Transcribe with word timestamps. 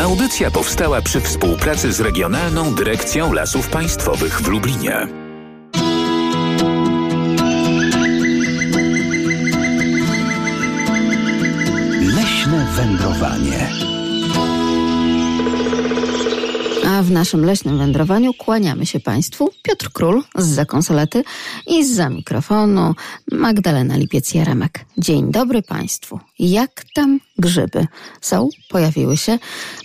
Audycja 0.00 0.50
powstała 0.50 1.02
przy 1.02 1.20
współpracy 1.20 1.92
z 1.92 2.00
Regionalną 2.00 2.74
Dyrekcją 2.74 3.32
Lasów 3.32 3.68
Państwowych 3.68 4.40
w 4.40 4.48
Lublinie. 4.48 5.06
Leśne 12.16 12.66
wędrowanie. 12.76 13.89
W 17.02 17.10
naszym 17.10 17.44
leśnym 17.44 17.78
wędrowaniu 17.78 18.34
kłaniamy 18.34 18.86
się 18.86 19.00
Państwu 19.00 19.50
Piotr 19.62 19.90
Król 19.92 20.22
z 20.36 20.46
za 20.46 20.64
konsolety 20.64 21.24
i 21.66 21.84
za 21.84 22.08
mikrofonu 22.08 22.94
Magdalena 23.32 23.96
Lipiec-Jaremek. 23.98 24.84
Dzień 24.98 25.32
dobry 25.32 25.62
Państwu. 25.62 26.20
Jak 26.38 26.84
tam 26.94 27.20
grzyby? 27.38 27.86
Są? 28.20 28.48
Pojawiły 28.68 29.16
się? 29.16 29.38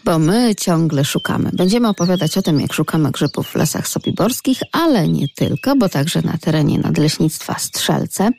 Bo 0.05 0.19
my 0.19 0.55
ciągle 0.55 1.05
szukamy. 1.05 1.49
Będziemy 1.53 1.87
opowiadać 1.87 2.37
o 2.37 2.41
tym, 2.41 2.59
jak 2.59 2.73
szukamy 2.73 3.11
grzybów 3.11 3.47
w 3.47 3.55
lasach 3.55 3.87
sobiborskich, 3.87 4.59
ale 4.71 5.07
nie 5.07 5.27
tylko, 5.35 5.75
bo 5.75 5.89
także 5.89 6.21
na 6.21 6.37
terenie 6.37 6.79
Nadleśnictwa 6.79 7.59
Strzelce. 7.59 8.29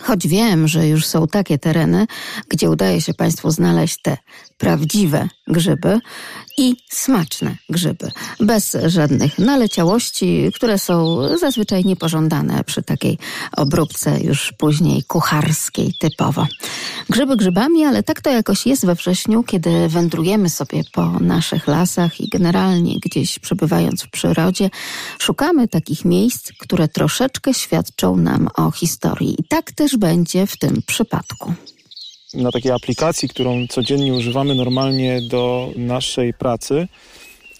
Choć 0.00 0.28
wiem, 0.28 0.68
że 0.68 0.88
już 0.88 1.06
są 1.06 1.26
takie 1.26 1.58
tereny, 1.58 2.06
gdzie 2.48 2.70
udaje 2.70 3.00
się 3.00 3.14
Państwu 3.14 3.50
znaleźć 3.50 4.02
te 4.02 4.16
prawdziwe 4.58 5.28
grzyby 5.48 6.00
i 6.58 6.76
smaczne 6.90 7.56
grzyby, 7.68 8.10
bez 8.40 8.76
żadnych 8.86 9.38
naleciałości, 9.38 10.50
które 10.54 10.78
są 10.78 11.18
zazwyczaj 11.38 11.84
niepożądane 11.84 12.64
przy 12.64 12.82
takiej 12.82 13.18
obróbce 13.56 14.20
już 14.20 14.52
później 14.58 15.04
kucharskiej 15.04 15.94
typowo. 15.98 16.46
Grzyby 17.10 17.36
grzybami, 17.36 17.84
ale 17.84 18.02
tak 18.02 18.20
to 18.20 18.30
jakoś 18.30 18.66
jest 18.66 18.86
we 18.86 18.94
wrześniu, 18.94 19.42
kiedy 19.42 19.88
wędrujemy 19.88 20.50
sobie 20.50 20.82
po 20.92 21.10
naszych 21.20 21.66
lasach 21.66 22.20
i 22.20 22.28
generalnie 22.28 22.98
gdzieś 23.00 23.38
przebywając 23.38 24.02
w 24.02 24.10
przyrodzie, 24.10 24.70
szukamy 25.18 25.68
takich 25.68 26.04
miejsc, 26.04 26.52
które 26.58 26.88
troszeczkę 26.88 27.54
świadczą 27.54 28.16
nam 28.16 28.48
o 28.56 28.70
historii. 28.70 29.40
I 29.40 29.44
tak 29.44 29.72
też 29.72 29.96
będzie 29.96 30.46
w 30.46 30.56
tym 30.58 30.82
przypadku 30.86 31.54
na 32.34 32.50
takiej 32.50 32.72
aplikacji, 32.72 33.28
którą 33.28 33.66
codziennie 33.66 34.14
używamy 34.14 34.54
normalnie 34.54 35.20
do 35.28 35.70
naszej 35.76 36.34
pracy, 36.34 36.88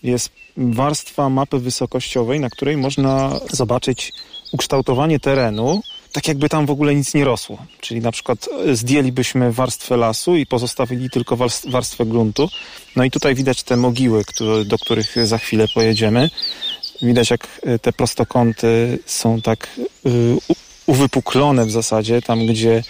jest 0.03 0.31
warstwa 0.57 1.29
mapy 1.29 1.59
wysokościowej, 1.59 2.41
na 2.41 2.51
której 2.51 2.77
można 2.77 3.41
zobaczyć 3.51 4.13
ukształtowanie 4.53 5.21
terenu, 5.21 5.83
tak 6.13 6.29
jakby 6.29 6.49
tam 6.49 6.67
w 6.67 6.71
ogóle 6.71 6.95
nic 6.95 7.15
nie 7.15 7.25
rosło. 7.25 7.59
Czyli 7.81 8.01
na 8.01 8.13
przykład 8.13 8.49
zdjęlibyśmy 8.73 9.53
warstwę 9.53 9.97
lasu 9.97 10.37
i 10.37 10.47
pozostawili 10.47 11.11
tylko 11.11 11.37
warstwę 11.67 12.07
gruntu. 12.07 12.49
No 12.97 13.05
i 13.05 13.11
tutaj 13.11 13.35
widać 13.35 13.63
te 13.63 13.77
mogiły, 13.77 14.25
do 14.67 14.79
których 14.79 15.27
za 15.27 15.39
chwilę 15.39 15.67
pojedziemy. 15.75 16.31
Widać 17.03 17.31
jak 17.31 17.61
te 17.83 17.93
prostokąty 17.93 18.99
są 19.07 19.43
tak 19.43 19.81
y, 20.07 20.37
uwypuklone 20.87 21.67
w 21.67 21.71
zasadzie, 21.71 22.23
tam 22.23 22.47
gdzie 22.47 22.83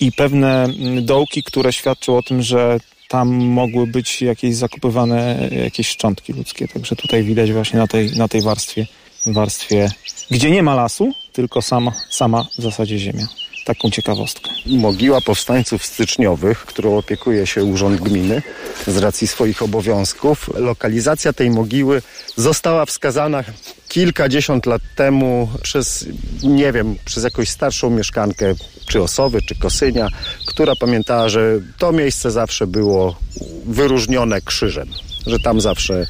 i 0.00 0.12
pewne 0.12 0.68
dołki, 1.02 1.42
które 1.42 1.72
świadczą 1.72 2.16
o 2.16 2.22
tym, 2.22 2.42
że 2.42 2.78
tam 3.08 3.34
mogły 3.34 3.86
być 3.86 4.22
jakieś 4.22 4.56
zakupywane 4.56 5.48
jakieś 5.64 5.88
szczątki 5.88 6.32
ludzkie. 6.32 6.68
Także 6.68 6.96
tutaj 6.96 7.24
widać 7.24 7.52
właśnie 7.52 7.78
na 7.78 7.86
tej, 7.86 8.10
na 8.16 8.28
tej 8.28 8.42
warstwie, 8.42 8.86
warstwie, 9.26 9.90
gdzie 10.30 10.50
nie 10.50 10.62
ma 10.62 10.74
lasu, 10.74 11.12
tylko 11.32 11.62
sama, 11.62 11.92
sama 12.10 12.46
w 12.58 12.62
zasadzie 12.62 12.98
ziemia. 12.98 13.26
Taką 13.64 13.90
ciekawostkę. 13.90 14.50
Mogiła 14.66 15.20
powstańców 15.20 15.84
styczniowych, 15.86 16.58
którą 16.58 16.98
opiekuje 16.98 17.46
się 17.46 17.64
Urząd 17.64 18.00
Gminy 18.00 18.42
z 18.86 18.96
racji 18.96 19.26
swoich 19.26 19.62
obowiązków. 19.62 20.50
Lokalizacja 20.54 21.32
tej 21.32 21.50
mogiły 21.50 22.02
została 22.36 22.86
wskazana 22.86 23.44
kilkadziesiąt 23.88 24.66
lat 24.66 24.82
temu 24.96 25.48
przez, 25.62 26.06
nie 26.42 26.72
wiem, 26.72 26.96
przez 27.04 27.24
jakąś 27.24 27.48
starszą 27.48 27.90
mieszkankę, 27.90 28.54
czy 28.86 29.02
Osowy, 29.02 29.42
czy 29.42 29.54
Kosynia, 29.58 30.08
która 30.46 30.72
pamiętała, 30.80 31.28
że 31.28 31.60
to 31.78 31.92
miejsce 31.92 32.30
zawsze 32.30 32.66
było 32.66 33.16
wyróżnione 33.64 34.40
krzyżem, 34.40 34.88
że 35.26 35.38
tam 35.38 35.60
zawsze 35.60 36.06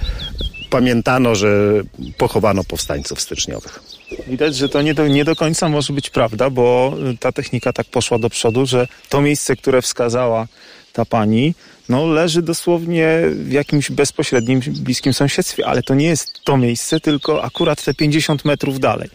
pamiętano, 0.71 1.35
że 1.35 1.83
pochowano 2.19 2.65
powstańców 2.65 3.21
styczniowych. 3.21 3.94
Widać, 4.27 4.57
że 4.57 4.69
to 4.69 4.83
nie 4.83 4.95
do, 4.95 5.09
nie 5.09 5.25
do 5.25 5.37
końca 5.37 5.69
może 5.69 5.93
być 5.93 6.11
prawda, 6.11 6.51
bo 6.51 6.95
ta 7.21 7.33
technika 7.33 7.73
tak 7.73 7.87
poszła 7.87 8.19
do 8.19 8.31
przodu, 8.31 8.67
że 8.67 8.89
to 9.09 9.21
miejsce, 9.21 9.57
które 9.57 9.83
wskazała 9.83 10.47
ta 10.93 11.05
pani, 11.05 11.55
no 11.89 12.07
leży 12.07 12.43
dosłownie 12.43 13.23
w 13.31 13.53
jakimś 13.53 13.91
bezpośrednim, 13.91 14.61
bliskim 14.61 15.13
sąsiedztwie, 15.13 15.67
ale 15.67 15.83
to 15.83 15.95
nie 15.95 16.07
jest 16.07 16.45
to 16.45 16.57
miejsce, 16.57 17.01
tylko 17.01 17.45
akurat 17.45 17.85
te 17.85 17.95
50 17.95 18.45
metrów 18.45 18.81
dalej. 18.81 19.11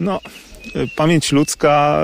No, 0.00 0.20
pamięć 0.96 1.32
ludzka 1.32 2.02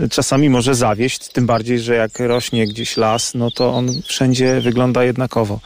y, 0.00 0.08
czasami 0.08 0.50
może 0.50 0.74
zawieść, 0.74 1.28
tym 1.28 1.46
bardziej, 1.46 1.80
że 1.80 1.94
jak 1.94 2.20
rośnie 2.20 2.66
gdzieś 2.66 2.96
las, 2.96 3.34
no 3.34 3.50
to 3.50 3.72
on 3.72 4.02
wszędzie 4.06 4.60
wygląda 4.60 5.04
jednakowo. 5.04 5.60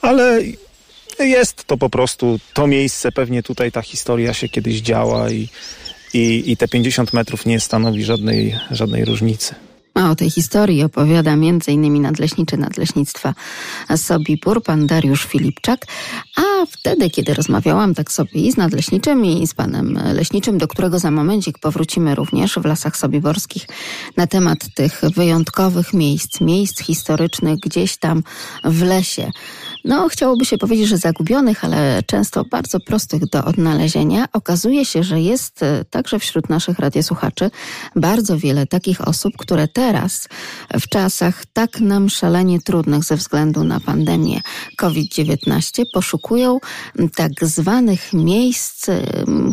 Ale 0.00 0.40
jest 1.24 1.64
to 1.64 1.76
po 1.76 1.90
prostu 1.90 2.38
to 2.54 2.66
miejsce, 2.66 3.12
pewnie 3.12 3.42
tutaj 3.42 3.72
ta 3.72 3.82
historia 3.82 4.34
się 4.34 4.48
kiedyś 4.48 4.80
działa 4.80 5.30
i, 5.30 5.48
i, 6.14 6.52
i 6.52 6.56
te 6.56 6.68
50 6.68 7.12
metrów 7.12 7.46
nie 7.46 7.60
stanowi 7.60 8.04
żadnej, 8.04 8.56
żadnej 8.70 9.04
różnicy. 9.04 9.54
A 9.96 10.10
o 10.10 10.14
tej 10.14 10.30
historii 10.30 10.82
opowiada 10.82 11.32
m.in. 11.32 12.02
nadleśniczy 12.02 12.56
Nadleśnictwa 12.56 13.34
Sobibór, 13.96 14.62
pan 14.62 14.86
Dariusz 14.86 15.24
Filipczak. 15.24 15.86
A 16.36 16.66
wtedy, 16.70 17.10
kiedy 17.10 17.34
rozmawiałam 17.34 17.94
tak 17.94 18.12
sobie 18.12 18.40
i 18.40 18.52
z 18.52 18.56
nadleśniczym 18.56 19.24
i 19.24 19.46
z 19.46 19.54
panem 19.54 19.98
leśniczym, 20.14 20.58
do 20.58 20.68
którego 20.68 20.98
za 20.98 21.10
momencik 21.10 21.58
powrócimy 21.58 22.14
również 22.14 22.54
w 22.54 22.64
Lasach 22.64 22.96
Sobiborskich 22.96 23.66
na 24.16 24.26
temat 24.26 24.58
tych 24.74 25.00
wyjątkowych 25.14 25.92
miejsc, 25.92 26.40
miejsc 26.40 26.80
historycznych 26.80 27.58
gdzieś 27.60 27.96
tam 27.96 28.22
w 28.64 28.82
lesie, 28.82 29.30
no 29.86 30.08
chciałoby 30.08 30.44
się 30.44 30.58
powiedzieć, 30.58 30.88
że 30.88 30.98
zagubionych, 30.98 31.64
ale 31.64 32.02
często 32.06 32.44
bardzo 32.44 32.80
prostych 32.80 33.26
do 33.26 33.44
odnalezienia. 33.44 34.24
Okazuje 34.32 34.84
się, 34.84 35.02
że 35.02 35.20
jest 35.20 35.62
e, 35.62 35.84
także 35.84 36.18
wśród 36.18 36.48
naszych 36.48 36.78
radiosłuchaczy 36.78 37.50
bardzo 37.96 38.38
wiele 38.38 38.66
takich 38.66 39.08
osób, 39.08 39.32
które 39.36 39.68
teraz 39.86 40.28
w 40.80 40.88
czasach 40.88 41.44
tak 41.52 41.80
nam 41.80 42.08
szalenie 42.08 42.60
trudnych 42.60 43.04
ze 43.04 43.16
względu 43.16 43.64
na 43.64 43.80
pandemię 43.80 44.40
COVID-19 44.76 45.82
poszukują 45.94 46.58
tak 47.14 47.32
zwanych 47.42 48.12
miejsc, 48.12 48.86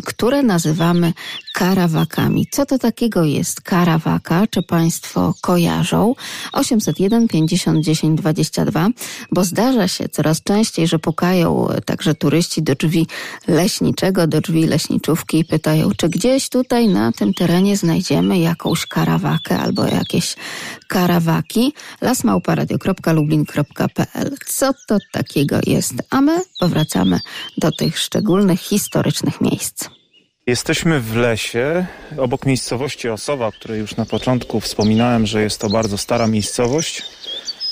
które 0.04 0.42
nazywamy 0.42 1.12
karawakami. 1.54 2.46
Co 2.50 2.66
to 2.66 2.78
takiego 2.78 3.24
jest 3.24 3.60
karawaka? 3.60 4.46
Czy 4.46 4.62
Państwo 4.62 5.34
kojarzą? 5.40 6.14
801 6.52 7.28
50 7.28 7.84
10 7.84 8.20
22, 8.20 8.88
bo 9.32 9.44
zdarza 9.44 9.88
się 9.88 10.08
co 10.08 10.24
coraz 10.24 10.42
częściej, 10.42 10.88
że 10.88 10.98
pukają 10.98 11.68
także 11.84 12.14
turyści 12.14 12.62
do 12.62 12.74
drzwi 12.74 13.06
leśniczego, 13.48 14.26
do 14.26 14.40
drzwi 14.40 14.66
leśniczówki 14.66 15.38
i 15.38 15.44
pytają, 15.44 15.90
czy 15.96 16.08
gdzieś 16.08 16.48
tutaj 16.48 16.88
na 16.88 17.12
tym 17.12 17.34
terenie 17.34 17.76
znajdziemy 17.76 18.38
jakąś 18.38 18.86
karawakę 18.86 19.58
albo 19.58 19.84
jakieś 19.84 20.36
karawaki. 20.88 21.74
lasmałparadio.lublin.pl 22.00 24.30
Co 24.46 24.72
to 24.88 24.98
takiego 25.12 25.56
jest? 25.66 25.94
A 26.10 26.20
my 26.20 26.42
powracamy 26.60 27.18
do 27.58 27.72
tych 27.72 27.98
szczególnych, 27.98 28.60
historycznych 28.60 29.40
miejsc. 29.40 29.88
Jesteśmy 30.46 31.00
w 31.00 31.16
lesie, 31.16 31.86
obok 32.16 32.46
miejscowości 32.46 33.08
Osowa, 33.08 33.52
której 33.52 33.80
już 33.80 33.96
na 33.96 34.06
początku 34.06 34.60
wspominałem, 34.60 35.26
że 35.26 35.42
jest 35.42 35.60
to 35.60 35.70
bardzo 35.70 35.98
stara 35.98 36.26
miejscowość 36.26 37.02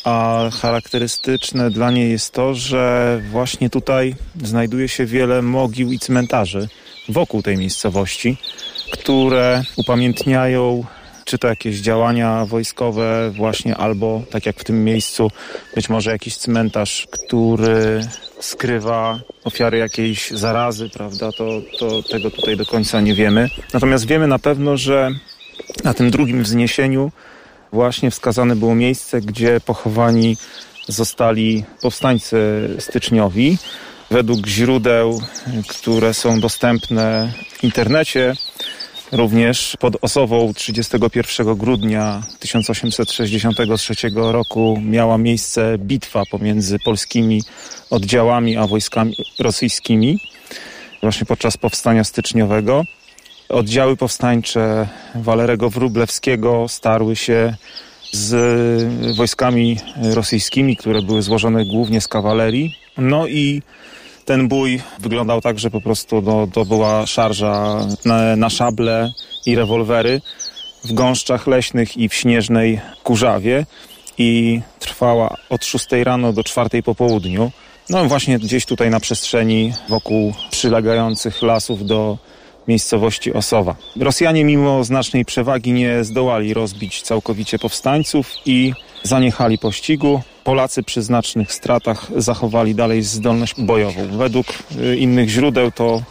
a 0.04 0.48
charakterystyczne 0.60 1.70
dla 1.70 1.90
niej 1.90 2.10
jest 2.10 2.32
to, 2.32 2.54
że 2.54 3.20
właśnie 3.30 3.70
tutaj 3.70 4.14
znajduje 4.42 4.88
się 4.88 5.06
wiele 5.06 5.42
mogił 5.42 5.92
i 5.92 5.98
cmentarzy 5.98 6.68
wokół 7.08 7.42
tej 7.42 7.56
miejscowości, 7.56 8.36
które 8.92 9.62
upamiętniają 9.76 10.84
czy 11.24 11.38
to 11.38 11.48
jakieś 11.48 11.80
działania 11.80 12.46
wojskowe 12.46 13.30
właśnie, 13.30 13.76
albo 13.76 14.22
tak 14.30 14.46
jak 14.46 14.56
w 14.56 14.64
tym 14.64 14.84
miejscu, 14.84 15.30
być 15.74 15.88
może 15.88 16.10
jakiś 16.10 16.36
cmentarz, 16.36 17.06
który 17.10 18.00
skrywa 18.40 19.20
ofiary 19.44 19.78
jakiejś 19.78 20.30
zarazy, 20.30 20.90
prawda, 20.90 21.32
to, 21.32 21.62
to 21.78 22.02
tego 22.02 22.30
tutaj 22.30 22.56
do 22.56 22.66
końca 22.66 23.00
nie 23.00 23.14
wiemy. 23.14 23.48
Natomiast 23.74 24.06
wiemy 24.06 24.26
na 24.26 24.38
pewno, 24.38 24.76
że 24.76 25.10
na 25.84 25.94
tym 25.94 26.10
drugim 26.10 26.42
wzniesieniu 26.42 27.10
właśnie 27.72 28.10
wskazane 28.10 28.56
było 28.56 28.74
miejsce, 28.74 29.20
gdzie 29.20 29.60
pochowani 29.60 30.36
zostali 30.88 31.64
powstańcy 31.82 32.68
styczniowi. 32.78 33.58
Według 34.10 34.46
źródeł, 34.46 35.22
które 35.68 36.14
są 36.14 36.40
dostępne 36.40 37.32
w 37.58 37.64
internecie, 37.64 38.34
Również 39.12 39.76
pod 39.80 39.96
Osową 40.00 40.54
31 40.54 41.54
grudnia 41.54 42.22
1863 42.40 43.94
roku 44.14 44.82
miała 44.84 45.18
miejsce 45.18 45.78
bitwa 45.78 46.22
pomiędzy 46.30 46.78
polskimi 46.84 47.42
oddziałami 47.90 48.56
a 48.56 48.66
wojskami 48.66 49.16
rosyjskimi, 49.38 50.18
właśnie 51.02 51.26
podczas 51.26 51.56
powstania 51.56 52.04
styczniowego. 52.04 52.84
Oddziały 53.48 53.96
powstańcze 53.96 54.88
Walerego 55.14 55.70
Wróblewskiego 55.70 56.68
starły 56.68 57.16
się 57.16 57.54
z 58.12 59.16
wojskami 59.16 59.78
rosyjskimi, 60.14 60.76
które 60.76 61.02
były 61.02 61.22
złożone 61.22 61.64
głównie 61.64 62.00
z 62.00 62.08
kawalerii. 62.08 62.76
No 62.98 63.26
i 63.26 63.62
ten 64.24 64.48
bój 64.48 64.80
wyglądał 64.98 65.40
tak, 65.40 65.58
że 65.58 65.70
po 65.70 65.80
prostu 65.80 66.22
no, 66.22 66.46
to 66.52 66.64
była 66.64 67.06
szarża 67.06 67.86
na, 68.04 68.36
na 68.36 68.50
szable 68.50 69.12
i 69.46 69.56
rewolwery 69.56 70.20
w 70.84 70.92
gąszczach 70.92 71.46
leśnych 71.46 71.96
i 71.96 72.08
w 72.08 72.14
śnieżnej 72.14 72.80
kurzawie 73.02 73.66
i 74.18 74.60
trwała 74.78 75.36
od 75.50 75.64
6 75.64 75.86
rano 76.04 76.32
do 76.32 76.44
4 76.44 76.82
po 76.82 76.94
południu. 76.94 77.50
No 77.90 78.04
właśnie 78.04 78.38
gdzieś 78.38 78.66
tutaj 78.66 78.90
na 78.90 79.00
przestrzeni 79.00 79.72
wokół 79.88 80.34
przylegających 80.50 81.42
lasów 81.42 81.86
do 81.86 82.18
miejscowości 82.68 83.32
Osowa. 83.32 83.76
Rosjanie 83.96 84.44
mimo 84.44 84.84
znacznej 84.84 85.24
przewagi 85.24 85.72
nie 85.72 86.04
zdołali 86.04 86.54
rozbić 86.54 87.02
całkowicie 87.02 87.58
powstańców 87.58 88.32
i 88.46 88.72
zaniechali 89.02 89.58
pościgu. 89.58 90.22
Polacy 90.44 90.82
przy 90.82 91.02
znacznych 91.02 91.52
stratach 91.52 92.10
zachowali 92.16 92.74
dalej 92.74 93.02
zdolność 93.02 93.54
bojową. 93.58 94.18
Według 94.18 94.46
y, 94.80 94.96
innych 94.96 95.28
źródeł 95.28 95.70
to 95.70 96.02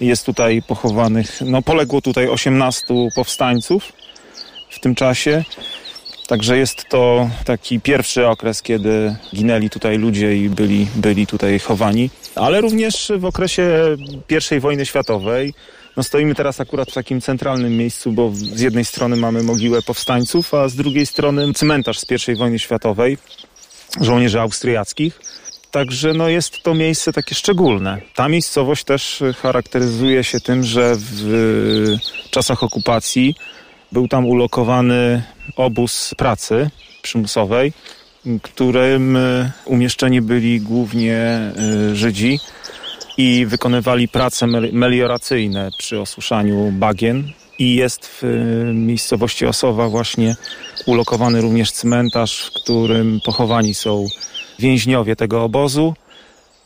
jest 0.00 0.26
tutaj 0.26 0.62
pochowanych, 0.62 1.40
no 1.44 1.62
poległo 1.62 2.00
tutaj 2.00 2.28
18 2.28 2.84
powstańców 3.14 3.92
w 4.70 4.80
tym 4.80 4.94
czasie. 4.94 5.44
Także 6.26 6.58
jest 6.58 6.84
to 6.88 7.30
taki 7.44 7.80
pierwszy 7.80 8.26
okres, 8.26 8.62
kiedy 8.62 9.16
ginęli 9.34 9.70
tutaj 9.70 9.98
ludzie 9.98 10.36
i 10.36 10.48
byli, 10.48 10.86
byli 10.96 11.26
tutaj 11.26 11.58
chowani. 11.58 12.10
Ale 12.34 12.60
również 12.60 13.12
w 13.18 13.24
okresie 13.24 13.96
I 14.56 14.60
wojny 14.60 14.86
światowej 14.86 15.54
no 15.98 16.04
stoimy 16.04 16.34
teraz 16.34 16.60
akurat 16.60 16.90
w 16.90 16.94
takim 16.94 17.20
centralnym 17.20 17.76
miejscu, 17.76 18.12
bo 18.12 18.30
z 18.34 18.60
jednej 18.60 18.84
strony 18.84 19.16
mamy 19.16 19.42
mogiłę 19.42 19.82
powstańców, 19.82 20.54
a 20.54 20.68
z 20.68 20.74
drugiej 20.74 21.06
strony 21.06 21.52
cmentarz 21.54 21.98
z 21.98 22.28
I 22.28 22.34
wojny 22.36 22.58
światowej, 22.58 23.18
żołnierzy 24.00 24.40
austriackich. 24.40 25.20
Także 25.70 26.12
no 26.14 26.28
jest 26.28 26.62
to 26.62 26.74
miejsce 26.74 27.12
takie 27.12 27.34
szczególne. 27.34 28.00
Ta 28.14 28.28
miejscowość 28.28 28.84
też 28.84 29.22
charakteryzuje 29.42 30.24
się 30.24 30.40
tym, 30.40 30.64
że 30.64 30.92
w 30.96 31.96
czasach 32.30 32.62
okupacji 32.62 33.34
był 33.92 34.08
tam 34.08 34.26
ulokowany 34.26 35.22
obóz 35.56 36.14
pracy 36.16 36.70
przymusowej, 37.02 37.72
którym 38.42 39.18
umieszczeni 39.64 40.20
byli 40.20 40.60
głównie 40.60 41.40
y, 41.90 41.96
Żydzi 41.96 42.38
i 43.18 43.46
wykonywali 43.46 44.08
prace 44.08 44.46
melioracyjne 44.72 45.70
przy 45.78 46.00
osuszaniu 46.00 46.72
bagien. 46.72 47.32
I 47.58 47.74
jest 47.74 48.06
w 48.06 48.24
y, 48.24 48.72
miejscowości 48.74 49.46
Osowa 49.46 49.88
właśnie 49.88 50.36
ulokowany 50.86 51.40
również 51.40 51.72
cmentarz, 51.72 52.40
w 52.40 52.62
którym 52.62 53.20
pochowani 53.24 53.74
są 53.74 54.06
więźniowie 54.58 55.16
tego 55.16 55.42
obozu, 55.42 55.94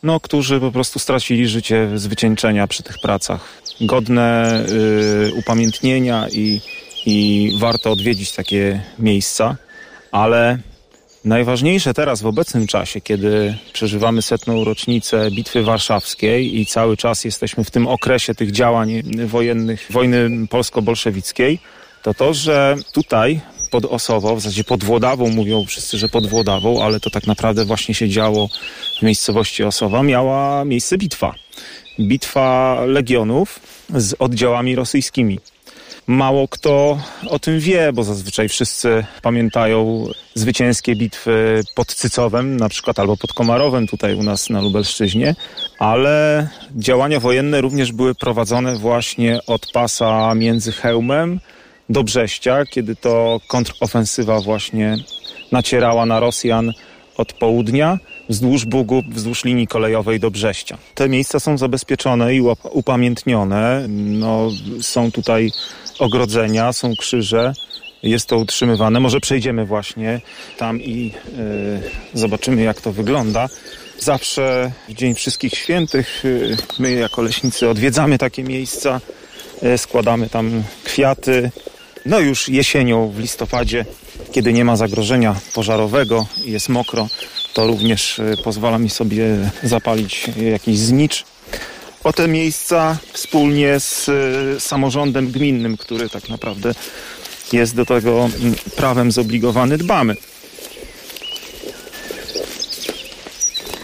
no, 0.03 0.19
którzy 0.19 0.59
po 0.59 0.71
prostu 0.71 0.99
stracili 0.99 1.47
życie 1.47 1.89
z 1.95 2.07
wycieńczenia 2.07 2.67
przy 2.67 2.83
tych 2.83 2.99
pracach. 2.99 3.61
Godne 3.81 4.59
y, 4.69 5.33
upamiętnienia 5.35 6.27
i, 6.31 6.61
i 7.05 7.49
warto 7.59 7.91
odwiedzić 7.91 8.31
takie 8.31 8.81
miejsca, 8.99 9.55
ale 10.11 10.57
Najważniejsze 11.25 11.93
teraz 11.93 12.21
w 12.21 12.25
obecnym 12.25 12.67
czasie, 12.67 13.01
kiedy 13.01 13.57
przeżywamy 13.73 14.21
setną 14.21 14.63
rocznicę 14.63 15.31
Bitwy 15.31 15.63
Warszawskiej 15.63 16.59
i 16.59 16.65
cały 16.65 16.97
czas 16.97 17.23
jesteśmy 17.23 17.63
w 17.63 17.71
tym 17.71 17.87
okresie 17.87 18.35
tych 18.35 18.51
działań 18.51 19.03
wojennych, 19.25 19.87
wojny 19.89 20.47
polsko-bolszewickiej, 20.49 21.59
to 22.01 22.13
to, 22.13 22.33
że 22.33 22.75
tutaj 22.93 23.41
pod 23.71 23.85
Osową, 23.85 24.35
w 24.35 24.41
zasadzie 24.41 24.63
pod 24.63 24.83
Włodawą, 24.83 25.29
mówią 25.29 25.65
wszyscy, 25.65 25.97
że 25.97 26.09
pod 26.09 26.27
Włodawą, 26.27 26.83
ale 26.83 26.99
to 26.99 27.09
tak 27.09 27.27
naprawdę 27.27 27.65
właśnie 27.65 27.95
się 27.95 28.09
działo 28.09 28.49
w 28.99 29.01
miejscowości 29.01 29.63
Osowa, 29.63 30.03
miała 30.03 30.65
miejsce 30.65 30.97
bitwa. 30.97 31.35
Bitwa 31.99 32.77
legionów 32.85 33.59
z 33.89 34.15
oddziałami 34.19 34.75
rosyjskimi. 34.75 35.39
Mało 36.07 36.47
kto 36.47 36.99
o 37.29 37.39
tym 37.39 37.59
wie, 37.59 37.93
bo 37.93 38.03
zazwyczaj 38.03 38.49
wszyscy 38.49 39.05
pamiętają 39.21 40.07
zwycięskie 40.35 40.95
bitwy 40.95 41.61
pod 41.75 41.87
Cycowem, 41.87 42.57
na 42.57 42.69
przykład 42.69 42.99
albo 42.99 43.17
pod 43.17 43.33
Komarowem 43.33 43.87
tutaj 43.87 44.15
u 44.15 44.23
nas 44.23 44.49
na 44.49 44.61
Lubelszczyźnie, 44.61 45.35
ale 45.79 46.47
działania 46.75 47.19
wojenne 47.19 47.61
również 47.61 47.91
były 47.91 48.15
prowadzone 48.15 48.75
właśnie 48.75 49.39
od 49.47 49.71
pasa 49.71 50.35
między 50.35 50.71
Hełmem 50.71 51.39
do 51.89 52.03
Brześcia, 52.03 52.65
kiedy 52.65 52.95
to 52.95 53.39
kontrofensywa 53.47 54.41
właśnie 54.41 54.97
nacierała 55.51 56.05
na 56.05 56.19
Rosjan 56.19 56.73
od 57.17 57.33
południa 57.33 57.99
wzdłuż 58.29 58.65
Bugu, 58.65 59.03
wzdłuż 59.09 59.43
linii 59.43 59.67
kolejowej 59.67 60.19
do 60.19 60.31
Brześcia. 60.31 60.77
Te 60.95 61.09
miejsca 61.09 61.39
są 61.39 61.57
zabezpieczone 61.57 62.35
i 62.35 62.41
upamiętnione. 62.71 63.85
No, 63.89 64.49
są 64.81 65.11
tutaj 65.11 65.51
ogrodzenia, 65.99 66.73
są 66.73 66.95
krzyże. 66.95 67.53
Jest 68.03 68.27
to 68.27 68.37
utrzymywane. 68.37 68.99
Może 68.99 69.19
przejdziemy 69.19 69.65
właśnie 69.65 70.21
tam 70.57 70.81
i 70.81 71.11
y, 72.13 72.19
zobaczymy, 72.19 72.61
jak 72.61 72.81
to 72.81 72.91
wygląda. 72.91 73.49
Zawsze 73.99 74.71
w 74.89 74.93
Dzień 74.93 75.15
Wszystkich 75.15 75.53
Świętych 75.53 76.25
y, 76.25 76.57
my 76.79 76.91
jako 76.91 77.21
leśnicy 77.21 77.69
odwiedzamy 77.69 78.17
takie 78.17 78.43
miejsca, 78.43 79.01
y, 79.63 79.77
składamy 79.77 80.29
tam 80.29 80.63
kwiaty. 80.83 81.51
No 82.05 82.19
już 82.19 82.49
jesienią, 82.49 83.09
w 83.09 83.19
listopadzie, 83.19 83.85
kiedy 84.31 84.53
nie 84.53 84.65
ma 84.65 84.75
zagrożenia 84.75 85.35
pożarowego 85.53 86.25
i 86.45 86.51
jest 86.51 86.69
mokro, 86.69 87.07
to 87.53 87.67
również 87.67 88.21
pozwala 88.43 88.77
mi 88.77 88.89
sobie 88.89 89.25
zapalić 89.63 90.29
jakiś 90.51 90.77
znicz 90.77 91.25
o 92.03 92.13
te 92.13 92.27
miejsca 92.27 92.97
wspólnie 93.13 93.79
z 93.79 94.09
e, 94.09 94.59
samorządem 94.59 95.31
gminnym, 95.31 95.77
który 95.77 96.09
tak 96.09 96.29
naprawdę 96.29 96.73
jest 97.53 97.75
do 97.75 97.85
tego 97.85 98.29
prawem 98.75 99.11
zobligowany, 99.11 99.77
dbamy. 99.77 100.15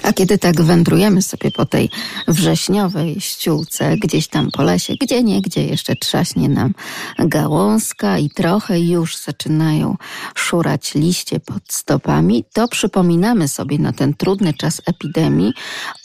A 0.10 0.14
kiedy 0.14 0.38
tak 0.38 0.62
wędrujemy 0.62 1.22
sobie 1.22 1.52
po 1.52 1.66
tej 1.66 1.90
wrześniowej 2.28 3.22
ściółce, 3.22 3.98
gdzieś 3.98 4.28
tam 4.28 4.52
po 4.52 4.64
lesie, 4.64 4.94
gdzie 5.02 5.24
nie, 5.24 5.42
gdzie 5.42 5.64
jeszcze 5.66 5.96
trzaśnie 5.96 6.50
nam 6.50 6.74
gałązka 7.20 8.18
i 8.18 8.30
trochę 8.30 8.80
już 8.80 9.18
zaczynają 9.18 9.98
szurać 10.36 10.96
liście 10.96 11.40
pod 11.40 11.64
stopami, 11.68 12.46
to 12.54 12.68
przypominamy 12.68 13.48
sobie 13.48 13.80
na 13.80 13.94
ten 13.94 14.14
trudny 14.14 14.54
czas 14.54 14.82
epidemii 14.86 15.54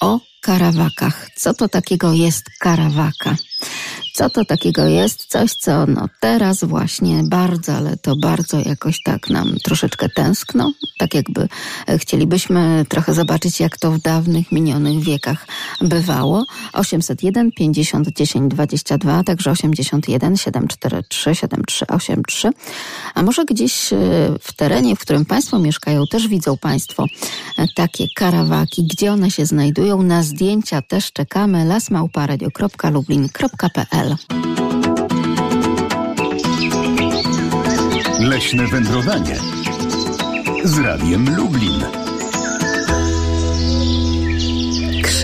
o 0.00 0.20
karawakach. 0.42 1.28
Co 1.36 1.54
to 1.54 1.68
takiego 1.68 2.12
jest 2.12 2.44
karawaka? 2.60 3.36
Co 4.14 4.30
to 4.30 4.44
takiego 4.44 4.86
jest? 4.86 5.26
Coś, 5.26 5.54
co 5.54 5.86
no 5.86 6.08
teraz 6.20 6.64
właśnie 6.64 7.22
bardzo, 7.24 7.72
ale 7.72 7.96
to 7.96 8.16
bardzo 8.16 8.60
jakoś 8.60 9.02
tak 9.02 9.30
nam 9.30 9.56
troszeczkę 9.64 10.08
tęskno. 10.08 10.72
Tak 10.98 11.14
jakby 11.14 11.48
e, 11.86 11.98
chcielibyśmy 11.98 12.84
trochę 12.88 13.14
zobaczyć, 13.14 13.60
jak 13.60 13.78
to 13.78 13.90
w 13.90 13.98
dawnych, 13.98 14.52
minionych 14.52 15.00
wiekach 15.00 15.46
bywało. 15.80 16.44
801 16.72 17.52
50 17.52 18.08
10 18.08 18.54
22, 18.54 19.14
a 19.14 19.24
także 19.24 19.50
81 19.50 20.36
743 20.36 21.34
7383. 21.34 22.50
A 23.14 23.22
może 23.22 23.44
gdzieś 23.44 23.92
e, 23.92 23.96
w 24.40 24.52
terenie, 24.52 24.96
w 24.96 25.00
którym 25.00 25.24
Państwo 25.24 25.58
mieszkają, 25.58 26.06
też 26.06 26.28
widzą 26.28 26.56
Państwo 26.56 27.06
e, 27.58 27.66
takie 27.74 28.06
karawaki. 28.16 28.82
Gdzie 28.82 29.12
one 29.12 29.30
się 29.30 29.46
znajdują? 29.46 30.02
Na 30.02 30.22
zdjęcia 30.22 30.82
też 30.82 31.12
czekamy. 31.12 31.64
lasmałparadio.lublin.pl 31.64 34.03
Leśne 38.18 38.66
wędrowanie 38.66 39.36
z 40.64 40.78
Radiem 40.78 41.36
Lublin. 41.36 42.03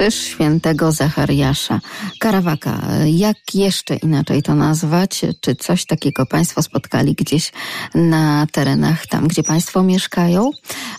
Krzyż 0.00 0.14
Świętego 0.14 0.92
Zachariasza. 0.92 1.80
Karawaka, 2.18 2.80
jak 3.06 3.36
jeszcze 3.54 3.96
inaczej 3.96 4.42
to 4.42 4.54
nazwać? 4.54 5.24
Czy 5.40 5.54
coś 5.54 5.86
takiego 5.86 6.26
Państwo 6.26 6.62
spotkali 6.62 7.14
gdzieś 7.14 7.52
na 7.94 8.46
terenach 8.52 9.06
tam, 9.06 9.28
gdzie 9.28 9.42
Państwo 9.42 9.82
mieszkają? 9.82 10.50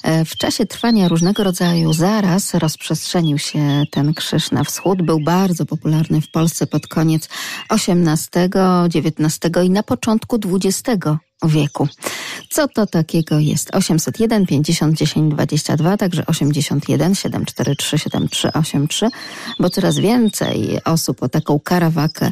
E, 0.04 0.26
w 0.26 0.36
czasie 0.36 0.66
trwania 0.66 1.08
różnego 1.08 1.44
rodzaju 1.44 1.94
zaraz 1.94 2.54
rozprzestrzenił 2.54 3.38
się 3.38 3.84
ten 3.92 4.14
krzyż 4.14 4.52
na 4.52 4.64
wschód. 4.64 5.02
Był 5.02 5.20
bardzo 5.20 5.66
popularny 5.66 6.22
w 6.22 6.32
Polsce 6.32 6.68
pod 6.68 6.88
koniec 6.88 7.30
XVIII, 7.70 8.50
XIX 8.96 9.40
i 9.64 9.70
na 9.70 9.84
początku 9.84 10.40
XX 10.46 11.00
wieku. 11.44 11.88
Co 12.52 12.68
to 12.68 12.88
takiego 12.88 13.40
jest? 13.40 13.76
801 13.76 14.46
50 14.46 14.98
10 14.98 15.34
22, 15.34 15.98
także 15.98 16.26
81 16.26 17.16
743 17.16 17.98
7383, 17.98 19.10
bo 19.60 19.70
coraz 19.70 19.98
więcej 19.98 20.80
osób 20.86 21.24
o 21.24 21.30
taką 21.30 21.60
karawakę 21.60 22.32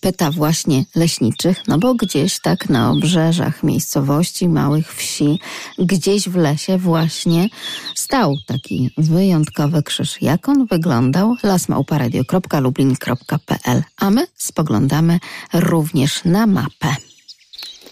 pyta 0.00 0.30
właśnie 0.30 0.84
leśniczych, 0.94 1.62
no 1.68 1.78
bo 1.78 1.94
gdzieś 1.94 2.40
tak 2.40 2.68
na 2.68 2.90
obrzeżach 2.90 3.62
miejscowości, 3.62 4.48
małych 4.48 4.94
wsi, 4.94 5.40
gdzieś 5.78 6.28
w 6.28 6.36
lesie 6.36 6.78
właśnie 6.78 7.48
stał 7.94 8.36
taki 8.46 8.90
wyjątkowy 8.98 9.82
krzyż. 9.82 10.22
Jak 10.22 10.48
on 10.48 10.66
wyglądał? 10.66 11.36
lasmałparadio.lublin.pl 11.42 13.82
A 13.96 14.10
my 14.10 14.26
spoglądamy 14.36 15.18
również 15.52 16.24
na 16.24 16.46
mapę 16.46 16.96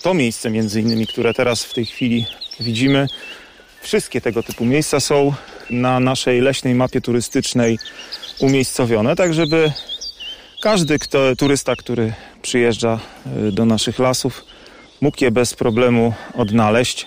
to 0.02 0.14
miejsce 0.14 0.50
między 0.50 0.80
innymi, 0.80 1.06
które 1.06 1.34
teraz 1.34 1.64
w 1.64 1.74
tej 1.74 1.86
chwili 1.86 2.26
widzimy, 2.60 3.06
wszystkie 3.80 4.20
tego 4.20 4.42
typu 4.42 4.64
miejsca 4.64 5.00
są 5.00 5.32
na 5.70 6.00
naszej 6.00 6.40
leśnej 6.40 6.74
mapie 6.74 7.00
turystycznej 7.00 7.78
umiejscowione, 8.38 9.16
tak 9.16 9.34
żeby 9.34 9.72
każdy 10.62 10.98
kto, 10.98 11.36
turysta, 11.36 11.76
który 11.76 12.12
przyjeżdża 12.42 13.00
y, 13.48 13.52
do 13.52 13.64
naszych 13.64 13.98
lasów, 13.98 14.44
mógł 15.00 15.24
je 15.24 15.30
bez 15.30 15.54
problemu 15.54 16.14
odnaleźć. 16.34 17.06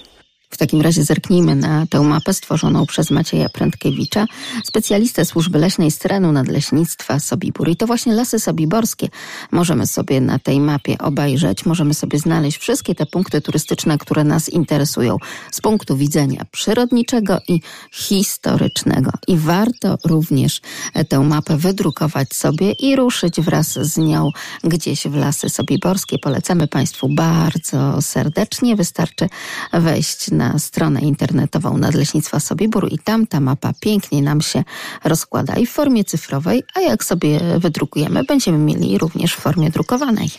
W 0.51 0.57
takim 0.57 0.81
razie 0.81 1.03
zerknijmy 1.03 1.55
na 1.55 1.87
tę 1.87 2.01
mapę 2.01 2.33
stworzoną 2.33 2.85
przez 2.85 3.11
Macieja 3.11 3.49
Prędkiewicza, 3.49 4.25
specjalistę 4.63 5.25
służby 5.25 5.59
leśnej 5.59 5.91
z 5.91 5.97
terenu 5.97 6.31
nadleśnictwa 6.31 7.19
Sobibór. 7.19 7.69
I 7.69 7.75
to 7.75 7.87
właśnie 7.87 8.13
lasy 8.13 8.39
sobiborskie 8.39 9.07
możemy 9.51 9.87
sobie 9.87 10.21
na 10.21 10.39
tej 10.39 10.59
mapie 10.59 10.97
obejrzeć, 10.97 11.65
możemy 11.65 11.93
sobie 11.93 12.19
znaleźć 12.19 12.57
wszystkie 12.57 12.95
te 12.95 13.05
punkty 13.05 13.41
turystyczne, 13.41 13.97
które 13.97 14.23
nas 14.23 14.49
interesują 14.49 15.17
z 15.51 15.61
punktu 15.61 15.97
widzenia 15.97 16.45
przyrodniczego 16.51 17.39
i 17.47 17.61
historycznego. 17.91 19.11
I 19.27 19.37
warto 19.37 19.97
również 20.05 20.61
tę 21.09 21.19
mapę 21.19 21.57
wydrukować 21.57 22.33
sobie 22.33 22.71
i 22.71 22.95
ruszyć 22.95 23.41
wraz 23.41 23.67
z 23.67 23.97
nią 23.97 24.29
gdzieś 24.63 25.07
w 25.07 25.15
lasy 25.15 25.49
sobiborskie. 25.49 26.17
Polecamy 26.19 26.67
Państwu 26.67 27.09
bardzo 27.09 28.01
serdecznie. 28.01 28.75
Wystarczy 28.75 29.29
wejść 29.73 30.31
na 30.31 30.40
na 30.41 30.59
stronę 30.59 31.01
internetową 31.01 31.77
Nadleśnictwa 31.77 32.39
Sobibór 32.39 32.87
i 32.91 32.99
tam 32.99 33.27
ta 33.27 33.39
mapa 33.39 33.71
pięknie 33.81 34.21
nam 34.21 34.41
się 34.41 34.63
rozkłada 35.03 35.53
i 35.55 35.65
w 35.65 35.71
formie 35.71 36.03
cyfrowej, 36.03 36.63
a 36.75 36.79
jak 36.79 37.03
sobie 37.03 37.39
wydrukujemy, 37.57 38.23
będziemy 38.23 38.57
mieli 38.57 38.97
również 38.97 39.33
w 39.33 39.39
formie 39.39 39.69
drukowanej. 39.69 40.29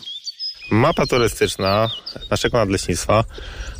Mapa 0.70 1.06
turystyczna 1.06 1.90
naszego 2.30 2.58
nadleśnictwa 2.58 3.24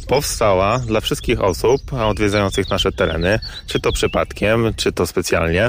powstała 0.08 0.78
dla 0.78 1.00
wszystkich 1.00 1.40
osób 1.40 1.92
odwiedzających 1.92 2.70
nasze 2.70 2.92
tereny, 2.92 3.38
czy 3.66 3.80
to 3.80 3.92
przypadkiem, 3.92 4.74
czy 4.76 4.92
to 4.92 5.06
specjalnie. 5.06 5.68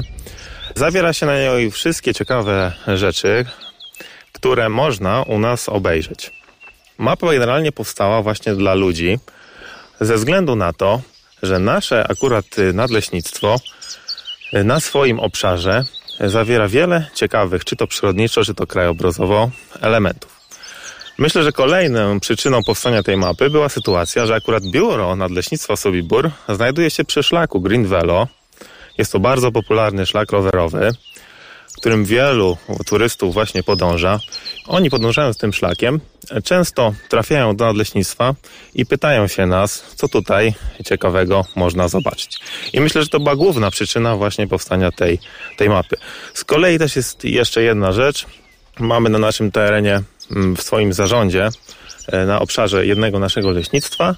Zawiera 0.74 1.12
się 1.12 1.26
na 1.26 1.36
niej 1.38 1.70
wszystkie 1.70 2.14
ciekawe 2.14 2.72
rzeczy, 2.86 3.44
które 4.32 4.68
można 4.68 5.22
u 5.22 5.38
nas 5.38 5.68
obejrzeć. 5.68 6.32
Mapa 6.98 7.32
generalnie 7.32 7.72
powstała 7.72 8.22
właśnie 8.22 8.54
dla 8.54 8.74
ludzi, 8.74 9.18
ze 10.00 10.14
względu 10.14 10.56
na 10.56 10.72
to, 10.72 11.00
że 11.42 11.58
nasze 11.58 12.08
akurat 12.08 12.58
y, 12.58 12.72
nadleśnictwo 12.72 13.60
y, 14.54 14.64
na 14.64 14.80
swoim 14.80 15.20
obszarze 15.20 15.84
zawiera 16.20 16.68
wiele 16.68 17.06
ciekawych, 17.14 17.64
czy 17.64 17.76
to 17.76 17.86
przyrodniczo, 17.86 18.44
czy 18.44 18.54
to 18.54 18.66
krajobrazowo, 18.66 19.50
elementów. 19.80 20.34
Myślę, 21.18 21.42
że 21.44 21.52
kolejną 21.52 22.20
przyczyną 22.20 22.60
powstania 22.66 23.02
tej 23.02 23.16
mapy 23.16 23.50
była 23.50 23.68
sytuacja, 23.68 24.26
że 24.26 24.34
akurat 24.34 24.62
biuro 24.64 25.16
Nadleśnictwa 25.16 25.76
Sobibór 25.76 26.30
znajduje 26.48 26.90
się 26.90 27.04
przy 27.04 27.22
szlaku 27.22 27.60
Green 27.60 27.86
Velo. 27.86 28.28
Jest 28.98 29.12
to 29.12 29.20
bardzo 29.20 29.52
popularny 29.52 30.06
szlak 30.06 30.32
rowerowy, 30.32 30.90
którym 31.76 32.04
wielu 32.04 32.56
turystów 32.86 33.34
właśnie 33.34 33.62
podąża. 33.62 34.20
Oni 34.66 34.90
podążając 34.90 35.38
tym 35.38 35.52
szlakiem 35.52 36.00
często 36.44 36.94
trafiają 37.08 37.56
do 37.56 37.64
nadleśnictwa 37.64 38.34
i 38.74 38.86
pytają 38.86 39.28
się 39.28 39.46
nas, 39.46 39.84
co 39.94 40.08
tutaj 40.08 40.54
ciekawego 40.84 41.44
można 41.56 41.88
zobaczyć. 41.88 42.38
I 42.72 42.80
myślę, 42.80 43.02
że 43.02 43.08
to 43.08 43.20
była 43.20 43.36
główna 43.36 43.70
przyczyna 43.70 44.16
właśnie 44.16 44.48
powstania 44.48 44.90
tej, 44.90 45.18
tej 45.56 45.68
mapy. 45.68 45.96
Z 46.34 46.44
kolei 46.44 46.78
też 46.78 46.96
jest 46.96 47.24
jeszcze 47.24 47.62
jedna 47.62 47.92
rzecz. 47.92 48.26
Mamy 48.78 49.10
na 49.10 49.18
naszym 49.18 49.50
terenie, 49.50 50.02
mm, 50.30 50.56
w 50.56 50.62
swoim 50.62 50.92
zarządzie, 50.92 51.48
e, 52.06 52.26
na 52.26 52.40
obszarze 52.40 52.86
jednego 52.86 53.18
naszego 53.18 53.50
leśnictwa, 53.50 54.14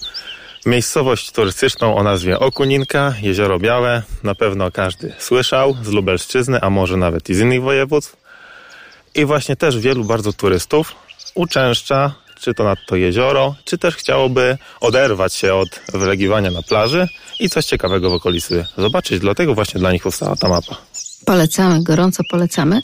Miejscowość 0.67 1.33
turystyczną 1.33 1.97
o 1.97 2.03
nazwie 2.03 2.39
Okuninka, 2.39 3.15
Jezioro 3.23 3.59
Białe, 3.59 4.03
na 4.23 4.35
pewno 4.35 4.71
każdy 4.71 5.13
słyszał 5.19 5.77
z 5.83 5.89
Lubelszczyzny, 5.89 6.61
a 6.61 6.71
może 6.71 6.97
nawet 6.97 7.31
i 7.31 7.35
z 7.35 7.41
innych 7.41 7.63
województw. 7.63 8.17
I 9.15 9.25
właśnie 9.25 9.57
też 9.57 9.79
wielu 9.79 10.05
bardzo 10.05 10.33
turystów 10.33 10.95
uczęszcza, 11.35 12.15
czy 12.41 12.55
to 12.55 12.65
nad 12.65 12.79
to 12.87 12.97
jezioro, 12.97 13.55
czy 13.65 13.79
też 13.79 13.97
chciałoby 13.97 14.59
oderwać 14.81 15.35
się 15.35 15.55
od 15.55 15.69
wylegiwania 15.95 16.51
na 16.51 16.63
plaży 16.63 17.09
i 17.41 17.51
coś 17.51 17.65
ciekawego 17.65 18.11
w 18.11 18.15
okolicy 18.15 18.67
zobaczyć. 18.79 19.21
Dlatego 19.21 19.55
właśnie 19.55 19.81
dla 19.81 19.93
nich 19.93 20.03
powstała 20.03 20.37
ta 20.37 20.49
mapa. 20.49 20.77
Polecamy, 21.25 21.83
gorąco 21.83 22.23
polecamy. 22.31 22.81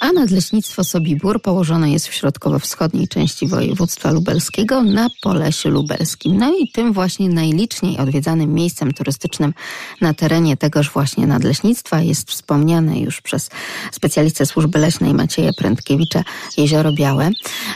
A 0.00 0.12
Nadleśnictwo 0.12 0.84
Sobibór 0.84 1.42
położone 1.42 1.90
jest 1.90 2.08
w 2.08 2.14
środkowo-wschodniej 2.14 3.08
części 3.08 3.48
województwa 3.48 4.10
lubelskiego 4.10 4.82
na 4.82 5.08
Polesie 5.22 5.70
Lubelskim. 5.70 6.38
No 6.38 6.52
i 6.60 6.68
tym 6.72 6.92
właśnie 6.92 7.28
najliczniej 7.28 7.98
odwiedzanym 7.98 8.54
miejscem 8.54 8.92
turystycznym 8.92 9.54
na 10.00 10.14
terenie 10.14 10.56
tegoż 10.56 10.90
właśnie 10.90 11.26
Nadleśnictwa 11.26 12.00
jest 12.00 12.30
wspomniane 12.30 13.00
już 13.00 13.20
przez 13.20 13.50
specjalistę 13.92 14.46
służby 14.46 14.78
leśnej 14.78 15.14
Macieja 15.14 15.50
Prędkiewicza 15.58 16.22
Jezioro 16.56 16.92
Białe, 16.92 17.30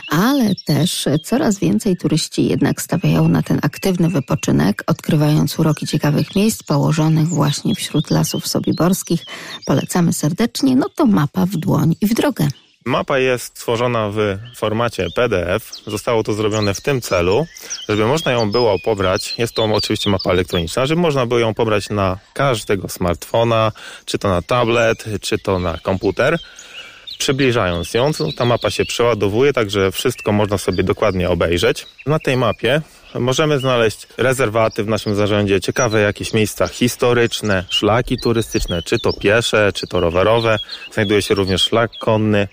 ale 0.09 0.55
też 0.65 1.07
coraz 1.23 1.59
więcej 1.59 1.97
turyści 1.97 2.47
jednak 2.47 2.81
stawiają 2.81 3.27
na 3.27 3.41
ten 3.41 3.59
aktywny 3.61 4.09
wypoczynek, 4.09 4.83
odkrywając 4.87 5.59
uroki 5.59 5.87
ciekawych 5.87 6.35
miejsc 6.35 6.63
położonych 6.63 7.27
właśnie 7.27 7.75
wśród 7.75 8.11
lasów 8.11 8.47
sobiborskich. 8.47 9.25
Polecamy 9.65 10.00
serdecznie, 10.09 10.75
no 10.75 10.89
to 10.89 11.05
mapa 11.05 11.45
w 11.45 11.57
dłoń 11.57 11.95
i 12.01 12.07
w 12.07 12.13
drogę. 12.13 12.47
Mapa 12.85 13.19
jest 13.19 13.45
stworzona 13.45 14.09
w 14.09 14.37
formacie 14.55 15.07
PDF. 15.15 15.71
Zostało 15.87 16.23
to 16.23 16.33
zrobione 16.33 16.73
w 16.73 16.81
tym 16.81 17.01
celu, 17.01 17.45
żeby 17.89 18.05
można 18.05 18.31
ją 18.31 18.51
było 18.51 18.79
pobrać. 18.85 19.35
Jest 19.37 19.53
to 19.53 19.63
oczywiście 19.63 20.09
mapa 20.09 20.31
elektroniczna, 20.31 20.85
żeby 20.85 21.01
można 21.01 21.25
było 21.25 21.39
ją 21.39 21.53
pobrać 21.53 21.89
na 21.89 22.17
każdego 22.33 22.89
smartfona, 22.89 23.71
czy 24.05 24.17
to 24.17 24.29
na 24.29 24.41
tablet, 24.41 25.05
czy 25.21 25.37
to 25.37 25.59
na 25.59 25.77
komputer. 25.77 26.39
Przybliżając 27.19 27.93
ją, 27.93 28.11
ta 28.37 28.45
mapa 28.45 28.69
się 28.69 28.85
przeładowuje, 28.85 29.53
także 29.53 29.91
wszystko 29.91 30.31
można 30.31 30.57
sobie 30.57 30.83
dokładnie 30.83 31.29
obejrzeć. 31.29 31.87
Na 32.05 32.19
tej 32.19 32.37
mapie 32.37 32.81
możemy 33.19 33.59
znaleźć 33.59 34.07
rezerwaty 34.17 34.83
w 34.83 34.87
naszym 34.87 35.15
zarządzie, 35.15 35.61
ciekawe 35.61 36.01
jakieś 36.01 36.33
miejsca 36.33 36.67
historyczne, 36.67 37.65
szlaki 37.69 38.17
turystyczne, 38.17 38.83
czy 38.83 38.99
to 38.99 39.13
piesze, 39.13 39.71
czy 39.73 39.87
to 39.87 39.99
rowerowe. 39.99 40.57
Znajduje 40.93 41.21
się 41.21 41.35
również 41.35 41.61
szlak 41.61 41.91
konny, 41.99 42.47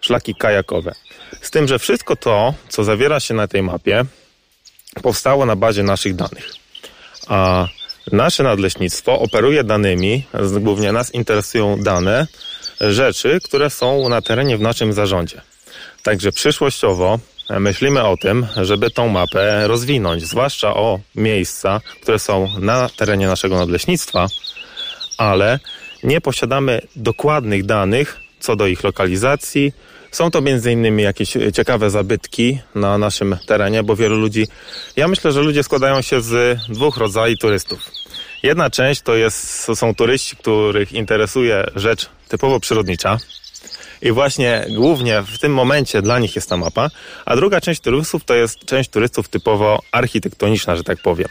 szlaki 0.00 0.34
kajakowe. 0.34 0.92
Z 1.40 1.50
tym, 1.50 1.68
że 1.68 1.78
wszystko 1.78 2.16
to, 2.16 2.54
co 2.68 2.84
zawiera 2.84 3.20
się 3.20 3.34
na 3.34 3.48
tej 3.48 3.62
mapie, 3.62 4.04
powstało 5.02 5.46
na 5.46 5.56
bazie 5.56 5.82
naszych 5.82 6.14
danych. 6.14 6.52
A 7.28 7.66
nasze 8.12 8.42
nadleśnictwo 8.42 9.20
operuje 9.20 9.64
danymi, 9.64 10.26
głównie 10.60 10.92
nas 10.92 11.14
interesują 11.14 11.82
dane, 11.82 12.26
rzeczy, 12.80 13.38
które 13.44 13.70
są 13.70 14.08
na 14.08 14.22
terenie 14.22 14.58
w 14.58 14.60
naszym 14.60 14.92
zarządzie. 14.92 15.40
Także 16.02 16.32
przyszłościowo 16.32 17.18
myślimy 17.60 18.04
o 18.04 18.16
tym, 18.16 18.46
żeby 18.62 18.90
tą 18.90 19.08
mapę 19.08 19.68
rozwinąć, 19.68 20.26
zwłaszcza 20.26 20.74
o 20.74 21.00
miejsca, 21.14 21.80
które 22.02 22.18
są 22.18 22.48
na 22.60 22.88
terenie 22.88 23.26
naszego 23.26 23.56
nadleśnictwa, 23.56 24.26
ale 25.18 25.58
nie 26.02 26.20
posiadamy 26.20 26.80
dokładnych 26.96 27.64
danych 27.64 28.22
co 28.42 28.56
do 28.56 28.66
ich 28.66 28.84
lokalizacji. 28.84 29.72
Są 30.10 30.30
to 30.30 30.42
innymi 30.72 31.02
jakieś 31.02 31.36
ciekawe 31.54 31.90
zabytki 31.90 32.58
na 32.74 32.98
naszym 32.98 33.36
terenie, 33.46 33.82
bo 33.82 33.96
wielu 33.96 34.16
ludzi, 34.16 34.46
ja 34.96 35.08
myślę, 35.08 35.32
że 35.32 35.40
ludzie 35.40 35.62
składają 35.62 36.02
się 36.02 36.20
z 36.20 36.58
dwóch 36.68 36.96
rodzajów 36.96 37.38
turystów. 37.38 37.90
Jedna 38.42 38.70
część 38.70 39.02
to, 39.02 39.14
jest, 39.14 39.68
są 39.74 39.94
turyści, 39.94 40.36
których 40.36 40.92
interesuje 40.92 41.64
rzecz 41.76 42.08
typowo 42.28 42.60
przyrodnicza, 42.60 43.18
i 44.02 44.12
właśnie 44.12 44.66
głównie 44.76 45.22
w 45.22 45.38
tym 45.38 45.54
momencie 45.54 46.02
dla 46.02 46.18
nich 46.18 46.36
jest 46.36 46.48
ta 46.48 46.56
mapa, 46.56 46.90
a 47.26 47.36
druga 47.36 47.60
część 47.60 47.80
turystów 47.80 48.24
to 48.24 48.34
jest 48.34 48.64
część 48.64 48.90
turystów 48.90 49.28
typowo 49.28 49.78
architektoniczna, 49.92 50.76
że 50.76 50.84
tak 50.84 50.98
powiem, 51.02 51.28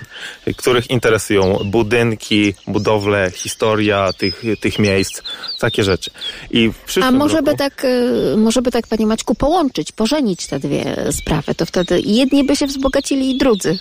których 0.58 0.90
interesują 0.90 1.60
budynki, 1.66 2.54
budowle, 2.68 3.32
historia 3.36 4.14
tych, 4.18 4.44
tych 4.62 4.80
miejsc, 4.80 5.22
takie 5.60 5.84
rzeczy. 5.84 6.12
I 6.52 6.72
a 7.02 7.12
może 7.12 7.38
roku... 7.38 7.46
by 7.46 7.58
tak, 7.58 7.86
y, 7.86 8.38
może 8.38 8.62
by 8.62 8.72
tak, 8.72 8.88
panie 8.88 9.08
Maćku, 9.08 9.36
połączyć, 9.36 9.92
pożenić 9.92 10.48
te 10.48 10.60
dwie 10.60 10.96
sprawy, 11.12 11.56
to 11.56 11.66
wtedy 11.66 12.02
jedni 12.06 12.44
by 12.44 12.56
się 12.56 12.68
wzbogacili 12.68 13.32
i 13.32 13.38
drudzy. 13.38 13.80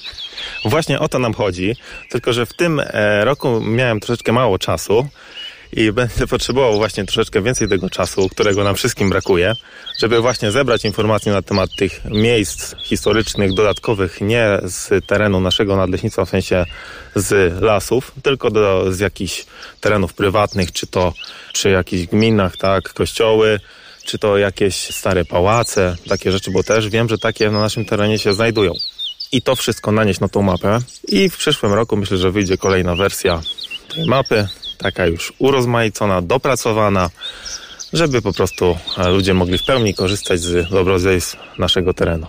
Właśnie 0.64 1.00
o 1.00 1.08
to 1.08 1.18
nam 1.18 1.34
chodzi, 1.34 1.76
tylko 2.10 2.32
że 2.32 2.46
w 2.46 2.54
tym 2.54 2.80
e, 2.80 3.24
roku 3.24 3.60
miałem 3.60 4.00
troszeczkę 4.00 4.32
mało 4.32 4.58
czasu, 4.58 5.06
i 5.72 5.92
będę 5.92 6.26
potrzebował 6.26 6.76
właśnie 6.76 7.04
troszeczkę 7.04 7.42
więcej 7.42 7.68
tego 7.68 7.90
czasu, 7.90 8.28
którego 8.28 8.64
nam 8.64 8.74
wszystkim 8.74 9.10
brakuje, 9.10 9.54
żeby 9.98 10.20
właśnie 10.20 10.50
zebrać 10.50 10.84
informacje 10.84 11.32
na 11.32 11.42
temat 11.42 11.70
tych 11.76 12.04
miejsc 12.04 12.74
historycznych 12.84 13.54
dodatkowych, 13.54 14.20
nie 14.20 14.58
z 14.64 15.06
terenu 15.06 15.40
naszego 15.40 15.76
nadleśnictwa, 15.76 16.24
w 16.24 16.28
sensie 16.28 16.64
z 17.14 17.60
lasów, 17.62 18.12
tylko 18.22 18.50
do, 18.50 18.92
z 18.92 18.98
jakichś 18.98 19.46
terenów 19.80 20.14
prywatnych, 20.14 20.72
czy 20.72 20.86
to 20.86 21.12
przy 21.52 21.70
jakichś 21.70 22.06
gminach, 22.06 22.56
tak, 22.56 22.92
kościoły, 22.92 23.60
czy 24.04 24.18
to 24.18 24.38
jakieś 24.38 24.94
stare 24.94 25.24
pałace, 25.24 25.96
takie 26.08 26.32
rzeczy, 26.32 26.50
bo 26.50 26.62
też 26.62 26.88
wiem, 26.88 27.08
że 27.08 27.18
takie 27.18 27.50
na 27.50 27.60
naszym 27.60 27.84
terenie 27.84 28.18
się 28.18 28.34
znajdują. 28.34 28.72
I 29.32 29.42
to 29.42 29.56
wszystko 29.56 29.92
nanieść 29.92 30.20
na 30.20 30.28
tą 30.28 30.42
mapę 30.42 30.78
i 31.08 31.30
w 31.30 31.36
przyszłym 31.36 31.72
roku 31.72 31.96
myślę, 31.96 32.18
że 32.18 32.30
wyjdzie 32.30 32.58
kolejna 32.58 32.96
wersja 32.96 33.40
tej 33.94 34.06
mapy, 34.06 34.48
taka 34.82 35.06
już 35.06 35.32
urozmaicona, 35.38 36.22
dopracowana, 36.22 37.10
żeby 37.92 38.22
po 38.22 38.32
prostu 38.32 38.76
ludzie 39.08 39.34
mogli 39.34 39.58
w 39.58 39.64
pełni 39.64 39.94
korzystać 39.94 40.40
z 40.40 40.70
dobrodziejstw 40.70 41.36
naszego 41.58 41.94
terenu 41.94 42.26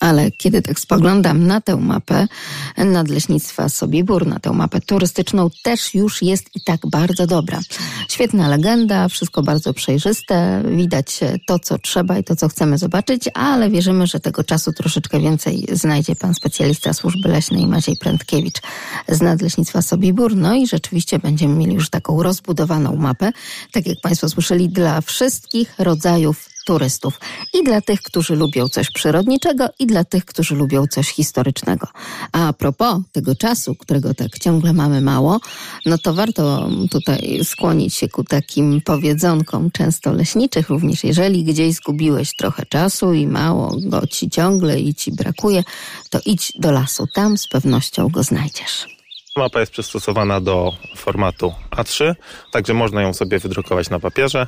ale 0.00 0.30
kiedy 0.30 0.62
tak 0.62 0.80
spoglądam 0.80 1.46
na 1.46 1.60
tę 1.60 1.76
mapę 1.76 2.28
Nadleśnictwa 2.76 3.68
Sobibór, 3.68 4.26
na 4.26 4.40
tę 4.40 4.52
mapę 4.52 4.80
turystyczną, 4.80 5.50
też 5.62 5.94
już 5.94 6.22
jest 6.22 6.44
i 6.54 6.60
tak 6.60 6.80
bardzo 6.86 7.26
dobra. 7.26 7.60
Świetna 8.08 8.48
legenda, 8.48 9.08
wszystko 9.08 9.42
bardzo 9.42 9.74
przejrzyste, 9.74 10.62
widać 10.76 11.20
to, 11.46 11.58
co 11.58 11.78
trzeba 11.78 12.18
i 12.18 12.24
to, 12.24 12.36
co 12.36 12.48
chcemy 12.48 12.78
zobaczyć, 12.78 13.28
ale 13.34 13.70
wierzymy, 13.70 14.06
że 14.06 14.20
tego 14.20 14.44
czasu 14.44 14.72
troszeczkę 14.72 15.20
więcej 15.20 15.66
znajdzie 15.72 16.16
pan 16.16 16.34
specjalista 16.34 16.92
służby 16.92 17.28
leśnej 17.28 17.66
Maciej 17.66 17.96
Prędkiewicz 17.96 18.60
z 19.08 19.20
Nadleśnictwa 19.20 19.82
Sobibór. 19.82 20.36
No 20.36 20.54
i 20.54 20.66
rzeczywiście 20.66 21.18
będziemy 21.18 21.54
mieli 21.54 21.74
już 21.74 21.90
taką 21.90 22.22
rozbudowaną 22.22 22.96
mapę, 22.96 23.32
tak 23.72 23.86
jak 23.86 24.00
państwo 24.00 24.28
słyszeli, 24.28 24.68
dla 24.68 25.00
wszystkich 25.00 25.74
rodzajów 25.78 26.48
turystów. 26.70 27.20
I 27.54 27.64
dla 27.64 27.80
tych, 27.80 28.02
którzy 28.02 28.36
lubią 28.36 28.68
coś 28.68 28.90
przyrodniczego, 28.90 29.68
i 29.78 29.86
dla 29.86 30.04
tych, 30.04 30.24
którzy 30.24 30.54
lubią 30.54 30.86
coś 30.86 31.08
historycznego. 31.08 31.86
A 32.32 32.52
propos 32.52 32.98
tego 33.12 33.34
czasu, 33.34 33.74
którego 33.74 34.14
tak 34.14 34.38
ciągle 34.38 34.72
mamy 34.72 35.00
mało, 35.00 35.40
no 35.86 35.98
to 35.98 36.14
warto 36.14 36.68
tutaj 36.90 37.40
skłonić 37.44 37.94
się 37.94 38.08
ku 38.08 38.24
takim 38.24 38.80
powiedzonkom, 38.80 39.70
często 39.70 40.12
leśniczych 40.12 40.68
również. 40.68 41.04
Jeżeli 41.04 41.44
gdzieś 41.44 41.74
zgubiłeś 41.74 42.36
trochę 42.36 42.66
czasu 42.66 43.12
i 43.12 43.26
mało 43.26 43.76
go 43.76 44.06
ci 44.06 44.30
ciągle 44.30 44.80
i 44.80 44.94
ci 44.94 45.12
brakuje, 45.12 45.64
to 46.10 46.20
idź 46.26 46.52
do 46.58 46.70
lasu. 46.72 47.06
Tam 47.06 47.38
z 47.38 47.48
pewnością 47.48 48.08
go 48.08 48.22
znajdziesz. 48.22 48.89
Mapa 49.36 49.60
jest 49.60 49.72
przystosowana 49.72 50.40
do 50.40 50.72
formatu 50.96 51.54
A3, 51.70 52.14
także 52.52 52.74
można 52.74 53.02
ją 53.02 53.14
sobie 53.14 53.38
wydrukować 53.38 53.90
na 53.90 54.00
papierze, 54.00 54.46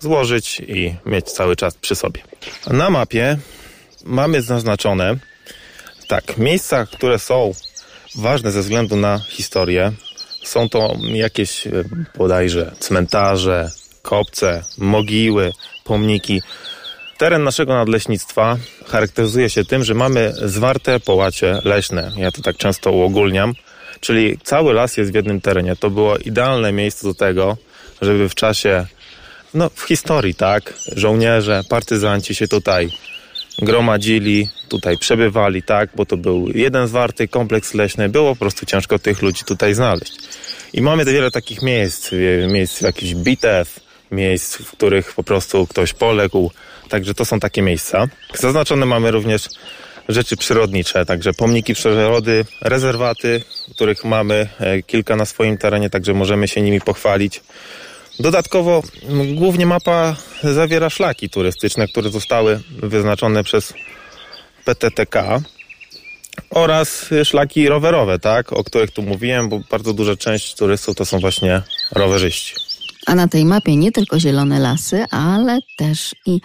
złożyć 0.00 0.60
i 0.60 0.94
mieć 1.06 1.32
cały 1.32 1.56
czas 1.56 1.74
przy 1.74 1.94
sobie. 1.94 2.20
Na 2.66 2.90
mapie 2.90 3.38
mamy 4.04 4.42
zaznaczone 4.42 5.16
tak, 6.08 6.38
miejsca, 6.38 6.86
które 6.86 7.18
są 7.18 7.52
ważne 8.14 8.52
ze 8.52 8.60
względu 8.60 8.96
na 8.96 9.18
historię. 9.18 9.92
Są 10.44 10.68
to 10.68 10.96
jakieś 11.02 11.66
e, 11.66 11.70
bodajże 12.18 12.72
cmentarze, 12.78 13.70
kopce, 14.02 14.64
mogiły, 14.78 15.52
pomniki. 15.84 16.42
Teren 17.18 17.44
naszego 17.44 17.74
nadleśnictwa 17.74 18.56
charakteryzuje 18.86 19.50
się 19.50 19.64
tym, 19.64 19.84
że 19.84 19.94
mamy 19.94 20.32
zwarte 20.44 21.00
połacie 21.00 21.60
leśne. 21.64 22.12
Ja 22.16 22.32
to 22.32 22.42
tak 22.42 22.56
często 22.56 22.92
uogólniam 22.92 23.54
Czyli 24.04 24.38
cały 24.42 24.72
las 24.72 24.96
jest 24.96 25.12
w 25.12 25.14
jednym 25.14 25.40
terenie. 25.40 25.76
To 25.76 25.90
było 25.90 26.16
idealne 26.16 26.72
miejsce 26.72 27.08
do 27.08 27.14
tego, 27.14 27.56
żeby 28.02 28.28
w 28.28 28.34
czasie, 28.34 28.86
no 29.54 29.70
w 29.74 29.82
historii, 29.82 30.34
tak, 30.34 30.74
żołnierze, 30.96 31.62
partyzanci 31.68 32.34
się 32.34 32.48
tutaj 32.48 32.90
gromadzili, 33.58 34.48
tutaj 34.68 34.98
przebywali, 34.98 35.62
tak, 35.62 35.90
bo 35.96 36.06
to 36.06 36.16
był 36.16 36.48
jeden 36.54 36.88
zwarty 36.88 37.28
kompleks 37.28 37.74
leśny, 37.74 38.08
było 38.08 38.34
po 38.34 38.40
prostu 38.40 38.66
ciężko 38.66 38.98
tych 38.98 39.22
ludzi 39.22 39.44
tutaj 39.44 39.74
znaleźć. 39.74 40.12
I 40.72 40.82
mamy 40.82 41.04
wiele 41.04 41.30
takich 41.30 41.62
miejsc, 41.62 42.10
miejsc 42.48 42.80
jakichś 42.80 43.14
bitew, 43.14 43.80
miejsc, 44.10 44.56
w 44.56 44.70
których 44.70 45.12
po 45.12 45.22
prostu 45.22 45.66
ktoś 45.66 45.92
poległ, 45.92 46.50
także 46.88 47.14
to 47.14 47.24
są 47.24 47.40
takie 47.40 47.62
miejsca. 47.62 48.06
Zaznaczone 48.34 48.86
mamy 48.86 49.10
również 49.10 49.48
rzeczy 50.08 50.36
przyrodnicze, 50.36 51.06
także 51.06 51.32
pomniki 51.32 51.74
przyrody, 51.74 52.44
rezerwaty, 52.60 53.42
których 53.74 54.04
mamy 54.04 54.48
e, 54.60 54.82
kilka 54.82 55.16
na 55.16 55.24
swoim 55.24 55.58
terenie, 55.58 55.90
także 55.90 56.14
możemy 56.14 56.48
się 56.48 56.62
nimi 56.62 56.80
pochwalić. 56.80 57.40
Dodatkowo 58.20 58.82
głównie 59.34 59.66
mapa 59.66 60.16
zawiera 60.42 60.90
szlaki 60.90 61.30
turystyczne, 61.30 61.88
które 61.88 62.10
zostały 62.10 62.60
wyznaczone 62.82 63.44
przez 63.44 63.74
PTTK 64.64 65.40
oraz 66.50 67.10
szlaki 67.24 67.68
rowerowe, 67.68 68.18
tak, 68.18 68.52
o 68.52 68.64
których 68.64 68.90
tu 68.90 69.02
mówiłem, 69.02 69.48
bo 69.48 69.60
bardzo 69.70 69.92
duża 69.92 70.16
część 70.16 70.54
turystów 70.54 70.96
to 70.96 71.04
są 71.04 71.18
właśnie 71.18 71.62
rowerzyści. 71.92 72.54
A 73.06 73.14
na 73.14 73.28
tej 73.28 73.44
mapie 73.44 73.76
nie 73.76 73.92
tylko 73.92 74.20
zielone 74.20 74.58
lasy, 74.58 75.04
ale 75.10 75.58
też 75.76 76.14
i 76.26 76.40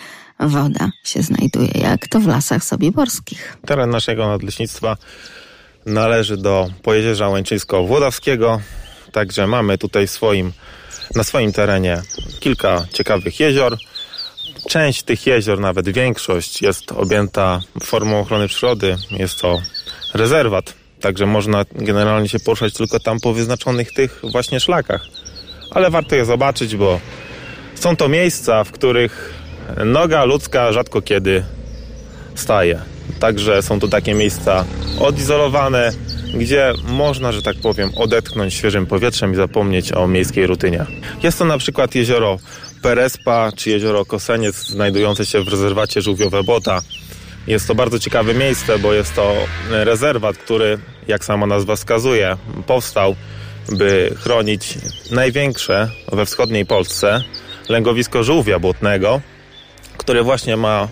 woda 0.47 0.91
się 1.03 1.21
znajduje, 1.21 1.71
jak 1.81 2.07
to 2.07 2.19
w 2.19 2.27
lasach 2.27 2.63
sobiborskich. 2.63 3.57
Teren 3.65 3.89
naszego 3.89 4.27
nadleśnictwa 4.27 4.97
należy 5.85 6.37
do 6.37 6.69
Pojezierza 6.83 7.29
Łęczyńsko-Włodawskiego, 7.29 8.59
także 9.11 9.47
mamy 9.47 9.77
tutaj 9.77 10.07
swoim, 10.07 10.51
na 11.15 11.23
swoim 11.23 11.53
terenie 11.53 12.01
kilka 12.39 12.85
ciekawych 12.93 13.39
jezior. 13.39 13.77
Część 14.69 15.03
tych 15.03 15.27
jezior, 15.27 15.59
nawet 15.59 15.89
większość, 15.89 16.61
jest 16.61 16.91
objęta 16.91 17.59
formą 17.83 18.19
ochrony 18.19 18.47
przyrody. 18.47 18.97
Jest 19.11 19.41
to 19.41 19.61
rezerwat, 20.13 20.73
także 21.01 21.25
można 21.25 21.65
generalnie 21.71 22.29
się 22.29 22.39
poruszać 22.39 22.73
tylko 22.73 22.99
tam 22.99 23.19
po 23.19 23.33
wyznaczonych 23.33 23.93
tych 23.93 24.21
właśnie 24.31 24.59
szlakach. 24.59 25.05
Ale 25.71 25.89
warto 25.89 26.15
je 26.15 26.25
zobaczyć, 26.25 26.75
bo 26.75 26.99
są 27.75 27.95
to 27.95 28.09
miejsca, 28.09 28.63
w 28.63 28.71
których 28.71 29.33
noga 29.85 30.25
ludzka 30.25 30.71
rzadko 30.71 31.01
kiedy 31.01 31.43
staje. 32.35 32.79
Także 33.19 33.61
są 33.61 33.79
to 33.79 33.87
takie 33.87 34.13
miejsca 34.13 34.65
odizolowane, 34.99 35.91
gdzie 36.33 36.73
można, 36.87 37.31
że 37.31 37.41
tak 37.41 37.55
powiem, 37.61 37.89
odetchnąć 37.95 38.53
świeżym 38.53 38.85
powietrzem 38.85 39.33
i 39.33 39.35
zapomnieć 39.35 39.93
o 39.93 40.07
miejskiej 40.07 40.47
rutynie. 40.47 40.85
Jest 41.23 41.39
to 41.39 41.45
na 41.45 41.57
przykład 41.57 41.95
jezioro 41.95 42.39
Perespa 42.81 43.51
czy 43.55 43.69
jezioro 43.69 44.05
Koseniec 44.05 44.55
znajdujące 44.55 45.25
się 45.25 45.43
w 45.43 45.47
rezerwacie 45.47 46.01
Żółwiowe 46.01 46.43
Bota. 46.43 46.81
Jest 47.47 47.67
to 47.67 47.75
bardzo 47.75 47.99
ciekawe 47.99 48.33
miejsce, 48.33 48.79
bo 48.79 48.93
jest 48.93 49.15
to 49.15 49.33
rezerwat, 49.69 50.37
który, 50.37 50.79
jak 51.07 51.25
sama 51.25 51.47
nazwa 51.47 51.75
wskazuje, 51.75 52.37
powstał, 52.67 53.15
by 53.71 54.15
chronić 54.19 54.77
największe 55.11 55.89
we 56.11 56.25
wschodniej 56.25 56.65
Polsce 56.65 57.23
lęgowisko 57.69 58.23
żółwia 58.23 58.59
błotnego, 58.59 59.21
które 60.09 60.23
właśnie 60.23 60.57
ma 60.57 60.87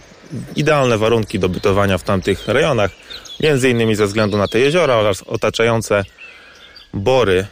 idealne 0.56 0.98
warunki 0.98 1.40
do 1.40 1.50
bytowania 1.50 1.98
w 1.98 2.04
tamtych 2.04 2.48
rejonach, 2.48 2.92
między 3.40 3.70
innymi 3.70 3.96
ze 3.96 4.06
względu 4.06 4.38
na 4.38 4.48
te 4.48 4.60
jeziora 4.60 4.96
oraz 4.96 5.24
otaczające 5.24 6.04
bory, 6.94 7.48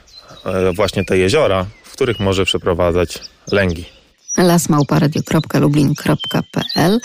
e, 0.46 0.72
właśnie 0.74 1.06
te 1.06 1.18
jeziora, 1.18 1.66
w 1.84 1.92
których 1.92 2.20
może 2.20 2.46
przeprowadzać 2.46 3.20
lęgi. 3.52 3.95
lasmałparadio.lublin.pl 4.38 7.00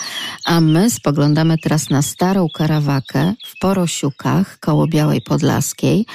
A 0.45 0.61
my 0.61 0.89
spoglądamy 0.89 1.57
teraz 1.57 1.89
na 1.89 2.01
starą 2.01 2.47
karawakę 2.53 3.33
w 3.47 3.59
Porosiukach 3.59 4.59
koło 4.59 4.87
Białej 4.87 5.21
Podlaskiej. 5.21 6.05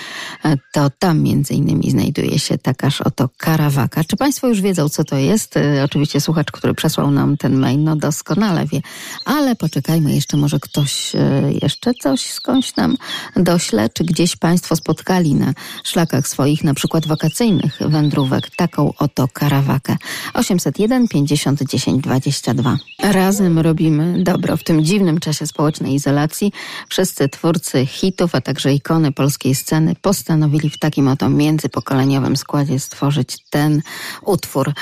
E, 0.44 0.56
to 0.72 0.90
tam 0.98 1.22
między 1.22 1.54
innymi 1.54 1.90
znajduje 1.90 2.38
się 2.38 2.58
takaż 2.58 3.00
oto 3.00 3.28
karawaka. 3.36 4.04
Czy 4.04 4.16
Państwo 4.16 4.48
już 4.48 4.60
wiedzą, 4.60 4.88
co 4.88 5.04
to 5.04 5.16
jest? 5.16 5.56
E, 5.56 5.84
oczywiście 5.84 6.20
słuchacz, 6.20 6.52
który 6.52 6.74
przesłał 6.74 7.10
nam 7.10 7.36
ten 7.36 7.56
mail, 7.56 7.82
no 7.82 7.96
doskonale 7.96 8.66
wie. 8.66 8.80
Ale 9.24 9.56
poczekajmy, 9.56 10.14
jeszcze 10.14 10.36
może 10.36 10.60
ktoś 10.60 11.14
e, 11.14 11.52
jeszcze 11.62 11.94
coś 11.94 12.20
skądś 12.20 12.76
nam 12.76 12.96
dośle, 13.36 13.88
czy 13.88 14.04
gdzieś 14.04 14.36
Państwo 14.36 14.76
spotkali 14.76 15.34
na 15.34 15.52
szlakach 15.84 16.28
swoich, 16.28 16.64
na 16.64 16.74
przykład 16.74 17.06
wakacyjnych 17.06 17.78
wędrówek, 17.80 18.50
taką 18.56 18.92
oto 18.98 19.28
karawakę. 19.28 19.96
801 20.34 21.05
50 21.08 21.62
10 21.62 22.02
22. 22.02 22.76
Razem 23.02 23.58
robimy 23.58 24.22
dobro 24.22 24.56
w 24.56 24.64
tym 24.64 24.84
dziwnym 24.84 25.20
czasie 25.20 25.46
społecznej 25.46 25.94
izolacji. 25.94 26.52
Wszyscy 26.88 27.28
twórcy 27.28 27.86
hitów, 27.86 28.34
a 28.34 28.40
także 28.40 28.74
ikony 28.74 29.12
polskiej 29.12 29.54
sceny 29.54 29.94
postanowili 30.02 30.70
w 30.70 30.78
takim 30.78 31.08
oto 31.08 31.28
międzypokoleniowym 31.28 32.36
składzie 32.36 32.80
stworzyć 32.80 33.36
ten 33.50 33.82
utwór. 34.22 34.72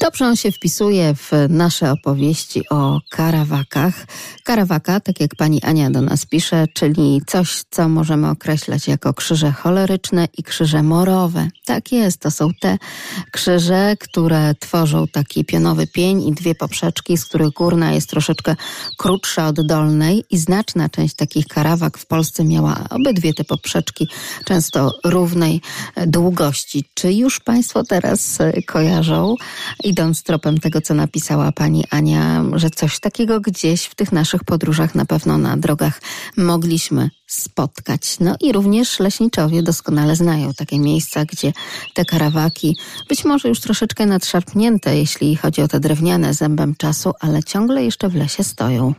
Dobrze 0.00 0.26
on 0.26 0.36
się 0.36 0.52
wpisuje 0.52 1.14
w 1.14 1.30
nasze 1.48 1.92
opowieści 1.92 2.68
o 2.70 3.00
karawakach. 3.10 4.06
Karawaka, 4.44 5.00
tak 5.00 5.20
jak 5.20 5.34
pani 5.34 5.62
Ania 5.62 5.90
do 5.90 6.00
nas 6.00 6.26
pisze, 6.26 6.66
czyli 6.74 7.22
coś, 7.26 7.62
co 7.70 7.88
możemy 7.88 8.28
określać 8.28 8.88
jako 8.88 9.14
krzyże 9.14 9.52
choleryczne 9.52 10.28
i 10.38 10.42
krzyże 10.42 10.82
morowe. 10.82 11.48
Tak 11.66 11.92
jest, 11.92 12.20
to 12.20 12.30
są 12.30 12.48
te 12.60 12.78
krzyże, 13.32 13.96
które 14.00 14.54
tworzą 14.54 15.06
taki 15.08 15.44
pionowy 15.44 15.69
pień 15.92 16.28
i 16.28 16.32
dwie 16.32 16.54
poprzeczki, 16.54 17.16
z 17.16 17.24
których 17.24 17.50
górna 17.50 17.92
jest 17.92 18.10
troszeczkę 18.10 18.56
krótsza 18.96 19.48
od 19.48 19.66
dolnej 19.66 20.24
i 20.30 20.38
znaczna 20.38 20.88
część 20.88 21.14
takich 21.14 21.46
karawak 21.46 21.98
w 21.98 22.06
Polsce 22.06 22.44
miała 22.44 22.84
obydwie 22.90 23.34
te 23.34 23.44
poprzeczki, 23.44 24.08
często 24.44 24.98
równej 25.04 25.60
długości. 26.06 26.84
Czy 26.94 27.12
już 27.12 27.40
Państwo 27.40 27.84
teraz 27.84 28.38
kojarzą, 28.66 29.34
idąc 29.84 30.22
tropem 30.22 30.58
tego, 30.58 30.80
co 30.80 30.94
napisała 30.94 31.52
pani 31.52 31.84
Ania, 31.90 32.44
że 32.52 32.70
coś 32.70 33.00
takiego 33.00 33.40
gdzieś 33.40 33.84
w 33.84 33.94
tych 33.94 34.12
naszych 34.12 34.44
podróżach 34.44 34.94
na 34.94 35.04
pewno 35.04 35.38
na 35.38 35.56
drogach 35.56 36.00
mogliśmy 36.36 37.10
spotkać. 37.32 38.16
No 38.20 38.36
i 38.40 38.52
również 38.52 39.00
leśniczowie 39.00 39.62
doskonale 39.62 40.16
znają 40.16 40.54
takie 40.54 40.78
miejsca, 40.78 41.24
gdzie 41.24 41.52
te 41.94 42.04
karawaki, 42.04 42.76
być 43.08 43.24
może 43.24 43.48
już 43.48 43.60
troszeczkę 43.60 44.06
nadszarpnięte, 44.06 44.96
jeśli 44.96 45.36
chodzi 45.36 45.62
o 45.62 45.68
te 45.68 45.80
drewniane 45.80 46.34
zębem 46.34 46.74
czasu, 46.74 47.12
ale 47.20 47.42
ciągle 47.42 47.84
jeszcze 47.84 48.08
w 48.08 48.14
lesie 48.14 48.44
stoją. 48.44 48.94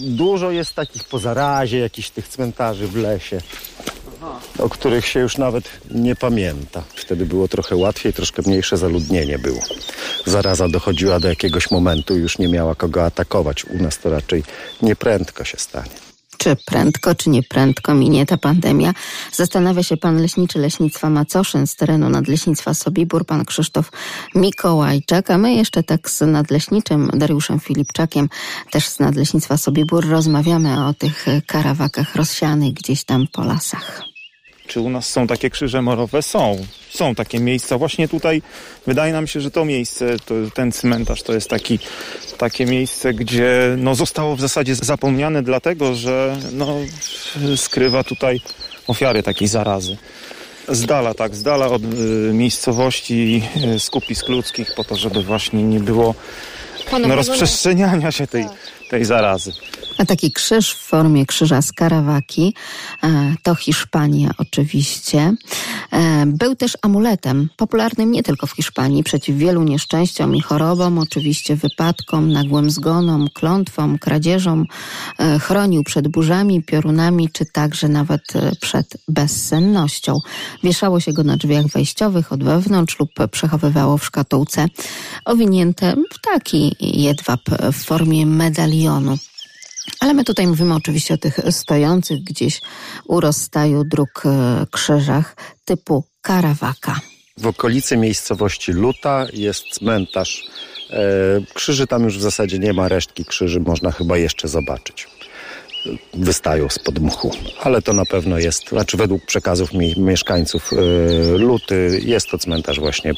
Dużo 0.00 0.50
jest 0.50 0.74
takich 0.74 1.04
po 1.04 1.18
zarazie, 1.18 1.78
jakichś 1.78 2.10
tych 2.10 2.28
cmentarzy 2.28 2.86
w 2.86 2.96
lesie, 2.96 3.40
o 4.58 4.68
których 4.68 5.06
się 5.06 5.20
już 5.20 5.38
nawet 5.38 5.64
nie 5.90 6.16
pamięta. 6.16 6.82
Wtedy 6.94 7.26
było 7.26 7.48
trochę 7.48 7.76
łatwiej, 7.76 8.12
troszkę 8.12 8.42
mniejsze 8.46 8.76
zaludnienie 8.76 9.38
było. 9.38 9.60
Zaraza 10.26 10.68
dochodziła 10.68 11.20
do 11.20 11.28
jakiegoś 11.28 11.70
momentu, 11.70 12.16
już 12.16 12.38
nie 12.38 12.48
miała 12.48 12.74
kogo 12.74 13.04
atakować. 13.04 13.64
U 13.64 13.82
nas 13.82 13.98
to 13.98 14.10
raczej 14.10 14.42
nieprędko 14.82 15.44
się 15.44 15.58
stanie 15.58 16.09
czy 16.40 16.56
prędko, 16.56 17.14
czy 17.14 17.30
nie 17.30 17.42
prędko 17.42 17.94
minie 17.94 18.26
ta 18.26 18.36
pandemia. 18.36 18.94
Zastanawia 19.32 19.82
się 19.82 19.96
pan 19.96 20.22
leśniczy 20.22 20.58
Leśnictwa 20.58 21.10
Macoszyn 21.10 21.66
z 21.66 21.76
terenu 21.76 22.08
Nadleśnictwa 22.08 22.74
Sobibór, 22.74 23.26
pan 23.26 23.44
Krzysztof 23.44 23.92
Mikołajczak, 24.34 25.30
a 25.30 25.38
my 25.38 25.54
jeszcze 25.54 25.82
tak 25.82 26.10
z 26.10 26.20
nadleśniczym 26.20 27.10
Dariuszem 27.14 27.60
Filipczakiem, 27.60 28.28
też 28.70 28.88
z 28.88 29.00
Nadleśnictwa 29.00 29.56
Sobibór, 29.56 30.08
rozmawiamy 30.08 30.86
o 30.86 30.94
tych 30.94 31.26
karawakach 31.46 32.16
rozsianych 32.16 32.72
gdzieś 32.72 33.04
tam 33.04 33.26
po 33.32 33.44
lasach. 33.44 34.09
Czy 34.70 34.80
u 34.80 34.90
nas 34.90 35.08
są 35.08 35.26
takie 35.26 35.50
krzyże 35.50 35.82
morowe? 35.82 36.22
Są. 36.22 36.66
Są 36.90 37.14
takie 37.14 37.40
miejsca. 37.40 37.78
Właśnie 37.78 38.08
tutaj 38.08 38.42
wydaje 38.86 39.12
nam 39.12 39.26
się, 39.26 39.40
że 39.40 39.50
to 39.50 39.64
miejsce, 39.64 40.16
to, 40.18 40.34
ten 40.54 40.72
cmentarz 40.72 41.22
to 41.22 41.32
jest 41.32 41.48
taki, 41.48 41.78
takie 42.38 42.66
miejsce, 42.66 43.14
gdzie 43.14 43.74
no, 43.78 43.94
zostało 43.94 44.36
w 44.36 44.40
zasadzie 44.40 44.74
zapomniane 44.74 45.42
dlatego, 45.42 45.94
że 45.94 46.36
no, 46.52 46.76
skrywa 47.56 48.04
tutaj 48.04 48.40
ofiary 48.86 49.22
takiej 49.22 49.48
zarazy. 49.48 49.96
Z 50.68 50.86
dala, 50.86 51.14
tak, 51.14 51.34
z 51.34 51.42
dala 51.42 51.66
od 51.66 51.82
y, 51.82 51.86
miejscowości, 52.32 53.42
y, 53.74 53.80
skupisk 53.80 54.28
ludzkich, 54.28 54.74
po 54.76 54.84
to, 54.84 54.96
żeby 54.96 55.22
właśnie 55.22 55.62
nie 55.62 55.80
było 55.80 56.14
no, 57.06 57.14
rozprzestrzeniania 57.16 58.12
się 58.12 58.26
tej, 58.26 58.44
tej 58.90 59.04
zarazy. 59.04 59.52
A 60.00 60.04
taki 60.04 60.32
krzyż 60.32 60.72
w 60.72 60.78
formie 60.78 61.26
krzyża 61.26 61.62
z 61.62 61.72
Karawaki, 61.72 62.54
e, 63.02 63.34
to 63.42 63.54
Hiszpania 63.54 64.30
oczywiście, 64.38 65.34
e, 65.92 66.26
był 66.26 66.56
też 66.56 66.78
amuletem, 66.82 67.48
popularnym 67.56 68.12
nie 68.12 68.22
tylko 68.22 68.46
w 68.46 68.52
Hiszpanii, 68.52 69.04
przeciw 69.04 69.36
wielu 69.36 69.62
nieszczęściom 69.62 70.36
i 70.36 70.40
chorobom, 70.40 70.98
oczywiście 70.98 71.56
wypadkom, 71.56 72.32
nagłym 72.32 72.70
zgonom, 72.70 73.28
klątwom, 73.34 73.98
kradzieżom, 73.98 74.66
e, 75.18 75.38
chronił 75.38 75.84
przed 75.84 76.08
burzami, 76.08 76.62
piorunami, 76.62 77.28
czy 77.32 77.46
także 77.46 77.88
nawet 77.88 78.22
przed 78.60 78.96
bezsennością. 79.08 80.18
Wieszało 80.64 81.00
się 81.00 81.12
go 81.12 81.24
na 81.24 81.36
drzwiach 81.36 81.66
wejściowych 81.66 82.32
od 82.32 82.44
wewnątrz 82.44 82.98
lub 82.98 83.10
przechowywało 83.30 83.98
w 83.98 84.04
szkatułce, 84.04 84.66
owinięte 85.24 85.94
w 86.12 86.20
taki 86.20 86.76
jedwab 86.80 87.40
w 87.72 87.84
formie 87.84 88.26
medalionu. 88.26 89.18
Ale 90.00 90.14
my 90.14 90.24
tutaj 90.24 90.46
mówimy 90.46 90.74
oczywiście 90.74 91.14
o 91.14 91.18
tych 91.18 91.40
stojących 91.50 92.24
gdzieś 92.24 92.60
u 93.04 93.20
rozstaju 93.20 93.84
dróg 93.84 94.22
e, 94.24 94.66
krzyżach 94.70 95.36
typu 95.64 96.04
Karawaka. 96.22 97.00
W 97.38 97.46
okolicy 97.46 97.96
miejscowości 97.96 98.72
Luta 98.72 99.26
jest 99.32 99.64
cmentarz. 99.72 100.42
E, 100.90 101.02
krzyży 101.54 101.86
tam 101.86 102.04
już 102.04 102.18
w 102.18 102.22
zasadzie 102.22 102.58
nie 102.58 102.72
ma, 102.72 102.88
resztki 102.88 103.24
krzyży 103.24 103.60
można 103.60 103.92
chyba 103.92 104.16
jeszcze 104.16 104.48
zobaczyć. 104.48 105.08
Wystają 106.14 106.68
spod 106.68 106.98
mchu, 106.98 107.30
ale 107.60 107.82
to 107.82 107.92
na 107.92 108.04
pewno 108.04 108.38
jest, 108.38 108.68
znaczy 108.68 108.96
według 108.96 109.26
przekazów 109.26 109.72
mi, 109.72 109.94
mieszkańców 109.96 110.70
e, 110.72 110.76
Luty, 111.38 112.00
jest 112.04 112.28
to 112.30 112.38
cmentarz 112.38 112.80
właśnie 112.80 113.12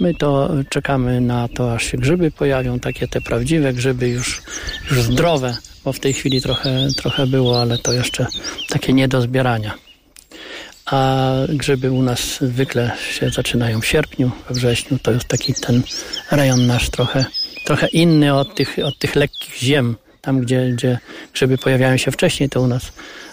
My 0.00 0.14
to 0.14 0.50
czekamy 0.68 1.20
na 1.20 1.48
to, 1.48 1.74
aż 1.74 1.84
się 1.84 1.98
grzyby 1.98 2.30
pojawią, 2.30 2.78
takie 2.78 3.08
te 3.08 3.20
prawdziwe 3.20 3.72
grzyby 3.72 4.08
już 4.08 4.42
już 4.90 5.02
zdrowe, 5.02 5.56
bo 5.84 5.92
w 5.92 6.00
tej 6.00 6.12
chwili 6.12 6.40
trochę, 6.42 6.88
trochę 6.96 7.26
było, 7.26 7.60
ale 7.60 7.78
to 7.78 7.92
jeszcze 7.92 8.26
takie 8.68 8.92
nie 8.92 9.08
do 9.08 9.20
zbierania. 9.20 9.74
A 10.90 11.32
grzyby 11.48 11.90
u 11.90 12.02
nas 12.02 12.20
zwykle 12.40 12.90
się 13.10 13.30
zaczynają 13.30 13.80
w 13.80 13.86
sierpniu, 13.86 14.30
we 14.48 14.54
wrześniu. 14.54 14.98
To 15.02 15.12
jest 15.12 15.24
taki 15.24 15.54
ten 15.54 15.82
rejon 16.30 16.66
nasz 16.66 16.90
trochę, 16.90 17.24
trochę 17.64 17.86
inny 17.86 18.34
od 18.34 18.54
tych, 18.54 18.76
od 18.84 18.98
tych 18.98 19.16
lekkich 19.16 19.56
ziem. 19.58 19.96
Tam, 20.20 20.40
gdzie, 20.40 20.70
gdzie 20.72 20.98
grzyby 21.32 21.58
pojawiają 21.58 21.96
się 21.96 22.10
wcześniej, 22.10 22.48
to 22.48 22.60
u 22.60 22.66
nas 22.66 22.92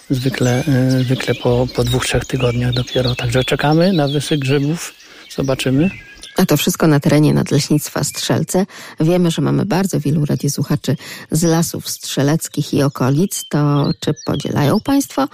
zwykle, 0.09 0.63
y, 0.67 1.03
zwykle 1.03 1.35
po, 1.35 1.67
po 1.75 1.83
dwóch, 1.83 2.05
trzech 2.05 2.25
tygodniach 2.25 2.73
dopiero. 2.73 3.15
Także 3.15 3.43
czekamy 3.43 3.93
na 3.93 4.07
wysyk 4.07 4.39
grzybów. 4.39 4.93
Zobaczymy. 5.35 5.89
A 6.37 6.45
to 6.45 6.57
wszystko 6.57 6.87
na 6.87 6.99
terenie 6.99 7.33
Nadleśnictwa 7.33 8.03
Strzelce. 8.03 8.65
Wiemy, 8.99 9.31
że 9.31 9.41
mamy 9.41 9.65
bardzo 9.65 9.99
wielu 9.99 10.25
radiosłuchaczy 10.25 10.95
z 11.31 11.43
lasów 11.43 11.89
strzeleckich 11.89 12.73
i 12.73 12.83
okolic. 12.83 13.45
To 13.49 13.91
czy 13.99 14.13
podzielają 14.25 14.79
Państwo 14.79 15.27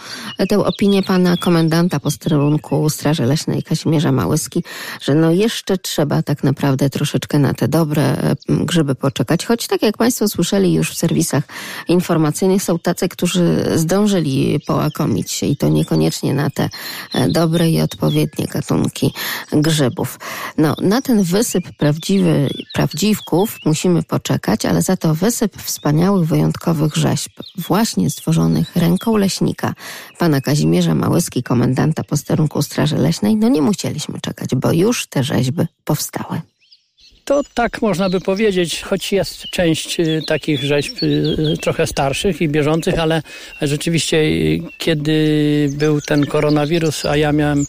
tę 0.50 0.60
opinię 0.66 1.04
pana 1.04 1.38
komendanta 1.38 2.00
posterunku 2.00 2.89
Straży 2.89 3.26
Leśnej 3.26 3.63
Kazimierza 3.63 4.12
Małyski, 4.12 4.63
że 5.02 5.16
no 5.16 5.32
jeszcze 5.32 5.78
trzeba 5.78 6.22
tak 6.24 6.44
naprawdę 6.44 6.89
troszeczkę 6.89 7.39
na 7.39 7.54
te 7.54 7.68
dobre 7.68 8.36
grzyby 8.50 8.96
poczekać. 8.96 9.46
Choć 9.46 9.68
tak 9.68 9.82
jak 9.82 9.98
Państwo 9.98 10.28
słyszeli 10.28 10.74
już 10.74 10.92
w 10.92 10.98
serwisach 10.98 11.44
informacyjnych 11.88 12.63
są 12.63 12.80
tacy, 12.80 13.10
którzy 13.10 13.72
zdążyli 13.76 14.60
połakomić 14.68 15.32
się 15.32 15.46
i 15.46 15.58
to 15.58 15.70
niekoniecznie 15.70 16.34
na 16.34 16.50
te 16.50 16.70
e, 17.13 17.30
dobre 17.30 17.70
i 17.70 17.82
odpowiednie 17.82 18.46
gatunki 18.46 19.13
grzybów. 19.52 20.20
No, 20.58 20.76
na 20.93 21.01
ten 21.01 21.23
wysyp 21.23 21.63
prawdziwy, 21.77 22.49
prawdziwków 22.73 23.58
musimy 23.65 24.03
poczekać, 24.03 24.65
ale 24.65 24.82
za 24.82 24.97
to 24.97 25.15
wysyp 25.15 25.62
wspaniałych, 25.62 26.27
wyjątkowych 26.27 26.95
rzeźb, 26.95 27.32
właśnie 27.58 28.10
stworzonych 28.10 28.75
ręką 28.75 29.17
leśnika, 29.17 29.73
pana 30.17 30.41
Kazimierza 30.41 30.95
Małyski, 30.95 31.43
komendanta 31.43 32.03
posterunku 32.03 32.62
Straży 32.62 32.95
Leśnej, 32.95 33.36
no 33.36 33.49
nie 33.49 33.62
musieliśmy 33.62 34.21
czekać, 34.21 34.56
bo 34.56 34.71
już 34.71 35.08
te 35.08 35.23
rzeźby 35.23 35.65
powstały. 35.86 36.41
To 37.25 37.41
tak 37.53 37.82
można 37.82 38.10
by 38.10 38.21
powiedzieć, 38.21 38.82
choć 38.82 39.12
jest 39.12 39.43
część 39.51 39.99
y, 39.99 40.21
takich 40.27 40.63
rzeźb 40.63 41.03
y, 41.03 41.58
trochę 41.62 41.88
starszych 41.88 42.41
i 42.41 42.49
bieżących, 42.49 42.99
ale 42.99 43.21
rzeczywiście 43.62 44.17
y, 44.17 44.60
kiedy 44.77 45.69
był 45.71 46.01
ten 46.01 46.25
koronawirus, 46.25 47.06
a 47.06 47.17
ja 47.17 47.32
miałem 47.32 47.65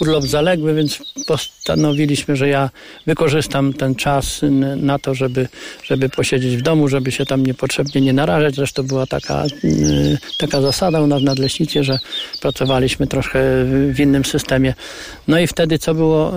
urlop 0.00 0.24
zaległy, 0.24 0.74
więc 0.74 0.98
postanowiliśmy, 1.26 2.36
że 2.36 2.48
ja 2.48 2.70
wykorzystam 3.06 3.72
ten 3.72 3.94
czas 3.94 4.40
na 4.76 4.98
to, 4.98 5.14
żeby, 5.14 5.48
żeby 5.82 6.08
posiedzieć 6.08 6.56
w 6.56 6.62
domu, 6.62 6.88
żeby 6.88 7.12
się 7.12 7.26
tam 7.26 7.46
niepotrzebnie 7.46 8.00
nie 8.00 8.12
narażać. 8.12 8.54
Zresztą 8.54 8.82
była 8.82 9.06
taka, 9.06 9.44
taka 10.38 10.60
zasada 10.60 11.00
u 11.00 11.06
nas 11.06 11.22
na 11.22 11.34
Leśnicie, 11.38 11.84
że 11.84 11.98
pracowaliśmy 12.40 13.06
troszkę 13.06 13.40
w 13.92 14.00
innym 14.00 14.24
systemie. 14.24 14.74
No 15.28 15.38
i 15.38 15.46
wtedy 15.46 15.78
co 15.78 15.94
było, 15.94 16.32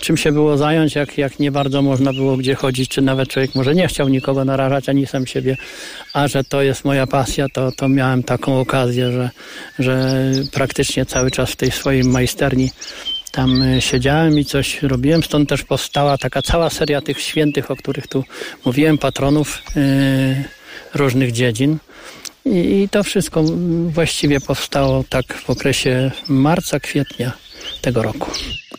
czym 0.00 0.16
się 0.16 0.32
było 0.32 0.56
zająć, 0.56 0.94
jak, 0.94 1.18
jak 1.18 1.38
nie 1.38 1.52
bardzo 1.52 1.82
można 1.82 2.12
było 2.12 2.36
gdzie 2.36 2.54
chodzić, 2.54 2.88
czy 2.88 3.02
nawet 3.02 3.28
człowiek 3.28 3.54
może 3.54 3.74
nie 3.74 3.88
chciał 3.88 4.08
nikogo 4.08 4.44
narażać, 4.44 4.88
ani 4.88 5.06
sam 5.06 5.26
siebie, 5.26 5.56
a 6.12 6.28
że 6.28 6.44
to 6.44 6.62
jest 6.62 6.84
moja 6.84 7.06
pasja, 7.06 7.46
to, 7.48 7.72
to 7.72 7.88
miałem 7.88 8.22
taką 8.22 8.60
okazję, 8.60 9.12
że, 9.12 9.30
że 9.78 10.22
praktycznie 10.52 11.06
cały 11.06 11.30
czas 11.30 11.50
w 11.50 11.56
tej 11.56 11.70
swojej 11.70 12.04
majsterni 12.04 12.70
tam 13.32 13.62
e, 13.62 13.80
siedziałem 13.80 14.38
i 14.38 14.44
coś 14.44 14.82
robiłem. 14.82 15.22
Stąd 15.22 15.48
też 15.48 15.62
powstała 15.64 16.18
taka 16.18 16.42
cała 16.42 16.70
seria 16.70 17.00
tych 17.00 17.20
świętych, 17.20 17.70
o 17.70 17.76
których 17.76 18.06
tu 18.06 18.24
mówiłem, 18.64 18.98
patronów 18.98 19.62
yy, 19.76 19.82
różnych 20.94 21.32
dziedzin. 21.32 21.78
I 22.44 22.88
to 22.90 23.02
wszystko 23.02 23.44
właściwie 23.86 24.40
powstało 24.40 25.04
tak 25.08 25.34
w 25.34 25.50
okresie 25.50 26.10
marca, 26.28 26.80
kwietnia 26.80 27.41
tego 27.82 28.02
roku. 28.02 28.30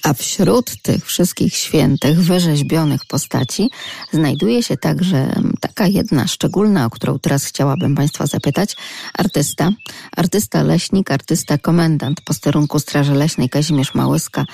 A 0.03 0.13
wśród 0.13 0.81
tych 0.81 1.05
wszystkich 1.05 1.55
świętych, 1.55 2.21
wyrzeźbionych 2.21 3.05
postaci 3.05 3.69
znajduje 4.11 4.63
się 4.63 4.77
także 4.77 5.35
taka 5.59 5.87
jedna 5.87 6.27
szczególna, 6.27 6.85
o 6.85 6.89
którą 6.89 7.19
teraz 7.19 7.45
chciałabym 7.45 7.95
Państwa 7.95 8.25
zapytać. 8.25 8.75
Artysta, 9.13 9.71
artysta 10.17 10.63
leśnik, 10.63 11.11
artysta 11.11 11.57
komendant 11.57 12.21
posterunku 12.21 12.79
Straży 12.79 13.13
Leśnej 13.13 13.49
Kazimierz 13.49 13.95
Małyska. 13.95 14.45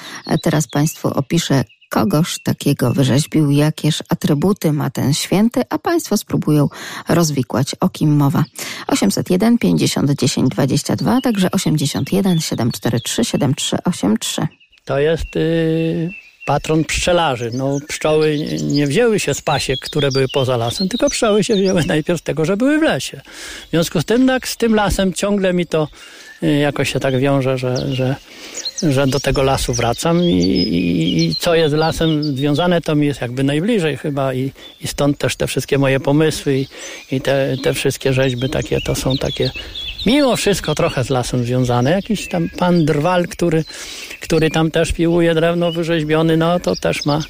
Teraz 0.42 0.68
Państwu 0.68 1.08
opiszę 1.08 1.64
kogoż 1.90 2.40
takiego 2.44 2.94
wyrzeźbił, 2.94 3.52
jakież 3.52 4.04
atrybuty 4.10 4.74
ma 4.74 4.90
ten 4.90 5.14
święty, 5.14 5.62
a 5.70 5.78
Państwo 5.78 6.18
spróbują 6.18 6.70
rozwikłać, 7.10 7.76
o 7.80 7.90
kim 7.90 8.16
mowa. 8.16 8.44
801 8.88 9.58
50 9.58 10.12
10 10.12 10.50
22, 10.50 11.22
także 11.22 11.52
81 11.52 12.40
743 12.40 13.26
7383. 13.26 14.48
To 14.86 15.00
jest 15.00 15.36
y, 15.36 16.12
patron 16.50 16.86
pszczelarzy. 16.86 17.52
No, 17.54 17.80
pszczoły 17.88 18.38
nie 18.62 18.88
wzięły 18.88 19.20
się 19.20 19.34
z 19.34 19.42
pasiek, 19.42 19.80
które 19.80 20.12
były 20.12 20.26
poza 20.34 20.58
lasem, 20.58 20.90
tylko 20.90 21.10
pszczoły 21.10 21.44
się 21.44 21.56
wzięły 21.56 21.84
najpierw 21.86 22.20
z 22.20 22.24
tego, 22.24 22.46
że 22.46 22.58
były 22.58 22.80
w 22.80 22.82
lesie. 22.82 23.22
W 23.68 23.70
związku 23.70 24.02
z 24.02 24.06
tym, 24.06 24.28
tak, 24.28 24.48
z 24.48 24.58
tym 24.58 24.76
lasem 24.76 25.14
ciągle 25.14 25.54
mi 25.54 25.66
to 25.68 25.88
y, 26.44 26.58
jakoś 26.58 26.94
się 26.94 27.00
tak 27.00 27.20
wiąże, 27.20 27.58
że, 27.58 27.96
że, 27.96 28.16
że 28.84 29.08
do 29.08 29.20
tego 29.20 29.44
lasu 29.44 29.74
wracam 29.74 30.24
i, 30.24 30.34
i, 30.34 31.26
i, 31.26 31.36
co 31.36 31.56
jest 31.56 31.76
lasem 31.76 32.24
związane, 32.24 32.82
to 32.82 32.96
mi 32.96 33.08
jest 33.08 33.22
jakby 33.22 33.44
najbliżej 33.44 33.98
chyba 33.98 34.34
i, 34.34 34.52
i 34.82 34.88
stąd 34.88 35.18
też 35.18 35.36
te 35.36 35.48
wszystkie 35.48 35.78
moje 35.78 36.00
pomysły 36.00 36.58
i, 36.58 36.68
i 37.12 37.22
te, 37.22 37.56
te 37.64 37.74
wszystkie 37.74 38.14
rzeźby 38.14 38.50
takie, 38.50 38.82
to 38.82 38.96
są 38.96 39.18
takie 39.18 39.52
mimo 40.06 40.36
wszystko 40.36 40.76
trochę 40.76 41.04
z 41.04 41.10
lasem 41.10 41.44
związane. 41.44 41.92
Jakiś 41.92 42.28
tam 42.28 42.50
pan 42.50 42.86
drwal, 42.86 43.28
który, 43.28 43.64
który 44.22 44.52
tam 44.52 44.72
też 44.72 44.92
piłuje 44.92 45.36
drewno 45.36 45.72
wyrzeźbiony, 45.72 46.38
no 46.38 46.60
to 46.60 46.76
też 46.76 47.06
ma 47.06 47.22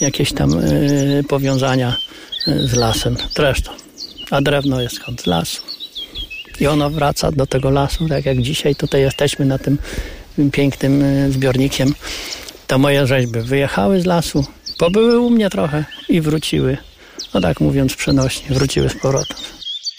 jakieś 0.00 0.32
tam 0.32 0.58
y, 0.58 1.24
powiązania 1.28 1.96
y, 2.48 2.68
z 2.68 2.74
lasem. 2.74 3.16
Zresztą, 3.36 3.70
a 4.30 4.40
drewno 4.40 4.80
jest 4.80 4.96
skąd 4.96 5.22
z 5.22 5.26
lasu. 5.26 5.62
I 6.60 6.66
ono 6.66 6.90
wraca 6.90 7.32
do 7.32 7.46
tego 7.46 7.70
lasu, 7.70 8.08
tak 8.08 8.26
jak 8.26 8.42
dzisiaj 8.42 8.74
tutaj 8.74 9.00
jesteśmy 9.00 9.44
na 9.44 9.58
tym 9.58 9.78
pięknym 10.52 11.02
y, 11.02 11.32
zbiornikiem. 11.32 11.94
To 12.66 12.78
moje 12.78 13.06
rzeźby 13.06 13.40
wyjechały 13.40 14.00
z 14.00 14.06
lasu, 14.06 14.44
pobyły 14.78 15.20
u 15.20 15.30
mnie 15.30 15.50
trochę 15.50 15.84
i 16.08 16.20
wróciły. 16.20 16.76
No 17.34 17.40
tak 17.40 17.60
mówiąc 17.60 17.94
przenośnie, 17.94 18.54
wróciły 18.54 18.88
z 18.88 18.94
powrotem 18.94 19.57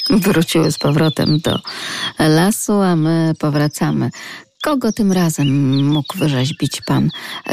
wróciły 0.10 0.72
z 0.72 0.78
powrotem 0.78 1.40
do 1.40 1.60
lasu, 2.20 2.74
a 2.82 2.96
my 2.96 3.34
powracamy 3.40 4.10
Kogo 4.64 4.92
tym 4.92 5.12
razem 5.12 5.84
mógł 5.88 6.18
wyrzeźbić 6.18 6.82
pan 6.82 7.10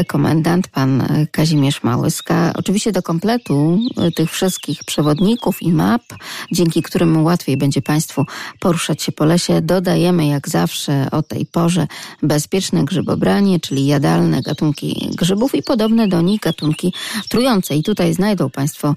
komendant, 0.06 0.68
pan 0.68 1.06
Kazimierz 1.32 1.82
Małyska? 1.82 2.52
Oczywiście 2.54 2.92
do 2.92 3.02
kompletu 3.02 3.78
tych 4.16 4.30
wszystkich 4.30 4.84
przewodników 4.84 5.62
i 5.62 5.72
map, 5.72 6.02
dzięki 6.52 6.82
którym 6.82 7.24
łatwiej 7.24 7.56
będzie 7.56 7.82
państwu 7.82 8.24
poruszać 8.60 9.02
się 9.02 9.12
po 9.12 9.24
lesie, 9.24 9.60
dodajemy 9.62 10.26
jak 10.26 10.48
zawsze 10.48 11.08
o 11.10 11.22
tej 11.22 11.46
porze 11.46 11.86
bezpieczne 12.22 12.84
grzybobranie, 12.84 13.60
czyli 13.60 13.86
jadalne 13.86 14.42
gatunki 14.42 15.10
grzybów 15.14 15.54
i 15.54 15.62
podobne 15.62 16.08
do 16.08 16.20
nich 16.20 16.40
gatunki 16.40 16.92
trujące. 17.28 17.76
I 17.76 17.82
tutaj 17.82 18.14
znajdą 18.14 18.50
państwo 18.50 18.94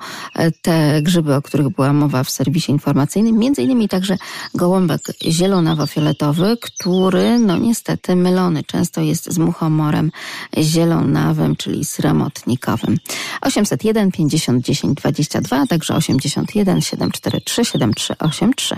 te 0.61 1.01
grzyby, 1.01 1.35
o 1.35 1.41
których 1.41 1.69
była 1.69 1.93
mowa 1.93 2.23
w 2.23 2.29
serwisie 2.29 2.71
informacyjnym, 2.71 3.37
między 3.37 3.61
innymi 3.61 3.89
także 3.89 4.17
gołąbek 4.55 5.01
zielonawo-fioletowy, 5.21 6.57
który 6.61 7.39
no 7.39 7.57
niestety 7.57 7.98
niestety 7.99 8.15
mylony 8.15 8.63
często 8.63 9.01
jest 9.01 9.33
z 9.33 9.37
muchomorem 9.37 10.11
zielonawym, 10.57 11.55
czyli 11.55 11.85
sromotnikowym. 11.85 12.97
801 13.41 14.11
50 14.11 14.65
10 14.65 14.97
22, 14.97 15.57
a 15.57 15.67
także 15.67 15.95
81 15.95 16.81
743 16.81 17.65
7383. 17.65 18.75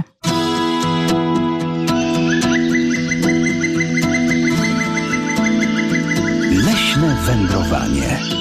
Leśne 6.66 7.16
wędrowanie. 7.26 8.41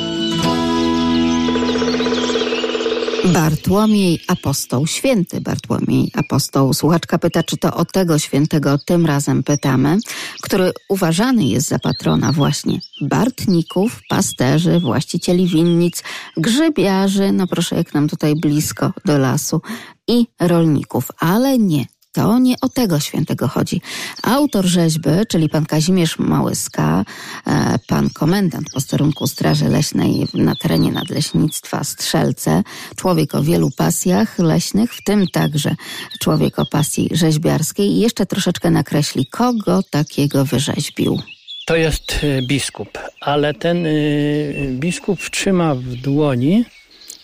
Bartłomiej 3.33 4.21
Apostoł, 4.29 4.87
święty 4.87 5.40
Bartłomiej 5.40 6.11
Apostoł. 6.14 6.75
Słuchaczka 6.75 7.19
pyta, 7.19 7.43
czy 7.43 7.57
to 7.57 7.75
o 7.75 7.85
tego 7.85 8.19
świętego 8.19 8.79
tym 8.79 9.07
razem 9.07 9.43
pytamy, 9.43 9.99
który 10.43 10.73
uważany 10.88 11.45
jest 11.45 11.69
za 11.69 11.79
patrona 11.79 12.33
właśnie 12.33 12.81
bartników, 13.01 14.01
pasterzy, 14.09 14.81
właścicieli 14.81 15.47
winnic, 15.47 16.03
grzybiarzy, 16.37 17.33
no 17.33 17.47
proszę 17.47 17.77
jak 17.77 17.95
nam 17.95 18.09
tutaj 18.09 18.35
blisko 18.35 18.93
do 19.05 19.19
lasu 19.19 19.61
i 20.09 20.27
rolników, 20.40 21.09
ale 21.19 21.59
nie 21.59 21.87
to 22.12 22.38
nie 22.38 22.55
o 22.62 22.68
tego 22.68 23.01
świętego 23.01 23.49
chodzi. 23.49 23.81
Autor 24.23 24.66
rzeźby, 24.66 25.11
czyli 25.29 25.49
pan 25.49 25.66
Kazimierz 25.66 26.18
Małyska, 26.18 27.05
e, 27.46 27.79
pan 27.88 28.11
komendant 28.11 28.70
posterunku 28.75 29.27
Straży 29.27 29.68
Leśnej 29.68 30.27
na 30.35 30.55
terenie 30.57 30.92
Nadleśnictwa 30.92 31.85
Strzelce, 31.85 32.62
człowiek 32.96 33.35
o 33.35 33.42
wielu 33.42 33.70
pasjach 33.70 34.38
leśnych, 34.38 34.94
w 34.94 35.05
tym 35.05 35.29
także 35.29 35.75
człowiek 36.20 36.59
o 36.59 36.66
pasji 36.66 37.09
rzeźbiarskiej 37.12 37.99
jeszcze 37.99 38.27
troszeczkę 38.27 38.70
nakreśli, 38.70 39.27
kogo 39.27 39.83
takiego 39.90 40.44
wyrzeźbił. 40.44 41.18
To 41.66 41.77
jest 41.77 42.20
e, 42.23 42.42
biskup, 42.42 42.99
ale 43.20 43.55
ten 43.55 43.87
y, 43.87 44.77
biskup 44.79 45.31
trzyma 45.31 45.75
w 45.75 45.83
dłoni 45.83 46.64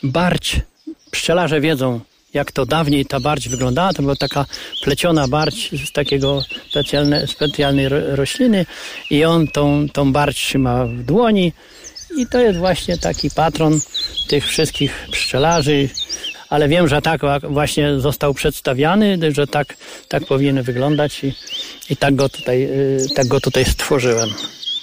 barć. 0.03 0.61
Pszczelarze 1.11 1.61
wiedzą, 1.61 2.01
jak 2.37 2.53
to 2.53 2.67
dawniej 2.67 3.07
ta 3.07 3.21
barć 3.21 3.49
wyglądała. 3.49 3.93
To 3.93 4.03
była 4.03 4.17
taka 4.17 4.47
pleciona 4.83 5.29
barć 5.29 5.71
z 5.87 5.93
takiego 5.93 6.43
specjalne, 6.71 7.27
specjalnej 7.27 7.89
rośliny 7.89 8.67
i 9.11 9.25
on 9.25 9.49
tą, 9.49 9.89
tą 9.93 10.13
barć 10.13 10.37
trzyma 10.37 10.87
w 10.87 11.03
dłoni 11.03 11.53
i 12.17 12.27
to 12.27 12.41
jest 12.41 12.59
właśnie 12.59 12.99
taki 12.99 13.31
patron 13.31 13.81
tych 14.29 14.47
wszystkich 14.47 15.07
pszczelarzy, 15.13 15.89
ale 16.49 16.69
wiem, 16.69 16.89
że 16.89 17.03
tak 17.03 17.21
właśnie 17.43 18.01
został 18.01 18.35
przedstawiany, 18.35 19.19
że 19.33 19.47
tak, 19.47 19.77
tak 20.09 20.27
powinien 20.27 20.63
wyglądać 20.63 21.25
i, 21.25 21.35
i 21.91 21.97
tak, 21.97 22.15
go 22.15 22.29
tutaj, 22.29 22.63
y, 22.63 23.07
tak 23.17 23.27
go 23.27 23.41
tutaj 23.41 23.65
stworzyłem. 23.65 24.29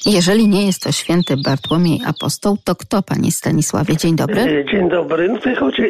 Jeżeli 0.06 0.48
nie 0.48 0.66
jest 0.66 0.84
to 0.84 0.92
święty 0.92 1.38
Bartłomiej 1.38 2.00
Apostoł, 2.08 2.58
to 2.64 2.76
kto, 2.76 3.02
panie 3.04 3.32
Stanisławie? 3.32 3.98
Dzień 3.98 4.16
dobry. 4.16 4.42
E, 4.42 4.66
dzień 4.66 4.90
dobry. 4.90 5.30
No 5.30 5.56
chodzi, 5.60 5.84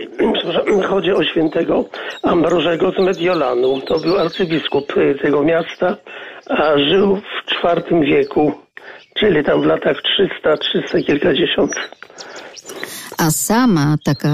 chodzi 0.90 1.12
o 1.12 1.24
świętego 1.24 1.86
Ambrożego 2.24 2.92
z 2.92 3.00
Mediolanu. 3.00 3.82
To 3.82 4.00
był 4.00 4.18
arcybiskup 4.18 4.94
e, 4.98 5.16
tego 5.16 5.44
miasta, 5.44 5.98
a 6.50 6.78
żył 6.78 7.16
w 7.16 7.66
IV 7.66 8.06
wieku, 8.06 8.52
czyli 9.20 9.44
tam 9.44 9.62
w 9.62 9.66
latach 9.66 9.98
300, 10.02 10.58
300 10.58 11.02
kilkadziesiąt. 11.02 11.72
A 13.18 13.32
sama 13.32 13.98
taka 14.04 14.30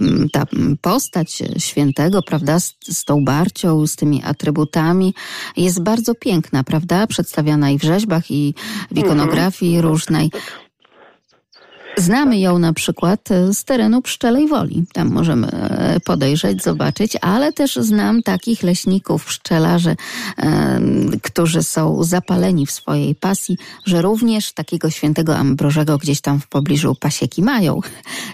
mm, 0.00 0.28
ta 0.32 0.46
postać 0.80 1.42
świętego, 1.58 2.22
prawda, 2.22 2.60
z, 2.60 2.74
z 2.82 3.04
tą 3.04 3.24
barcią, 3.24 3.86
z 3.86 3.96
tymi 3.96 4.22
atrybutami, 4.24 5.14
jest 5.56 5.82
bardzo 5.82 6.14
piękna, 6.14 6.64
prawda? 6.64 7.06
Przedstawiana 7.06 7.70
i 7.70 7.78
w 7.78 7.82
rzeźbach, 7.82 8.30
i 8.30 8.54
w 8.90 8.98
ikonografii 8.98 9.76
mhm. 9.76 9.92
różnej. 9.92 10.30
Znamy 12.00 12.38
ją 12.38 12.58
na 12.58 12.72
przykład 12.72 13.30
e, 13.30 13.54
z 13.54 13.64
terenu 13.64 14.02
Pszczelej 14.02 14.48
Woli. 14.48 14.84
Tam 14.92 15.08
możemy 15.08 15.46
e, 15.46 16.00
podejrzeć, 16.00 16.62
zobaczyć, 16.62 17.16
ale 17.20 17.52
też 17.52 17.76
znam 17.76 18.22
takich 18.22 18.62
leśników, 18.62 19.24
pszczelarzy, 19.24 19.96
którzy 21.22 21.62
są 21.62 22.04
zapaleni 22.04 22.66
w 22.66 22.70
swojej 22.70 23.14
pasji, 23.14 23.58
że 23.86 24.02
również 24.02 24.52
takiego 24.52 24.90
świętego 24.90 25.36
Ambrożego 25.36 25.98
gdzieś 25.98 26.20
tam 26.20 26.40
w 26.40 26.48
pobliżu 26.48 26.94
pasieki 26.94 27.42
mają. 27.42 27.80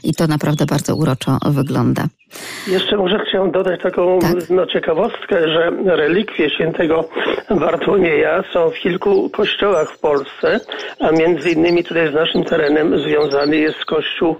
I 0.02 0.14
to 0.14 0.26
naprawdę 0.26 0.66
bardzo 0.66 0.96
uroczo 0.96 1.38
wygląda. 1.44 2.08
Jeszcze 2.66 2.96
może 2.96 3.18
chciałem 3.28 3.50
dodać 3.50 3.80
taką 3.82 4.18
tak? 4.18 4.50
no, 4.50 4.66
ciekawostkę, 4.66 5.48
że 5.48 5.70
relikwie 5.96 6.50
świętego 6.50 7.08
Bartłomieja 7.50 8.44
są 8.52 8.70
w 8.70 8.74
kilku 8.74 9.30
kościołach 9.30 9.90
w 9.90 9.98
Polsce, 9.98 10.60
a 11.00 11.10
między 11.10 11.50
innymi 11.50 11.84
tutaj 11.84 12.10
z 12.10 12.14
naszym 12.14 12.44
terenem 12.44 12.98
związany 12.98 13.56
jest 13.56 13.84
kościół 13.84 14.36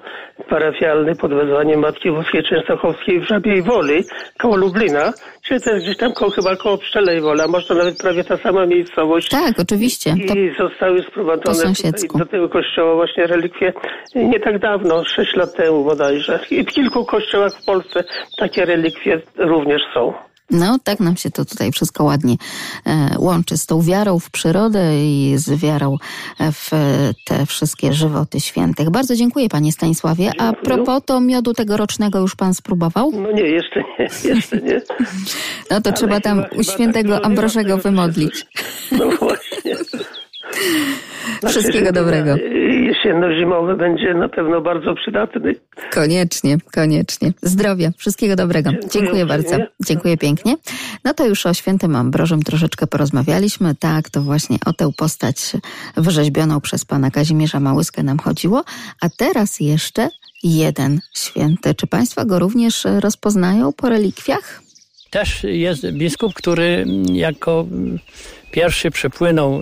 parafialny 0.48 1.14
pod 1.14 1.34
wezwaniem 1.34 1.80
Matki 1.80 2.10
Wódzkiej 2.10 2.42
Częstochowskiej 2.42 3.20
w 3.20 3.28
Żabiej 3.28 3.62
Woli, 3.62 4.04
koło 4.38 4.56
Lublina, 4.56 5.12
czyli 5.42 5.60
to 5.60 5.70
jest 5.70 5.84
gdzieś 5.84 5.96
tam 5.96 6.12
koło, 6.12 6.30
chyba 6.30 6.56
koło 6.56 6.78
Pszczelej 6.78 7.20
Wola, 7.20 7.48
może 7.48 7.66
to 7.66 7.74
nawet 7.74 7.98
prawie 7.98 8.24
ta 8.24 8.36
sama 8.36 8.66
miejscowość. 8.66 9.28
Tak, 9.28 9.54
oczywiście. 9.60 10.10
I 10.10 10.54
zostały 10.58 11.02
sprowadzone 11.02 11.72
do 12.14 12.26
tego 12.26 12.48
kościoła 12.48 12.94
właśnie 12.94 13.26
relikwie 13.26 13.72
nie 14.14 14.40
tak 14.40 14.58
dawno, 14.58 15.04
sześć 15.04 15.36
lat 15.36 15.54
temu 15.56 15.84
bodajże. 15.84 16.40
I 16.50 16.64
w 16.64 16.66
kilku 16.66 17.04
kościołach 17.04 17.52
w 17.62 17.64
Polsce 17.64 17.85
takie 18.38 18.64
relikwie 18.64 19.20
również 19.36 19.82
są. 19.94 20.12
No, 20.50 20.78
tak 20.84 21.00
nam 21.00 21.16
się 21.16 21.30
to 21.30 21.44
tutaj 21.44 21.72
wszystko 21.72 22.04
ładnie 22.04 22.36
e, 22.86 23.18
łączy 23.18 23.56
z 23.56 23.66
tą 23.66 23.82
wiarą 23.82 24.18
w 24.18 24.30
przyrodę 24.30 25.04
i 25.04 25.34
z 25.36 25.60
wiarą 25.60 25.96
w 26.52 26.70
te 27.24 27.46
wszystkie 27.46 27.92
żywoty 27.92 28.40
świętych. 28.40 28.90
Bardzo 28.90 29.16
dziękuję 29.16 29.48
panie 29.48 29.72
Stanisławie. 29.72 30.30
A 30.38 30.52
propos 30.52 31.02
to 31.06 31.20
miodu 31.20 31.54
tegorocznego 31.54 32.18
już 32.18 32.36
pan 32.36 32.54
spróbował? 32.54 33.12
No 33.12 33.32
nie, 33.32 33.42
jeszcze 33.42 33.80
nie, 33.98 34.08
jeszcze 34.34 34.56
nie. 34.56 34.80
No 35.70 35.80
to 35.80 35.90
Ale 35.90 35.96
trzeba 35.96 36.20
tam 36.20 36.44
u 36.58 36.62
świętego 36.62 37.16
tak 37.16 37.26
Ambrożego 37.26 37.76
wymodlić. 37.76 38.46
No 38.98 39.10
właśnie. 39.10 39.76
Wszystkiego 41.48 41.92
dobrego. 41.92 42.36
Jesienno-zimowy 42.86 43.76
będzie 43.76 44.14
na 44.14 44.28
pewno 44.28 44.60
bardzo 44.60 44.94
przydatny. 44.94 45.54
Koniecznie, 45.90 46.56
koniecznie. 46.74 47.32
Zdrowia, 47.42 47.90
wszystkiego 47.96 48.36
dobrego. 48.36 48.70
Dziękuję, 48.70 48.90
Dziękuję 48.92 49.26
bardzo. 49.26 49.56
Dziękuję 49.86 50.16
pięknie. 50.16 50.54
No 51.04 51.14
to 51.14 51.26
już 51.26 51.46
o 51.46 51.54
świętym 51.54 51.96
Ambrożym 51.96 52.42
troszeczkę 52.42 52.86
porozmawialiśmy. 52.86 53.74
Tak, 53.74 54.10
to 54.10 54.20
właśnie 54.20 54.56
o 54.66 54.72
tę 54.72 54.90
postać 54.98 55.52
wyrzeźbioną 55.96 56.60
przez 56.60 56.84
pana 56.84 57.10
Kazimierza 57.10 57.60
Małyskę 57.60 58.02
nam 58.02 58.18
chodziło. 58.18 58.64
A 59.00 59.08
teraz 59.08 59.60
jeszcze 59.60 60.08
jeden 60.42 61.00
święty. 61.14 61.74
Czy 61.74 61.86
państwo 61.86 62.24
go 62.24 62.38
również 62.38 62.86
rozpoznają 63.00 63.72
po 63.72 63.88
relikwiach? 63.88 64.62
Też 65.10 65.44
jest 65.44 65.92
biskup, 65.92 66.34
który 66.34 66.84
jako 67.12 67.66
pierwszy 68.56 68.90
przypłynął 68.90 69.60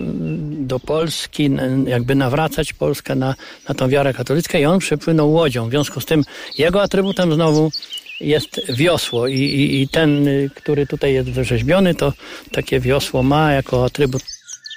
do 0.49 0.79
Polski, 0.79 1.49
jakby 1.87 2.15
nawracać 2.15 2.73
Polskę 2.73 3.15
na, 3.15 3.35
na 3.69 3.75
tą 3.75 3.89
wiarę 3.89 4.13
katolicką 4.13 4.57
i 4.57 4.65
on 4.65 4.79
przypłynął 4.79 5.31
łodzią. 5.31 5.67
W 5.67 5.69
związku 5.69 6.01
z 6.01 6.05
tym 6.05 6.23
jego 6.57 6.81
atrybutem 6.81 7.33
znowu 7.33 7.71
jest 8.19 8.61
wiosło 8.69 9.27
i, 9.27 9.33
i, 9.33 9.81
i 9.81 9.87
ten, 9.87 10.27
który 10.55 10.87
tutaj 10.87 11.13
jest 11.13 11.29
wyrzeźbiony, 11.29 11.95
to 11.95 12.13
takie 12.51 12.79
wiosło 12.79 13.23
ma 13.23 13.51
jako 13.51 13.85
atrybut 13.85 14.23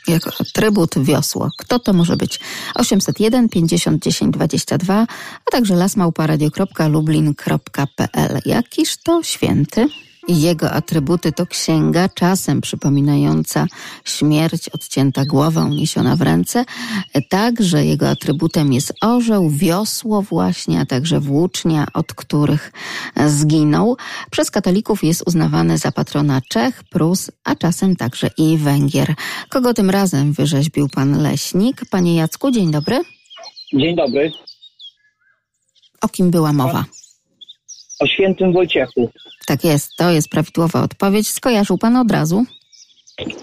jako 0.08 0.30
atrybut 0.40 1.04
wiosło. 1.04 1.50
Kto 1.58 1.78
to 1.78 1.92
może 1.92 2.16
być? 2.16 2.40
801 2.74 3.48
50 3.48 4.02
10 4.02 4.34
22, 4.34 5.06
a 5.46 5.50
także 5.50 5.74
lasmałparadio.lublin.pl. 5.74 8.40
Jakiż 8.44 8.96
to 8.96 9.22
święty? 9.22 9.88
Jego 10.28 10.70
atrybuty 10.70 11.32
to 11.32 11.46
księga, 11.46 12.08
czasem 12.08 12.60
przypominająca 12.60 13.66
śmierć, 14.04 14.68
odcięta 14.68 15.24
głową, 15.24 15.68
niesiona 15.68 16.16
w 16.16 16.22
ręce. 16.22 16.64
Także 17.28 17.84
jego 17.84 18.08
atrybutem 18.08 18.72
jest 18.72 18.92
orzeł, 19.00 19.50
wiosło 19.50 20.22
właśnie, 20.22 20.80
a 20.80 20.86
także 20.86 21.20
włócznia, 21.20 21.86
od 21.94 22.14
których 22.14 22.72
zginął. 23.26 23.96
Przez 24.30 24.50
katolików 24.50 25.04
jest 25.04 25.22
uznawany 25.26 25.78
za 25.78 25.92
patrona 25.92 26.40
Czech, 26.48 26.84
Prus, 26.84 27.30
a 27.44 27.54
czasem 27.54 27.96
także 27.96 28.30
i 28.38 28.56
Węgier. 28.56 29.14
Kogo 29.48 29.74
tym 29.74 29.90
razem 29.90 30.32
wyrzeźbił 30.32 30.88
pan 30.88 31.22
Leśnik? 31.22 31.82
Panie 31.90 32.16
Jacku, 32.16 32.50
dzień 32.50 32.70
dobry. 32.70 33.00
Dzień 33.74 33.96
dobry. 33.96 34.32
O 36.00 36.08
kim 36.08 36.30
była 36.30 36.52
mowa? 36.52 36.84
O 38.00 38.06
świętym 38.06 38.52
Wojciechu. 38.52 39.10
Tak 39.48 39.64
jest, 39.64 39.96
to 39.96 40.10
jest 40.10 40.28
prawidłowa 40.28 40.82
odpowiedź. 40.82 41.28
Skojarzył 41.28 41.78
pan 41.78 41.96
od 41.96 42.10
razu? 42.10 42.44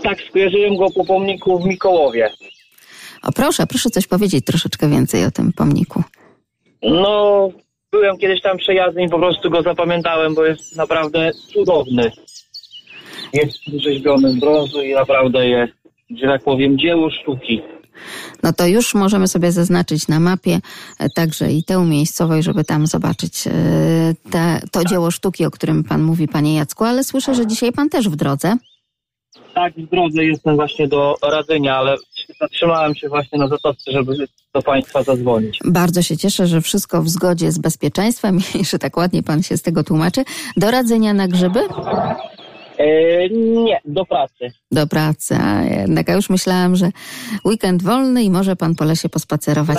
Tak, 0.04 0.22
skojarzyłem 0.30 0.78
go 0.78 0.88
po 0.96 1.06
pomniku 1.06 1.60
w 1.60 1.66
Mikołowie. 1.66 2.30
O 3.24 3.32
proszę, 3.32 3.68
proszę 3.68 3.90
coś 3.90 4.08
powiedzieć 4.08 4.46
troszeczkę 4.46 4.90
więcej 4.90 5.26
o 5.26 5.32
tym 5.32 5.54
pomniku. 5.54 6.04
No, 6.84 7.50
byłem 7.92 8.18
kiedyś 8.18 8.42
tam 8.42 8.58
przejazdem 8.58 9.04
i 9.04 9.10
po 9.10 9.20
prostu 9.20 9.50
go 9.50 9.62
zapamiętałem, 9.62 10.36
bo 10.36 10.46
jest 10.46 10.78
naprawdę 10.78 11.32
cudowny. 11.34 12.12
Jest 13.34 13.58
rzeźbiony 13.84 14.32
z 14.32 14.40
brązu 14.40 14.82
i 14.82 14.94
naprawdę 14.94 15.48
jest, 15.48 15.74
że 16.18 16.28
tak 16.28 16.44
powiem, 16.44 16.80
dzieło 16.80 17.10
sztuki 17.10 17.62
no 18.46 18.54
to 18.54 18.68
już 18.68 18.96
możemy 18.96 19.28
sobie 19.28 19.52
zaznaczyć 19.52 20.08
na 20.08 20.20
mapie 20.20 20.60
e, 21.00 21.10
także 21.10 21.52
i 21.52 21.64
tę 21.64 21.86
miejscowość, 21.86 22.46
żeby 22.46 22.64
tam 22.64 22.88
zobaczyć 22.88 23.48
e, 23.48 23.52
te, 24.32 24.62
to 24.72 24.80
tak. 24.80 24.90
dzieło 24.90 25.12
sztuki, 25.12 25.46
o 25.46 25.52
którym 25.52 25.84
pan 25.84 26.04
mówi, 26.04 26.28
panie 26.28 26.56
Jacku, 26.56 26.84
ale 26.84 27.04
słyszę, 27.04 27.36
że 27.36 27.48
dzisiaj 27.48 27.72
pan 27.72 27.90
też 27.90 28.10
w 28.10 28.16
drodze. 28.16 28.58
Tak, 29.56 29.74
w 29.74 29.90
drodze 29.90 30.26
jestem 30.26 30.56
właśnie 30.56 30.88
do 30.88 31.16
Radzenia, 31.24 31.78
ale 31.78 31.96
zatrzymałem 32.42 32.96
się 32.96 33.10
właśnie 33.10 33.40
na 33.40 33.48
Zatowce, 33.48 33.92
żeby 33.92 34.28
do 34.54 34.62
Państwa 34.62 35.04
zadzwonić. 35.04 35.60
Bardzo 35.66 36.02
się 36.02 36.18
cieszę, 36.18 36.48
że 36.48 36.62
wszystko 36.62 37.02
w 37.02 37.10
zgodzie 37.10 37.52
z 37.52 37.58
bezpieczeństwem 37.58 38.40
i 38.62 38.66
że 38.66 38.80
tak 38.80 38.98
ładnie 38.98 39.24
Pan 39.24 39.44
się 39.44 39.58
z 39.58 39.62
tego 39.62 39.84
tłumaczy. 39.84 40.24
Do 40.58 40.72
Radzenia 40.72 41.14
na 41.14 41.28
grzyby? 41.28 41.60
E, 42.78 43.30
nie, 43.30 43.82
do 43.86 44.06
pracy. 44.06 44.52
Do 44.72 44.88
pracy, 44.88 45.36
a 45.36 45.64
jednak 45.64 46.08
ja 46.08 46.16
już 46.16 46.30
myślałam, 46.30 46.76
że 46.76 46.90
weekend 47.46 47.84
wolny 47.84 48.24
i 48.24 48.30
może 48.30 48.56
pan 48.56 48.76
po 48.76 48.86
lesie 48.86 49.10
pospacerować. 49.10 49.78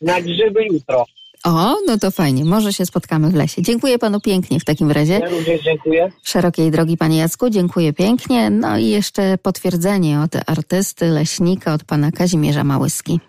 Na, 0.00 0.12
na 0.12 0.20
grzyby 0.20 0.64
jutro. 0.64 1.06
O, 1.44 1.76
no 1.86 1.98
to 1.98 2.10
fajnie, 2.10 2.44
może 2.44 2.72
się 2.72 2.86
spotkamy 2.86 3.30
w 3.30 3.34
lesie. 3.34 3.62
Dziękuję 3.62 3.98
panu 3.98 4.20
pięknie 4.20 4.60
w 4.60 4.64
takim 4.64 4.90
razie. 4.90 5.12
Ja 5.12 5.28
również 5.28 5.62
dziękuję. 5.62 6.12
Szerokiej 6.22 6.70
drogi 6.70 6.96
panie 6.96 7.18
Jacku, 7.18 7.50
dziękuję 7.50 7.92
pięknie. 7.92 8.50
No 8.50 8.78
i 8.78 8.86
jeszcze 8.86 9.38
potwierdzenie 9.38 10.20
od 10.20 10.50
artysty, 10.50 11.06
leśnika, 11.06 11.74
od 11.74 11.84
pana 11.84 12.12
Kazimierza 12.12 12.64
Małyski. 12.64 13.20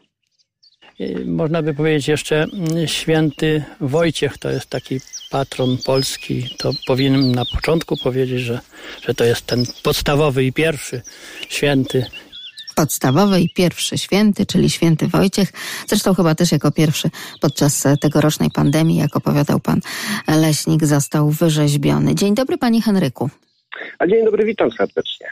Można 1.26 1.62
by 1.62 1.74
powiedzieć 1.74 2.08
jeszcze 2.08 2.44
mm, 2.44 2.88
święty 2.88 3.64
Wojciech, 3.82 4.38
to 4.38 4.50
jest 4.50 4.70
taki 4.70 5.00
patron 5.30 5.78
Polski. 5.86 6.50
To 6.58 6.72
powinienem 6.88 7.32
na 7.32 7.46
początku 7.46 7.98
powiedzieć, 7.98 8.40
że, 8.42 8.60
że 9.08 9.14
to 9.14 9.24
jest 9.24 9.46
ten 9.46 9.64
podstawowy 9.84 10.44
i 10.44 10.54
pierwszy 10.54 11.02
święty. 11.50 12.06
Podstawowy 12.76 13.42
i 13.42 13.50
pierwszy 13.50 13.98
święty, 13.98 14.46
czyli 14.46 14.70
święty 14.70 15.08
Wojciech. 15.08 15.50
Zresztą 15.88 16.14
chyba 16.14 16.36
też 16.36 16.52
jako 16.52 16.72
pierwszy 16.72 17.10
podczas 17.42 17.84
tegorocznej 18.02 18.50
pandemii, 18.52 18.98
jak 18.98 19.16
opowiadał 19.16 19.60
pan 19.60 19.80
leśnik, 20.28 20.86
został 20.86 21.30
wyrzeźbiony. 21.30 22.16
Dzień 22.16 22.36
dobry 22.36 22.58
panie 22.58 22.82
Henryku. 22.82 23.30
A 24.00 24.08
dzień 24.08 24.26
dobry, 24.26 24.46
witam 24.46 24.72
serdecznie. 24.72 25.28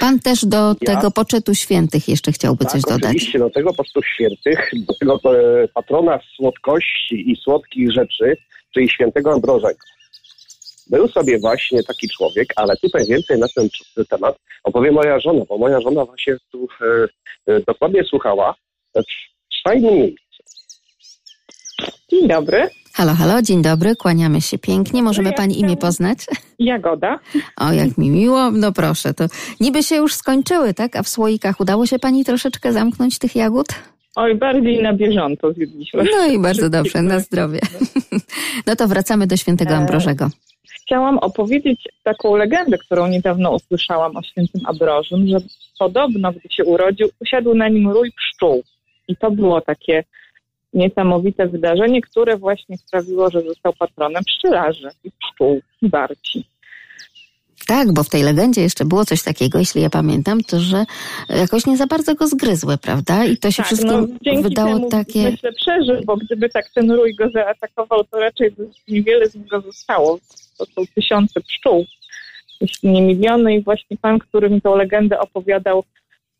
Pan 0.00 0.20
też 0.20 0.44
do 0.44 0.74
Ja? 0.80 0.94
tego 0.94 1.10
poczytu 1.10 1.54
świętych 1.54 2.08
jeszcze 2.08 2.32
chciałby 2.32 2.64
coś 2.64 2.82
tak, 2.82 2.90
dodać. 2.90 3.10
oczywiście 3.10 3.38
do 3.38 3.50
tego 3.50 3.74
postu 3.74 4.02
świętych, 4.02 4.70
do 4.74 4.94
tego 4.94 5.20
e, 5.38 5.68
patrona 5.68 6.20
słodkości 6.36 7.30
i 7.30 7.36
słodkich 7.36 7.92
rzeczy, 7.92 8.36
czyli 8.74 8.90
świętego 8.90 9.32
Ambrożego. 9.32 9.78
Był 10.90 11.08
sobie 11.08 11.38
właśnie 11.38 11.82
taki 11.82 12.08
człowiek, 12.08 12.48
ale 12.56 12.76
tutaj 12.76 13.04
więcej 13.06 13.38
na 13.38 13.46
ten 13.48 13.68
temat 14.08 14.36
opowie 14.64 14.92
moja 14.92 15.20
żona, 15.20 15.44
bo 15.48 15.58
moja 15.58 15.80
żona 15.80 16.04
właśnie 16.04 16.36
tu 16.52 16.68
e, 16.80 17.08
e, 17.52 17.60
dokładnie 17.60 18.04
słuchała 18.04 18.54
e, 18.96 19.02
w 19.02 19.62
fajnym 19.68 19.94
miejscu. 19.94 20.42
Dzień 22.10 22.28
dobry, 22.28 22.68
Halo, 22.96 23.14
halo, 23.14 23.42
dzień 23.42 23.62
dobry, 23.62 23.96
kłaniamy 23.96 24.40
się 24.40 24.58
pięknie. 24.58 25.02
Możemy 25.02 25.28
ja 25.28 25.34
pani 25.36 25.60
imię 25.60 25.76
poznać? 25.76 26.18
Jagoda. 26.58 27.18
O, 27.56 27.72
jak 27.72 27.98
mi 27.98 28.10
miło. 28.10 28.50
No 28.50 28.72
proszę, 28.72 29.14
to 29.14 29.24
niby 29.60 29.82
się 29.82 29.96
już 29.96 30.14
skończyły, 30.14 30.74
tak? 30.74 30.96
A 30.96 31.02
w 31.02 31.08
słoikach 31.08 31.60
udało 31.60 31.86
się 31.86 31.98
pani 31.98 32.24
troszeczkę 32.24 32.72
zamknąć 32.72 33.18
tych 33.18 33.36
jagód? 33.36 33.66
Oj, 34.16 34.34
bardziej 34.34 34.82
na 34.82 34.92
bieżąco 34.92 35.52
zjedliśmy. 35.52 36.04
No 36.16 36.26
i 36.26 36.38
bardzo 36.38 36.70
dobrze, 36.70 37.02
na 37.02 37.18
zdrowie. 37.18 37.60
No 38.66 38.76
to 38.76 38.88
wracamy 38.88 39.26
do 39.26 39.36
świętego 39.36 39.74
Ambrożego. 39.74 40.30
Chciałam 40.84 41.18
opowiedzieć 41.18 41.88
taką 42.02 42.36
legendę, 42.36 42.78
którą 42.78 43.06
niedawno 43.06 43.50
usłyszałam 43.50 44.16
o 44.16 44.22
świętym 44.22 44.60
Ambrożym, 44.66 45.28
że 45.28 45.36
podobno, 45.78 46.32
gdy 46.32 46.48
się 46.50 46.64
urodził, 46.64 47.08
usiadł 47.20 47.54
na 47.54 47.68
nim 47.68 47.90
rój 47.90 48.12
pszczół. 48.12 48.62
I 49.08 49.16
to 49.16 49.30
było 49.30 49.60
takie 49.60 50.04
niesamowite 50.74 51.46
wydarzenie, 51.46 52.00
które 52.00 52.36
właśnie 52.36 52.78
sprawiło, 52.78 53.30
że 53.30 53.42
został 53.42 53.72
patronem 53.72 54.24
pszczelarzy 54.24 54.88
i 55.04 55.10
pszczół 55.10 55.60
i 55.82 55.88
barci. 55.88 56.44
Tak, 57.66 57.92
bo 57.92 58.02
w 58.02 58.08
tej 58.08 58.22
legendzie 58.22 58.60
jeszcze 58.60 58.84
było 58.84 59.04
coś 59.04 59.22
takiego, 59.22 59.58
jeśli 59.58 59.82
ja 59.82 59.90
pamiętam, 59.90 60.42
to 60.42 60.60
że 60.60 60.84
jakoś 61.28 61.66
nie 61.66 61.76
za 61.76 61.86
bardzo 61.86 62.14
go 62.14 62.26
zgryzły, 62.26 62.78
prawda? 62.78 63.24
I 63.24 63.36
to 63.36 63.50
się 63.50 63.56
Tak, 63.56 63.66
wszystkim 63.66 64.18
no, 64.26 64.42
wydało 64.42 64.74
temu 64.74 64.90
takie... 64.90 65.30
myślę 65.30 65.52
przeżył, 65.52 65.96
bo 66.04 66.16
gdyby 66.16 66.48
tak 66.48 66.70
ten 66.70 66.90
rój 66.90 67.14
go 67.14 67.30
zaatakował, 67.30 68.04
to 68.04 68.20
raczej 68.20 68.50
by 68.50 68.68
niewiele 68.88 69.28
z 69.28 69.34
niego 69.34 69.60
zostało. 69.60 70.18
To 70.58 70.66
są 70.66 70.82
tysiące 70.94 71.40
pszczół, 71.40 71.84
jeśli 72.60 72.88
nie 72.88 73.02
miliony 73.02 73.54
i 73.54 73.62
właśnie 73.62 73.96
pan, 73.96 74.18
który 74.18 74.50
mi 74.50 74.60
tą 74.60 74.76
legendę 74.76 75.18
opowiadał, 75.18 75.84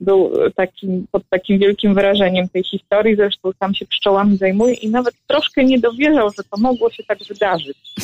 był 0.00 0.32
takim, 0.56 1.06
pod 1.12 1.22
takim 1.30 1.58
wielkim 1.58 1.94
wrażeniem 1.94 2.48
tej 2.48 2.64
historii, 2.64 3.16
zresztą 3.16 3.50
sam 3.60 3.74
się 3.74 3.86
pszczołami 3.86 4.36
zajmuje 4.36 4.74
i 4.74 4.88
nawet 4.88 5.14
troszkę 5.26 5.64
nie 5.64 5.78
dowierzał, 5.78 6.30
że 6.30 6.44
to 6.50 6.56
mogło 6.58 6.90
się 6.90 7.02
tak 7.04 7.18
wydarzyć. 7.28 7.76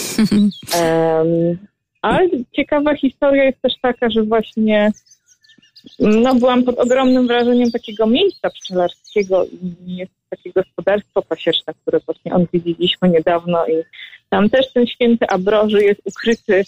Em, 0.75 1.59
ale 2.03 2.29
ciekawa 2.53 2.97
historia 2.97 3.45
jest 3.45 3.63
też 3.63 3.73
taka, 3.83 4.11
że 4.11 4.23
właśnie 4.23 4.93
no, 5.99 6.35
byłam 6.35 6.65
pod 6.65 6.79
ogromnym 6.79 7.27
wrażeniem 7.27 7.71
takiego 7.71 8.07
miejsca 8.07 8.51
pszczelarskiego 8.51 9.45
i 9.45 9.97
jest 9.97 10.13
takie 10.31 10.53
gospodarstwo 10.53 11.23
pasieczne, 11.23 11.75
które 11.83 12.01
właśnie 12.07 12.35
odwiedziliśmy 12.35 13.09
niedawno 13.09 13.67
i 13.67 13.73
tam 14.31 14.51
też 14.51 14.73
ten 14.73 14.87
święty 14.87 15.27
Abroży 15.29 15.85
jest 15.85 16.01
ukryty 16.05 16.65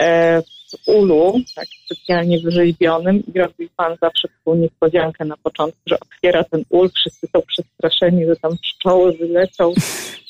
e, 0.00 0.42
w 0.42 0.88
ulu, 0.88 1.40
tak 1.54 1.66
specjalnie 1.84 2.38
wyrzeźbionym 2.38 3.22
i 3.34 3.38
robi 3.38 3.68
pan 3.76 3.96
zawsze 4.00 4.28
taką 4.28 4.56
niespodziankę 4.56 5.24
na 5.24 5.36
początku, 5.36 5.80
że 5.86 6.00
otwiera 6.00 6.44
ten 6.44 6.64
ul, 6.70 6.90
wszyscy 6.94 7.26
są 7.26 7.42
przestraszeni, 7.42 8.26
że 8.26 8.36
tam 8.36 8.58
pszczoły 8.58 9.12
wylecą, 9.12 9.72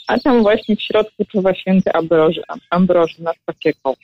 a 0.06 0.18
tam 0.18 0.42
właśnie 0.42 0.76
w 0.76 0.82
środku 0.82 1.24
czuwa 1.24 1.54
święty 1.54 1.92
Ambroży, 1.92 2.42
Ambroży 2.70 3.22
nad 3.22 3.36
pakieką. 3.46 3.94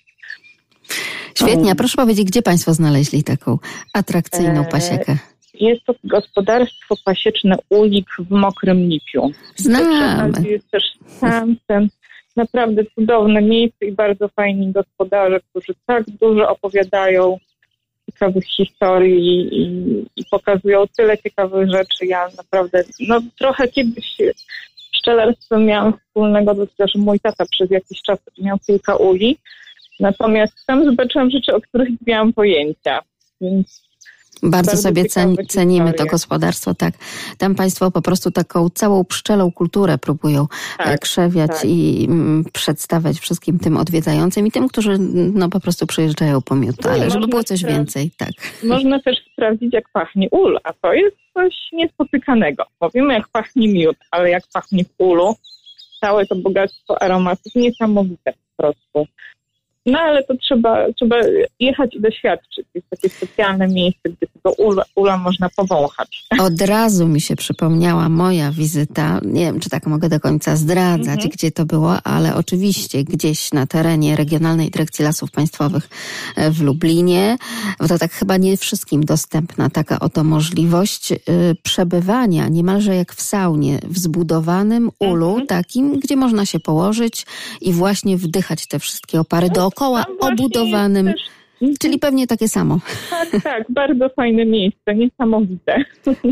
Świetnie, 1.42 1.74
proszę 1.74 1.96
powiedzieć, 1.96 2.26
gdzie 2.26 2.42
państwo 2.42 2.74
znaleźli 2.74 3.24
taką 3.24 3.58
atrakcyjną 3.92 4.60
Eee, 4.60 4.70
pasiekę? 4.70 5.16
Jest 5.54 5.84
to 5.84 5.94
gospodarstwo 6.04 6.94
pasieczne 7.04 7.56
Ulik 7.70 8.06
w 8.18 8.30
Mokrym 8.30 8.88
Lipiu. 8.88 9.30
Znamy. 9.56 10.32
To 10.32 10.40
Jest 10.40 10.70
też 10.70 10.82
sam 11.20 11.56
ten 11.66 11.88
naprawdę 12.36 12.82
cudowne 12.94 13.42
miejsce 13.42 13.86
i 13.86 13.92
bardzo 13.92 14.28
fajni 14.28 14.72
gospodarze, 14.72 15.40
którzy 15.50 15.74
tak 15.86 16.04
dużo 16.10 16.48
opowiadają 16.48 17.38
ciekawych 18.06 18.44
historii 18.44 19.48
i, 19.52 19.62
i 20.16 20.24
pokazują 20.30 20.84
tyle 20.96 21.18
ciekawych 21.18 21.70
rzeczy. 21.70 22.06
Ja 22.06 22.28
naprawdę, 22.36 22.84
no 23.08 23.20
trochę 23.38 23.68
kiedyś 23.68 24.16
pszczelarstwem 24.92 25.66
miałam 25.66 25.98
wspólnego, 25.98 26.54
dlatego 26.54 26.88
że 26.88 26.98
mój 26.98 27.20
tata 27.20 27.44
przez 27.50 27.70
jakiś 27.70 28.02
czas 28.02 28.18
miał 28.38 28.58
kilka 28.58 28.96
uli. 28.96 29.38
Natomiast 30.00 30.66
tam 30.66 30.84
zobaczyłam 30.84 31.30
rzeczy, 31.30 31.54
o 31.54 31.60
których 31.60 31.88
nie 31.88 31.96
miałam 32.06 32.32
pojęcia. 32.32 33.00
Więc 33.40 33.90
Bardzo, 34.42 34.70
Bardzo 34.70 34.82
sobie 34.82 35.04
cen, 35.04 35.36
cenimy 35.48 35.92
to 35.92 36.06
gospodarstwo, 36.06 36.74
tak. 36.74 36.94
Tam 37.38 37.54
państwo 37.54 37.90
po 37.90 38.02
prostu 38.02 38.30
taką 38.30 38.70
całą 38.70 39.04
pszczelą 39.04 39.52
kulturę 39.52 39.98
próbują 39.98 40.46
Tak, 40.78 40.88
e, 40.88 40.98
krzewiać 40.98 41.50
tak. 41.50 41.64
i 41.64 42.06
mm, 42.08 42.44
przedstawiać 42.52 43.18
wszystkim 43.18 43.58
tym 43.58 43.76
odwiedzającym 43.76 44.46
i 44.46 44.50
tym, 44.50 44.68
którzy 44.68 44.98
no 45.34 45.48
po 45.48 45.60
prostu 45.60 45.86
przyjeżdżają 45.86 46.42
po 46.42 46.56
miód, 46.56 46.76
No 46.84 46.90
ale 46.90 47.10
żeby 47.10 47.26
było 47.26 47.44
coś 47.44 47.64
więcej, 47.64 48.10
tak. 48.16 48.30
Można 48.62 49.00
też 49.00 49.16
sprawdzić, 49.32 49.72
jak 49.72 49.84
pachnie 49.92 50.28
ul, 50.30 50.58
a 50.64 50.72
to 50.72 50.92
jest 50.92 51.16
coś 51.34 51.54
niespotykanego. 51.72 52.64
Bo 52.80 52.90
wiemy, 52.90 53.14
jak 53.14 53.28
pachnie 53.28 53.68
miód, 53.68 53.96
ale 54.10 54.30
jak 54.30 54.42
pachnie 54.52 54.84
w 54.84 54.88
ulu, 54.98 55.34
całe 56.00 56.26
to 56.26 56.36
bogactwo 56.36 57.02
aromatów 57.02 57.54
niesamowite 57.54 58.32
po 58.32 58.62
prostu. 58.62 59.12
No 59.86 59.98
ale 59.98 60.24
to 60.24 60.34
trzeba, 60.36 60.92
trzeba 60.96 61.16
jechać 61.60 61.94
i 61.94 62.00
doświadczyć. 62.00 62.66
Jest 62.74 62.86
takie 62.90 63.08
specjalne 63.08 63.68
miejsce, 63.68 64.00
gdzie 64.08 64.26
tego 64.34 64.52
ula, 64.52 64.82
ula 64.94 65.16
można 65.18 65.48
powąchać. 65.56 66.24
Od 66.40 66.60
razu 66.60 67.08
mi 67.08 67.20
się 67.20 67.36
przypomniała 67.36 68.08
moja 68.08 68.52
wizyta. 68.52 69.20
Nie 69.24 69.40
wiem, 69.44 69.60
czy 69.60 69.70
tak 69.70 69.86
mogę 69.86 70.08
do 70.08 70.20
końca 70.20 70.56
zdradzać, 70.56 71.08
Mhm. 71.14 71.30
gdzie 71.30 71.50
to 71.50 71.66
było, 71.66 72.02
ale 72.02 72.34
oczywiście 72.36 73.04
gdzieś 73.04 73.52
na 73.52 73.66
terenie 73.66 74.16
Regionalnej 74.16 74.70
Dyrekcji 74.70 75.04
Lasów 75.04 75.30
Państwowych 75.30 75.88
e, 76.36 76.50
w 76.50 76.60
Lublinie. 76.62 77.36
Bo 77.78 77.88
to 77.88 77.98
tak 77.98 78.12
chyba 78.12 78.36
nie 78.36 78.56
wszystkim 78.56 79.04
dostępna 79.04 79.70
taka 79.70 80.00
oto 80.00 80.24
możliwość 80.24 81.12
y, 81.12 81.16
przebywania 81.62 82.48
niemalże 82.48 82.94
jak 82.96 83.12
w 83.14 83.22
saunie 83.22 83.78
w 83.84 83.98
zbudowanym 83.98 84.90
ulu, 85.00 85.28
Mhm. 85.28 85.46
takim, 85.46 86.00
gdzie 86.00 86.16
można 86.16 86.46
się 86.46 86.60
położyć 86.60 87.26
i 87.60 87.72
właśnie 87.72 88.16
wdychać 88.16 88.66
te 88.68 88.78
wszystkie 88.78 89.20
opary 89.20 89.50
dookoła 89.50 89.70
Właśnie 89.88 90.14
obudowanym. 90.20 91.14
Czyli 91.80 91.98
pewnie 91.98 92.26
takie 92.26 92.48
samo. 92.48 92.78
Tak, 93.10 93.42
tak, 93.42 93.64
bardzo 93.68 94.08
fajne 94.08 94.46
miejsce, 94.46 94.94
niesamowite. 94.94 95.84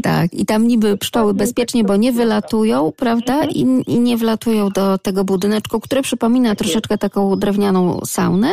Tak, 0.02 0.34
i 0.34 0.46
tam 0.46 0.66
niby 0.66 0.98
pszczoły 0.98 1.34
bezpiecznie, 1.34 1.84
bo 1.84 1.96
nie 1.96 2.12
wylatują, 2.12 2.92
prawda? 2.96 3.44
I, 3.44 3.60
I 3.86 4.00
nie 4.00 4.16
wlatują 4.16 4.68
do 4.68 4.98
tego 4.98 5.24
budyneczku, 5.24 5.80
który 5.80 6.02
przypomina 6.02 6.54
troszeczkę 6.54 6.98
taką 6.98 7.36
drewnianą 7.36 8.00
saunę, 8.04 8.52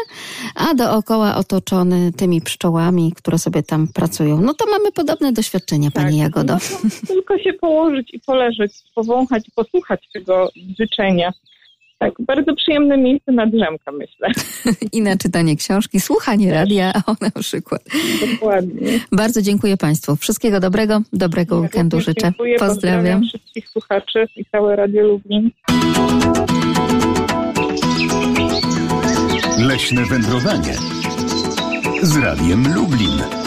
a 0.56 0.74
dookoła 0.74 1.36
otoczony 1.36 2.12
tymi 2.18 2.42
pszczołami, 2.42 3.14
które 3.16 3.38
sobie 3.38 3.64
tam 3.64 3.88
pracują. 3.88 4.42
No 4.42 4.54
to 4.54 4.66
mamy 4.66 4.92
podobne 4.92 5.32
doświadczenia, 5.32 5.92
Pani 5.92 6.18
Jagodo. 6.18 6.54
No 6.84 6.90
tylko 7.08 7.38
się 7.38 7.54
położyć 7.54 8.14
i 8.14 8.20
poleżeć, 8.20 8.72
powąchać, 8.96 9.44
posłuchać 9.56 10.10
tego 10.14 10.50
życzenia. 10.80 11.34
Tak, 11.98 12.14
bardzo 12.20 12.56
przyjemne 12.56 12.98
miejsce 12.98 13.32
na 13.32 13.48
drzemkę, 13.48 13.92
myślę. 13.92 14.30
I 14.98 15.02
na 15.02 15.18
czytanie 15.18 15.56
książki, 15.56 16.00
słuchanie 16.00 16.52
radia, 16.54 16.94
o 17.08 17.16
na 17.22 17.32
przykład. 17.42 17.82
Dokładnie. 18.32 19.00
Bardzo 19.12 19.42
dziękuję 19.42 19.78
Państwu. 19.78 20.16
Wszystkiego 20.16 20.60
dobrego, 20.60 21.02
dobrego 21.14 21.60
weekendu 21.60 21.98
Również 21.98 22.06
życzę. 22.06 22.28
Dziękuję, 22.28 22.60
Pozdrawiam. 22.60 23.22
wszystkich 23.24 23.70
słuchaczy 23.70 24.28
i 24.36 24.46
całe 24.46 24.76
Radio 24.76 25.08
Lublin. 25.08 25.52
Leśne 29.60 30.06
wędrowanie 30.06 30.74
z 32.02 32.18
Radiem 32.18 32.74
Lublin. 32.76 33.45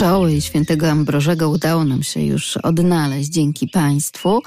Pszczoły 0.00 0.40
świętego 0.40 0.90
Ambrożego 0.90 1.48
udało 1.48 1.84
nam 1.84 2.02
się 2.02 2.20
już 2.20 2.56
odnaleźć 2.56 3.28
dzięki 3.28 3.68
Państwu, 3.68 4.42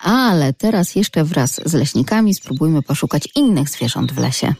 ale 0.00 0.52
teraz 0.52 0.94
jeszcze 0.94 1.24
wraz 1.24 1.60
z 1.64 1.74
leśnikami 1.74 2.34
spróbujmy 2.34 2.82
poszukać 2.82 3.28
innych 3.34 3.68
zwierząt 3.68 4.12
w 4.12 4.18
lesie. 4.18 4.54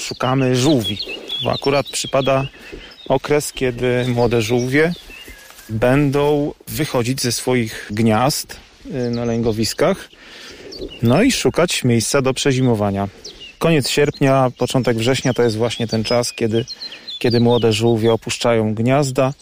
Szukamy 0.00 0.56
żółwi, 0.56 0.98
bo 1.44 1.52
akurat 1.52 1.86
przypada 1.86 2.46
okres, 3.08 3.52
kiedy 3.52 4.04
młode 4.08 4.42
żółwie 4.42 4.92
będą 5.68 6.52
wychodzić 6.68 7.22
ze 7.22 7.32
swoich 7.32 7.88
gniazd 7.90 8.56
y, 8.86 9.10
na 9.10 9.24
lęgowiskach, 9.24 10.10
no 11.02 11.22
i 11.22 11.32
szukać 11.32 11.84
miejsca 11.84 12.22
do 12.22 12.34
przezimowania. 12.34 13.08
Koniec 13.58 13.88
sierpnia, 13.88 14.50
początek 14.58 14.96
września 14.96 15.34
to 15.34 15.42
jest 15.42 15.56
właśnie 15.56 15.86
ten 15.86 16.04
czas, 16.04 16.32
kiedy, 16.32 16.64
kiedy 17.18 17.40
młode 17.40 17.72
żółwie 17.72 18.12
opuszczają 18.12 18.74
gniazda. 18.74 19.32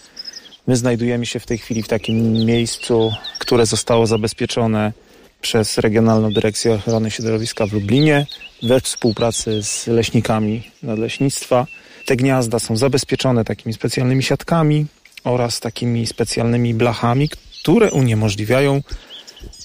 My 0.66 0.76
znajdujemy 0.76 1.26
się 1.26 1.40
w 1.40 1.46
tej 1.46 1.58
chwili 1.58 1.82
w 1.82 1.88
takim 1.88 2.32
miejscu, 2.32 3.12
które 3.38 3.66
zostało 3.66 4.06
zabezpieczone 4.06 4.92
przez 5.40 5.78
Regionalną 5.78 6.32
Dyrekcję 6.32 6.74
Ochrony 6.74 7.10
Środowiska 7.10 7.66
w 7.66 7.72
Lublinie 7.72 8.26
we 8.62 8.80
współpracy 8.80 9.62
z 9.62 9.86
leśnikami 9.86 10.70
nadleśnictwa. 10.82 11.66
Te 12.06 12.16
gniazda 12.16 12.58
są 12.58 12.76
zabezpieczone 12.76 13.44
takimi 13.44 13.74
specjalnymi 13.74 14.22
siatkami 14.22 14.86
oraz 15.24 15.60
takimi 15.60 16.06
specjalnymi 16.06 16.74
blachami, 16.74 17.28
które 17.62 17.90
uniemożliwiają 17.90 18.82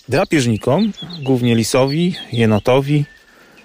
drapieżnikom, 0.10 0.91
głównie 1.24 1.56
lisowi, 1.56 2.16
jenotowi, 2.32 3.06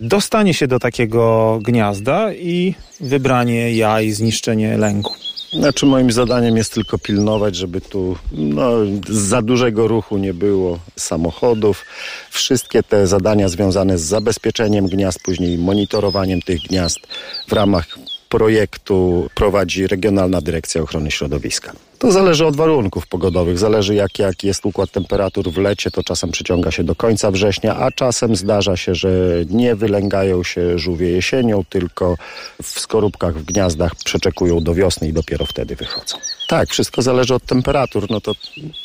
dostanie 0.01 0.55
się 0.55 0.67
do 0.67 0.79
takiego 0.79 1.59
gniazda 1.63 2.33
i 2.33 2.75
wybranie 3.01 3.73
jaj, 3.73 4.11
zniszczenie 4.11 4.79
lęku. 4.79 5.15
Znaczy 5.59 5.87
moim 5.87 6.13
zadaniem 6.13 6.57
jest 6.57 6.75
tylko 6.75 6.99
pilnować, 6.99 7.57
żeby 7.57 7.81
tu 7.81 8.17
no, 8.33 8.71
za 9.09 9.43
dużego 9.43 9.89
ruchu 9.89 10.19
nie 10.19 10.35
było 10.35 10.79
samochodów. 10.97 11.85
Wszystkie 12.31 12.83
te 12.83 13.07
zadania 13.07 13.49
związane 13.49 13.99
z 13.99 14.03
zabezpieczeniem 14.03 14.87
gniazd, 14.87 15.19
później 15.23 15.59
monitorowaniem 15.59 16.43
tych 16.43 16.61
gniazd 16.61 16.99
w 17.49 17.53
ramach 17.53 17.99
projektu 18.29 19.29
prowadzi 19.35 19.87
Regionalna 19.87 20.41
Dyrekcja 20.41 20.83
Ochrony 20.83 21.11
Środowiska. 21.11 21.73
To 21.99 22.13
zależy 22.13 22.47
od 22.47 22.57
warunków 22.57 23.07
pogodowych, 23.07 23.59
zależy 23.59 23.95
jak, 23.95 24.19
jak 24.19 24.45
jest 24.45 24.67
układ 24.67 24.91
temperatur 24.91 25.51
w 25.51 25.59
lecie, 25.59 25.91
to 25.91 26.03
czasem 26.03 26.31
przyciąga 26.31 26.71
się 26.71 26.85
do 26.85 26.95
końca 26.95 27.31
września, 27.31 27.77
a 27.77 27.91
czasem 27.91 28.37
zdarza 28.37 28.77
się, 28.77 28.95
że 28.95 29.09
nie 29.51 29.75
wylęgają 29.75 30.43
się 30.43 30.79
żółwie 30.79 31.11
jesienią, 31.11 31.65
tylko 31.69 32.17
w 32.63 32.81
skorupkach, 32.81 33.39
w 33.39 33.45
gniazdach 33.45 33.93
przeczekują 34.05 34.61
do 34.61 34.75
wiosny 34.75 35.09
i 35.09 35.13
dopiero 35.13 35.47
wtedy 35.47 35.77
wychodzą. 35.77 36.17
Tak, 36.49 36.69
wszystko 36.69 37.03
zależy 37.03 37.35
od 37.35 37.43
temperatur, 37.43 38.07
no 38.11 38.21
to 38.21 38.33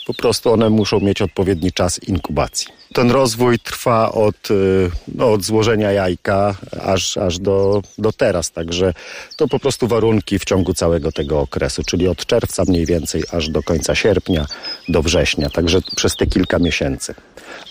po 0.08 0.14
prostu 0.14 0.54
one 0.54 0.70
muszą 0.70 1.00
mieć 1.00 1.22
odpowiedni 1.22 1.72
czas 1.72 2.04
inkubacji. 2.04 2.68
Ten 2.94 3.12
rozwój 3.12 3.60
trwa 3.60 4.12
od, 4.12 4.52
y, 4.52 4.92
no, 5.16 5.32
od 5.32 5.44
złożenia 5.44 5.92
jajka 5.92 6.56
aż, 6.86 7.18
aż 7.18 7.40
do, 7.40 7.82
do 7.98 8.12
teraz, 8.12 8.52
także 8.52 8.94
to 9.38 9.48
po 9.48 9.60
prostu 9.60 9.88
warunki 9.88 10.40
w 10.40 10.46
ciągu 10.46 10.74
całego 10.74 11.12
tego 11.12 11.40
okresu, 11.40 11.84
czyli 11.84 12.08
od 12.08 12.26
czerwca 12.26 12.64
mniej 12.68 12.86
więcej 12.86 13.01
aż 13.32 13.50
do 13.50 13.64
końca 13.64 13.96
sierpnia, 13.96 14.46
do 14.90 15.02
września, 15.02 15.50
także 15.50 15.80
przez 15.96 16.16
te 16.16 16.26
kilka 16.26 16.60
miesięcy. 16.60 17.16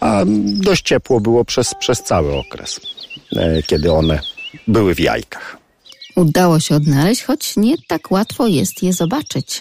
A 0.00 0.22
dość 0.44 0.82
ciepło 0.82 1.20
było 1.20 1.44
przez, 1.44 1.74
przez 1.74 2.02
cały 2.02 2.34
okres, 2.34 2.80
e, 3.36 3.62
kiedy 3.62 3.92
one 3.92 4.20
były 4.68 4.94
w 4.94 5.00
jajkach. 5.00 5.56
Udało 6.16 6.60
się 6.60 6.74
odnaleźć, 6.74 7.22
choć 7.22 7.56
nie 7.56 7.74
tak 7.88 8.10
łatwo 8.10 8.46
jest 8.46 8.82
je 8.82 8.92
zobaczyć 8.92 9.60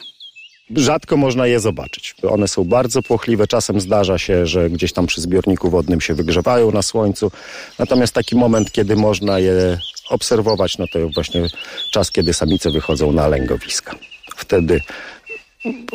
rzadko 0.76 1.18
można 1.18 1.48
je 1.48 1.60
zobaczyć. 1.60 2.16
One 2.30 2.48
są 2.48 2.64
bardzo 2.64 3.02
płochliwe, 3.02 3.48
czasem 3.48 3.82
zdarza 3.82 4.18
się, 4.18 4.46
że 4.46 4.70
gdzieś 4.70 4.94
tam 4.94 5.08
przy 5.08 5.22
zbiorniku 5.22 5.70
wodnym 5.70 6.02
się 6.02 6.14
wygrzewają 6.14 6.72
na 6.72 6.82
słońcu. 6.82 7.32
Natomiast 7.80 8.14
taki 8.14 8.36
moment, 8.36 8.72
kiedy 8.72 8.96
można 8.96 9.40
je 9.40 9.80
obserwować, 10.10 10.78
no 10.78 10.86
to 10.94 11.00
właśnie 11.10 11.48
czas, 11.92 12.12
kiedy 12.12 12.34
samice 12.34 12.72
wychodzą 12.72 13.12
na 13.12 13.28
lęgowiska. 13.28 13.96
Wtedy 14.36 14.82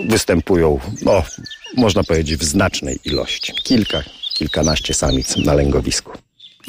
występują, 0.09 0.81
no, 1.03 1.23
można 1.77 2.05
powiedzieć, 2.05 2.41
w 2.41 2.45
znacznej 2.45 2.99
ilości. 3.05 3.53
Kilka, 3.65 4.03
kilkanaście 4.35 4.95
samic 4.95 5.37
na 5.37 5.55
lęgowisku. 5.55 6.13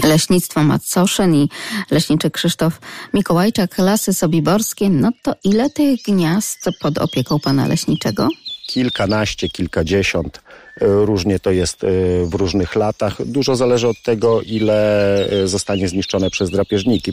Leśnictwo 0.04 0.64
Macoszyn 0.64 1.36
i 1.36 1.50
leśniczy 1.92 2.32
Krzysztof 2.32 2.80
Mikołajczak, 3.14 3.78
Lasy 3.78 4.14
Sobiborskie. 4.14 4.90
No 4.90 5.12
to 5.22 5.36
ile 5.44 5.70
tych 5.70 6.02
gniazd 6.02 6.70
pod 6.80 6.98
opieką 6.98 7.40
pana 7.40 7.68
leśniczego? 7.68 8.28
Kilkanaście, 8.68 9.50
kilkadziesiąt. 9.50 10.42
E, 10.82 10.86
różnie 10.88 11.40
to 11.40 11.52
jest 11.52 11.84
e, 11.84 11.88
w 12.26 12.34
różnych 12.34 12.76
latach. 12.76 13.26
Dużo 13.26 13.56
zależy 13.56 13.88
od 13.88 14.02
tego, 14.02 14.42
ile 14.42 15.16
e, 15.30 15.48
zostanie 15.48 15.88
zniszczone 15.88 16.30
przez 16.30 16.50
drapieżniki. 16.50 17.12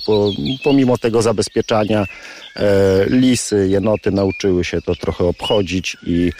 Pomimo 0.65 0.99
tego 0.99 1.23
zabezpieczania 1.23 2.07
lisy, 3.07 3.69
jenoty 3.69 4.11
nauczyły 4.11 4.65
się 4.65 4.83
to 4.83 4.95
trochę 4.95 5.25
obchodzić 5.25 5.97
i 6.07 6.33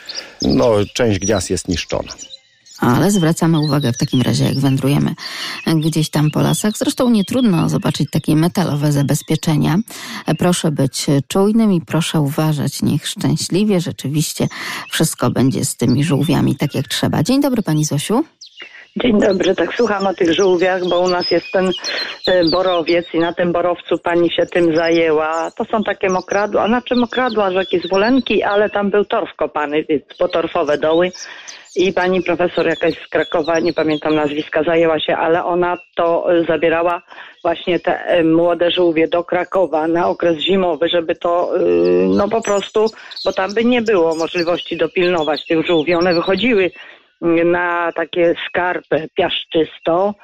no, 0.43 0.75
część 0.95 1.19
gniazd 1.19 1.51
jest 1.51 1.69
niszczona 1.69 2.13
ale 2.83 3.11
zwracamy 3.11 3.61
uwagę 3.61 3.93
w 3.93 3.99
takim 3.99 4.23
razie, 4.23 4.45
jak 4.45 4.59
wędrujemy 4.59 5.15
gdzieś 5.67 6.11
tam 6.11 6.31
po 6.31 6.41
lasach. 6.41 6.79
Zresztą 6.79 7.11
nie 7.11 7.25
trudno 7.25 7.69
zobaczyć 7.69 8.11
takie 8.11 8.37
metalowe 8.37 8.93
zabezpieczenia. 8.93 9.79
Proszę 10.39 10.71
być 10.71 11.07
czujnym 11.29 11.73
i 11.73 11.81
proszę 11.81 12.21
uważać. 12.21 12.83
Niech 12.83 13.09
szczęśliwie 13.09 13.81
rzeczywiście 13.81 14.49
wszystko 14.91 15.31
będzie 15.31 15.65
z 15.65 15.77
tymi 15.77 16.05
żółwiami 16.05 16.57
tak 16.57 16.75
jak 16.75 16.89
trzeba. 16.89 17.23
Dzień 17.23 17.41
dobry 17.41 17.63
Pani 17.63 17.85
Zosiu. 17.85 18.25
Dzień 18.97 19.21
dobry, 19.21 19.55
tak 19.55 19.75
słucham 19.75 20.07
o 20.07 20.15
tych 20.15 20.33
żółwiach, 20.33 20.89
bo 20.89 21.01
u 21.01 21.09
nas 21.09 21.31
jest 21.31 21.53
ten 21.53 21.71
e, 22.27 22.45
borowiec 22.51 23.07
i 23.15 23.19
na 23.19 23.33
tym 23.33 23.53
borowcu 23.53 23.99
pani 23.99 24.31
się 24.31 24.47
tym 24.47 24.77
zajęła. 24.77 25.51
To 25.51 25.65
są 25.65 25.83
takie 25.83 26.09
mokradła, 26.09 26.67
znaczy 26.67 26.95
mokradła 26.95 27.51
rzeki 27.51 27.79
Zwolenki, 27.79 28.43
ale 28.43 28.71
tam 28.71 28.91
był 28.91 29.05
torf 29.05 29.35
kopany, 29.37 29.85
potorfowe 30.19 30.79
doły 30.79 31.13
i 31.77 31.93
pani 31.93 32.23
profesor 32.23 32.67
jakaś 32.67 32.95
z 32.95 33.09
Krakowa, 33.09 33.59
nie 33.61 33.73
pamiętam 33.73 34.15
nazwiska, 34.15 34.63
zajęła 34.63 35.01
się, 35.01 35.17
ale 35.17 35.45
ona 35.45 35.77
to 35.97 36.35
e, 36.35 36.45
zabierała 36.45 37.03
właśnie 37.43 37.81
te 37.81 38.05
e, 38.05 38.25
młode 38.25 38.71
żółwie 38.71 39.09
do 39.09 39.25
Krakowa 39.25 39.89
na 39.89 40.09
okres 40.09 40.39
zimowy, 40.39 40.89
żeby 40.89 41.15
to 41.15 41.53
no 42.07 42.29
po 42.29 42.43
prostu, 42.43 42.87
bo 43.25 43.33
tam 43.33 43.55
by 43.55 43.65
nie 43.65 43.83
było 43.83 44.17
możliwości 44.17 44.77
dopilnować 44.77 45.47
tych 45.47 45.67
żółwi. 45.67 45.95
One 45.95 46.15
wychodziły 46.15 46.71
na 47.45 47.93
takie 47.93 48.35
skarpy 48.49 49.09
piaszczysto, 49.17 50.15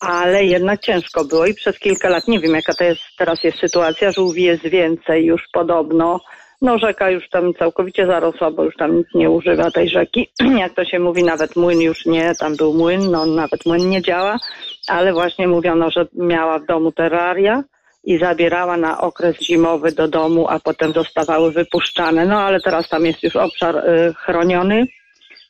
ale 0.00 0.44
jednak 0.44 0.80
ciężko 0.80 1.24
było 1.24 1.46
i 1.46 1.54
przez 1.54 1.78
kilka 1.78 2.08
lat, 2.08 2.28
nie 2.28 2.40
wiem 2.40 2.54
jaka 2.54 2.74
to 2.74 2.84
jest, 2.84 3.00
teraz 3.18 3.44
jest 3.44 3.58
sytuacja, 3.58 4.12
żółwi 4.12 4.42
jest 4.42 4.62
więcej 4.62 5.24
już 5.24 5.42
podobno, 5.52 6.20
no 6.62 6.78
rzeka 6.78 7.10
już 7.10 7.28
tam 7.28 7.54
całkowicie 7.54 8.06
zarosła, 8.06 8.50
bo 8.50 8.64
już 8.64 8.76
tam 8.76 8.96
nic 8.96 9.06
nie 9.14 9.30
używa 9.30 9.70
tej 9.70 9.88
rzeki. 9.88 10.30
Jak 10.58 10.74
to 10.74 10.84
się 10.84 10.98
mówi, 10.98 11.24
nawet 11.24 11.56
młyn 11.56 11.80
już 11.80 12.06
nie, 12.06 12.32
tam 12.34 12.56
był 12.56 12.74
młyn, 12.74 13.10
no 13.10 13.26
nawet 13.26 13.66
młyn 13.66 13.90
nie 13.90 14.02
działa, 14.02 14.38
ale 14.88 15.12
właśnie 15.12 15.48
mówiono, 15.48 15.90
że 15.90 16.06
miała 16.14 16.58
w 16.58 16.66
domu 16.66 16.92
terraria 16.92 17.64
i 18.04 18.18
zabierała 18.18 18.76
na 18.76 19.00
okres 19.00 19.36
zimowy 19.42 19.92
do 19.92 20.08
domu, 20.08 20.46
a 20.48 20.60
potem 20.60 20.92
zostawały 20.92 21.52
wypuszczane. 21.52 22.26
No 22.26 22.40
ale 22.40 22.60
teraz 22.60 22.88
tam 22.88 23.06
jest 23.06 23.22
już 23.22 23.36
obszar 23.36 23.76
y, 23.76 24.14
chroniony, 24.14 24.86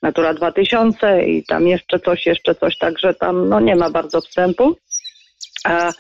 Natura 0.03 0.35
2000 0.35 1.25
i 1.25 1.45
tam 1.45 1.67
jeszcze 1.67 2.01
coś, 2.01 2.27
jeszcze 2.27 2.55
coś, 2.55 2.79
także 2.79 3.15
tam 3.15 3.49
no 3.49 3.61
nie 3.61 3.77
ma 3.77 3.91
bardzo 3.91 4.21
wstępu. 4.21 4.77
A 5.65 5.93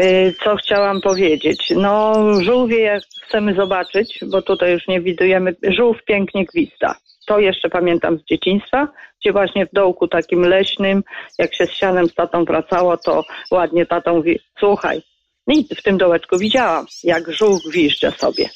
Y, 0.00 0.34
co 0.44 0.56
chciałam 0.56 1.00
powiedzieć? 1.00 1.72
No, 1.76 2.14
żółwie 2.40 2.80
jak 2.80 3.02
chcemy 3.26 3.54
zobaczyć, 3.54 4.20
bo 4.30 4.42
tutaj 4.42 4.72
już 4.72 4.88
nie 4.88 5.00
widujemy, 5.00 5.54
żółw 5.76 6.04
pięknie 6.04 6.44
gwizda. 6.44 6.94
To 7.26 7.38
jeszcze 7.38 7.68
pamiętam 7.68 8.18
z 8.18 8.24
dzieciństwa, 8.24 8.88
gdzie 9.20 9.32
właśnie 9.32 9.66
w 9.66 9.72
dołku 9.72 10.08
takim 10.08 10.42
leśnym, 10.42 11.02
jak 11.38 11.54
się 11.54 11.66
z 11.66 11.70
sianem 11.70 12.08
z 12.08 12.14
tatą 12.14 12.44
wracało, 12.44 12.96
to 12.96 13.24
ładnie 13.50 13.86
tatą 13.86 14.16
mówi, 14.16 14.40
słuchaj, 14.58 15.02
i 15.48 15.74
w 15.74 15.82
tym 15.82 15.98
dołeczku 15.98 16.38
widziałam, 16.38 16.86
jak 17.04 17.32
żółw 17.32 17.62
gwizdże 17.68 18.10
sobie. 18.10 18.48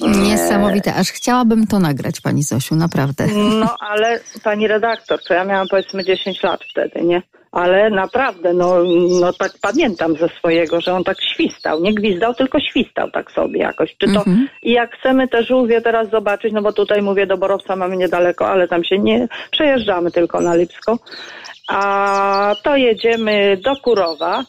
Niesamowite, 0.00 0.94
aż 0.94 1.10
chciałabym 1.10 1.66
to 1.66 1.78
nagrać, 1.78 2.20
pani 2.20 2.42
Zosiu, 2.42 2.74
naprawdę. 2.74 3.26
No, 3.60 3.76
ale 3.80 4.20
pani 4.44 4.68
redaktor, 4.68 5.20
to 5.28 5.34
ja 5.34 5.44
miałam 5.44 5.66
powiedzmy 5.70 6.04
10 6.04 6.42
lat 6.42 6.60
wtedy, 6.70 7.04
nie? 7.04 7.22
ale 7.52 7.90
naprawdę, 7.90 8.52
no, 8.52 8.74
no 9.20 9.32
tak 9.32 9.52
pamiętam 9.60 10.16
ze 10.16 10.28
swojego, 10.28 10.80
że 10.80 10.94
on 10.94 11.04
tak 11.04 11.16
świstał, 11.22 11.80
nie 11.80 11.94
gwizdał, 11.94 12.34
tylko 12.34 12.60
świstał 12.60 13.10
tak 13.10 13.32
sobie 13.32 13.60
jakoś. 13.60 13.96
Czy 13.98 14.06
to, 14.06 14.18
mhm. 14.18 14.48
I 14.62 14.72
jak 14.72 14.96
chcemy 14.98 15.28
te 15.28 15.42
żółwie 15.42 15.80
teraz 15.80 16.10
zobaczyć, 16.10 16.52
no 16.52 16.62
bo 16.62 16.72
tutaj 16.72 17.02
mówię 17.02 17.26
do 17.26 17.36
Borowca 17.36 17.76
mamy 17.76 17.96
niedaleko, 17.96 18.48
ale 18.48 18.68
tam 18.68 18.84
się 18.84 18.98
nie 18.98 19.28
przejeżdżamy 19.50 20.10
tylko 20.10 20.40
na 20.40 20.54
Lipsko, 20.54 20.98
a 21.68 22.54
to 22.62 22.76
jedziemy 22.76 23.56
do 23.64 23.76
Kurowa, 23.76 24.44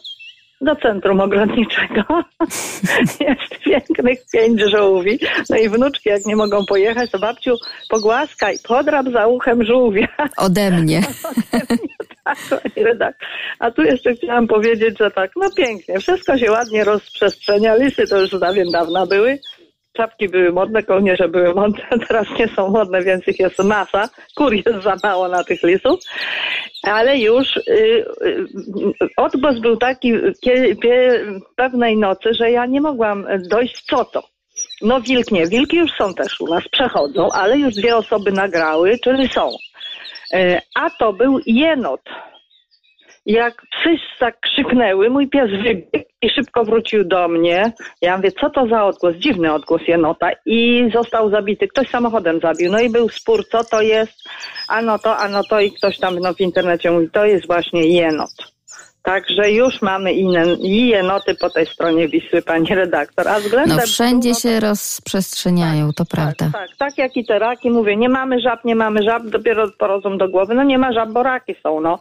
do 0.60 0.76
centrum 0.76 1.20
ogrodniczego. 1.20 2.02
Jest 3.28 3.58
pięknych 3.64 4.18
pięć 4.32 4.60
żółwi. 4.60 5.18
No 5.50 5.56
i 5.56 5.68
wnuczki, 5.68 6.08
jak 6.08 6.26
nie 6.26 6.36
mogą 6.36 6.66
pojechać, 6.66 7.10
to 7.10 7.18
babciu 7.18 7.54
pogłaskaj, 7.90 8.56
podrap 8.68 9.06
za 9.12 9.26
uchem 9.26 9.64
żółwia. 9.64 10.08
Ode 10.36 10.70
mnie. 10.70 11.02
tak, 12.24 12.38
pani 12.50 12.84
redaktor. 12.84 13.28
A 13.58 13.70
tu 13.70 13.82
jeszcze 13.82 14.14
chciałam 14.14 14.46
powiedzieć, 14.46 14.98
że 14.98 15.10
tak, 15.10 15.30
no 15.36 15.50
pięknie, 15.56 15.98
wszystko 16.00 16.38
się 16.38 16.50
ładnie 16.50 16.84
rozprzestrzenia. 16.84 17.74
Lisy 17.74 18.06
to 18.06 18.20
już 18.20 18.30
dawien 18.30 18.70
dawna 18.72 19.06
były. 19.06 19.38
Czapki 19.92 20.28
były 20.28 20.52
modne, 20.52 20.82
kołnierze 20.82 21.28
były 21.28 21.54
modne, 21.54 21.84
teraz 22.08 22.26
nie 22.38 22.48
są 22.48 22.68
modne, 22.68 23.02
więc 23.02 23.28
ich 23.28 23.38
jest 23.38 23.58
masa. 23.58 24.08
Kur 24.36 24.54
jest 24.54 24.82
za 24.82 24.96
mało 25.02 25.28
na 25.28 25.44
tych 25.44 25.62
lisów. 25.62 26.00
Ale 26.82 27.18
już 27.18 27.56
y, 27.56 27.62
y, 28.22 28.46
odgłos 29.16 29.58
był 29.58 29.76
taki 29.76 30.12
pewnej 31.56 31.96
nocy, 31.96 32.34
że 32.34 32.50
ja 32.50 32.66
nie 32.66 32.80
mogłam 32.80 33.26
dojść 33.50 33.82
co 33.82 34.04
to. 34.04 34.22
No 34.82 35.00
wilk 35.00 35.30
nie, 35.30 35.46
wilki 35.46 35.76
już 35.76 35.90
są 35.92 36.14
też 36.14 36.40
u 36.40 36.46
nas, 36.46 36.68
przechodzą, 36.68 37.28
ale 37.32 37.58
już 37.58 37.74
dwie 37.74 37.96
osoby 37.96 38.32
nagrały, 38.32 38.98
czyli 39.04 39.28
są. 39.28 39.50
Y, 40.34 40.60
a 40.74 40.90
to 40.90 41.12
był 41.12 41.40
jenot. 41.46 42.00
Jak 43.26 43.62
psy 43.62 44.32
krzyknęły, 44.40 45.10
mój 45.10 45.28
pies 45.28 45.50
wybiegł 45.50 46.09
i 46.22 46.30
szybko 46.30 46.64
wrócił 46.64 47.04
do 47.04 47.28
mnie. 47.28 47.72
Ja 48.02 48.16
mówię, 48.16 48.32
co 48.32 48.50
to 48.50 48.66
za 48.66 48.84
odgłos? 48.84 49.14
Dziwny 49.16 49.52
odgłos 49.52 49.82
jenota. 49.88 50.30
I 50.46 50.90
został 50.94 51.30
zabity. 51.30 51.68
Ktoś 51.68 51.88
samochodem 51.88 52.40
zabił. 52.40 52.72
No 52.72 52.80
i 52.80 52.90
był 52.90 53.08
spór, 53.08 53.48
co 53.48 53.64
to 53.64 53.82
jest? 53.82 54.28
Ano 54.68 54.98
to, 54.98 55.16
ano 55.16 55.42
to 55.50 55.60
i 55.60 55.72
ktoś 55.72 55.98
tam 55.98 56.18
no, 56.18 56.34
w 56.34 56.40
internecie 56.40 56.90
mówi, 56.90 57.10
to 57.10 57.24
jest 57.24 57.46
właśnie 57.46 57.86
jenot. 57.86 58.30
Także 59.02 59.50
już 59.50 59.82
mamy 59.82 60.12
inne, 60.12 60.54
i 60.54 60.88
jenoty 60.88 61.34
po 61.34 61.50
tej 61.50 61.66
stronie 61.66 62.08
Wisły, 62.08 62.42
pani 62.42 62.74
redaktor. 62.74 63.28
A 63.28 63.40
względem... 63.40 63.76
No 63.76 63.82
wszędzie 63.82 64.34
się 64.34 64.60
rozprzestrzeniają, 64.60 65.92
to 65.92 66.04
prawda. 66.04 66.50
Tak, 66.52 66.68
tak 66.78 66.98
jak 66.98 67.16
i 67.16 67.24
te 67.26 67.38
raki. 67.38 67.70
Mówię, 67.70 67.96
nie 67.96 68.08
mamy 68.08 68.40
żab, 68.40 68.64
nie 68.64 68.74
mamy 68.74 69.02
żab, 69.02 69.22
dopiero 69.26 69.70
porodzą 69.78 70.18
do 70.18 70.28
głowy. 70.28 70.54
No 70.54 70.62
nie 70.62 70.78
ma 70.78 70.92
żab, 70.92 71.08
bo 71.08 71.22
raki 71.22 71.54
są, 71.62 71.80
no 71.80 71.98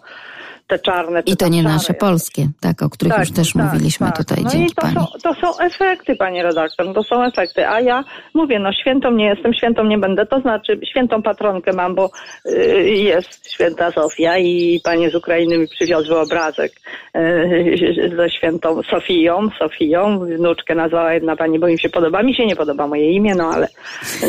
te 0.70 0.80
czarne. 0.80 1.22
I 1.26 1.38
to 1.38 1.48
nie 1.48 1.64
nasze 1.64 1.94
polskie, 1.94 2.48
tak, 2.60 2.82
o 2.84 2.90
których 2.90 3.14
tak, 3.14 3.20
już 3.20 3.32
też 3.32 3.54
tak, 3.54 3.64
mówiliśmy 3.64 4.08
tak. 4.08 4.18
tutaj. 4.18 4.44
No 4.44 4.50
dzięki 4.50 4.72
i 4.72 4.76
to 4.76 4.82
pani. 4.82 4.96
są, 4.96 5.06
to 5.24 5.34
są 5.34 5.60
efekty, 5.60 6.16
pani 6.16 6.44
redaktor, 6.44 6.94
to 6.94 7.04
są 7.04 7.24
efekty. 7.24 7.68
A 7.68 7.82
ja 7.82 8.04
mówię, 8.34 8.60
no 8.60 8.74
świętą 8.74 9.12
nie 9.12 9.26
jestem, 9.26 9.54
świętą 9.54 9.84
nie 9.84 9.98
będę. 9.98 10.26
To 10.26 10.40
znaczy, 10.40 10.80
świętą 10.90 11.22
patronkę 11.22 11.74
mam, 11.74 11.96
bo 11.96 12.10
y, 12.46 12.90
jest 12.90 13.52
święta 13.52 13.92
Sofia 13.92 14.38
i 14.38 14.80
panie 14.84 15.10
z 15.10 15.16
Ukrainy 15.16 15.58
mi 15.58 15.68
przywiozły 15.68 16.20
obrazek 16.20 16.72
y, 17.16 18.12
ze 18.18 18.30
świętą 18.30 18.84
Sofią, 18.84 19.50
Sofią. 19.60 20.20
Wnuczkę 20.20 20.76
nazwała 20.76 21.14
jedna 21.14 21.36
pani, 21.36 21.60
bo 21.60 21.68
im 21.68 21.78
się 21.78 21.90
podoba. 21.90 22.24
Mi 22.24 22.36
się 22.36 22.46
nie 22.46 22.56
podoba 22.56 22.88
moje 22.88 23.12
imię, 23.12 23.36
no 23.36 23.52
ale 23.54 23.68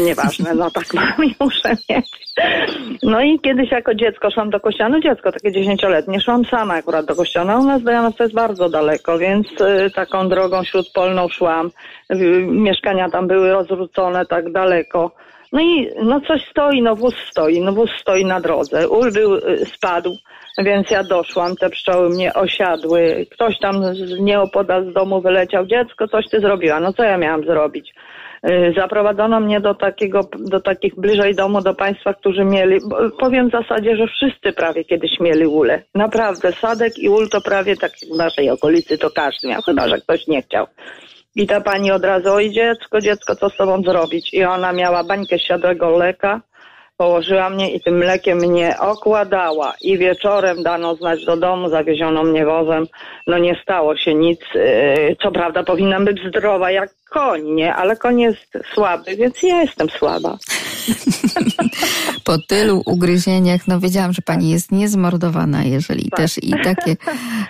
nieważne, 0.05 0.55
no 0.55 0.71
tak 0.71 0.95
mam 0.95 1.25
i 1.29 1.35
muszę 1.41 1.77
mieć. 1.91 2.21
No 3.03 3.21
i 3.21 3.41
kiedyś 3.41 3.71
jako 3.71 3.95
dziecko 3.95 4.31
szłam 4.31 4.51
do 4.51 4.61
kościoła, 4.61 4.89
no 4.89 5.01
dziecko 5.01 5.33
takie 5.33 5.53
dziesięcioletnie, 5.53 6.21
szłam 6.31 6.45
sama 6.45 6.75
akurat 6.75 7.07
do 7.07 7.15
kościoła. 7.15 7.57
U 7.59 7.65
nas 7.65 7.83
do 7.83 7.91
Janowa 7.91 8.25
jest 8.25 8.35
bardzo 8.35 8.69
daleko, 8.69 9.19
więc 9.19 9.47
y, 9.61 9.91
taką 9.95 10.29
drogą 10.29 10.65
śródpolną 10.65 11.29
szłam. 11.29 11.71
Y, 12.13 12.47
mieszkania 12.47 13.11
tam 13.11 13.29
były 13.29 13.53
rozrzucone 13.53 14.27
tak 14.27 14.53
daleko. 14.53 15.11
No 15.53 15.61
i 15.61 15.89
no 16.03 16.21
coś 16.21 16.41
stoi, 16.51 16.83
no 16.83 16.97
wóz 16.97 17.15
stoi, 17.31 17.61
no 17.61 17.73
wóz 17.73 17.91
stoi 18.01 18.25
na 18.25 18.41
drodze. 18.41 18.89
Ul 18.89 19.13
był, 19.13 19.35
y, 19.35 19.67
spadł, 19.67 20.17
więc 20.59 20.91
ja 20.91 21.05
doszłam, 21.05 21.57
te 21.57 21.71
pszczoły 21.71 22.09
mnie 22.09 22.35
osiadły. 22.35 23.27
Ktoś 23.31 23.59
tam 23.59 23.95
z 23.95 24.21
nieopodal 24.21 24.91
z 24.91 24.93
domu 24.93 25.21
wyleciał, 25.21 25.67
dziecko, 25.67 26.09
coś 26.09 26.25
ty 26.31 26.41
zrobiła. 26.41 26.81
No 26.81 26.93
co 26.93 27.03
ja 27.03 27.19
miałam 27.19 27.45
zrobić? 27.45 27.95
Y, 28.49 28.73
zaprowadzono 28.77 29.41
mnie 29.41 29.61
do 29.61 29.75
takiego, 29.75 30.21
do 30.39 30.61
takich 30.61 30.95
bliżej 30.95 31.35
domu, 31.35 31.61
do 31.61 31.75
państwa, 31.75 32.15
którzy 32.15 32.45
mieli, 32.45 32.79
powiem 33.21 33.49
w 33.49 33.53
zasadzie, 33.53 33.97
że 33.97 34.07
wszyscy 34.07 34.53
prawie 34.53 34.85
kiedyś 34.85 35.21
mieli 35.21 35.47
ule. 35.47 35.83
Naprawdę, 35.95 36.53
sadek 36.53 36.99
i 36.99 37.09
ul 37.09 37.29
to 37.29 37.41
prawie 37.41 37.77
tak 37.77 37.93
w 38.13 38.17
naszej 38.17 38.51
okolicy 38.51 38.99
to 38.99 39.11
każdy 39.11 39.49
miał, 39.49 39.63
chyba, 39.63 39.89
że 39.89 39.99
ktoś 39.99 40.27
nie 40.27 40.43
chciał. 40.43 40.67
I 41.37 41.47
ta 41.47 41.61
pani 41.61 41.93
od 41.93 42.05
razu, 42.05 42.33
oj 42.33 42.51
dziecko, 42.51 43.01
dziecko, 43.01 43.37
co 43.37 43.51
z 43.51 43.57
tobą 43.57 43.83
zrobić? 43.83 44.35
I 44.35 44.45
ona 44.45 44.73
miała 44.73 45.05
bańkę 45.05 45.39
siadłego 45.39 45.91
leka, 45.91 46.41
położyła 47.01 47.51
mnie 47.51 47.71
i 47.75 47.81
tym 47.81 47.97
mlekiem 47.99 48.39
mnie 48.39 48.75
okładała 48.81 49.75
i 49.81 49.99
wieczorem 49.99 50.63
dano 50.63 50.95
znać 50.95 51.25
do 51.25 51.37
domu, 51.37 51.69
zawieziono 51.69 52.23
mnie 52.23 52.45
wozem. 52.45 52.87
No 53.27 53.39
nie 53.39 53.61
stało 53.63 53.97
się 53.97 54.15
nic. 54.15 54.41
Y, 54.55 55.17
co 55.23 55.33
prawda 55.33 55.63
powinnam 55.63 56.05
być 56.05 56.19
zdrowa 56.29 56.71
jak 56.71 56.91
koń, 57.11 57.43
nie? 57.43 57.75
Ale 57.75 57.97
koń 57.97 58.21
jest 58.21 58.59
słaby, 58.75 59.17
więc 59.17 59.43
ja 59.43 59.61
jestem 59.63 59.91
słaba. 59.91 60.39
po 62.25 62.39
tylu 62.49 62.83
ugryzieniach, 62.87 63.61
no 63.69 63.81
wiedziałam, 63.81 64.13
że 64.13 64.23
pani 64.23 64.51
jest 64.51 64.73
niezmordowana, 64.73 65.65
jeżeli 65.65 66.11
tak. 66.11 66.21
też 66.21 66.39
i 66.43 66.51
takie 66.51 66.97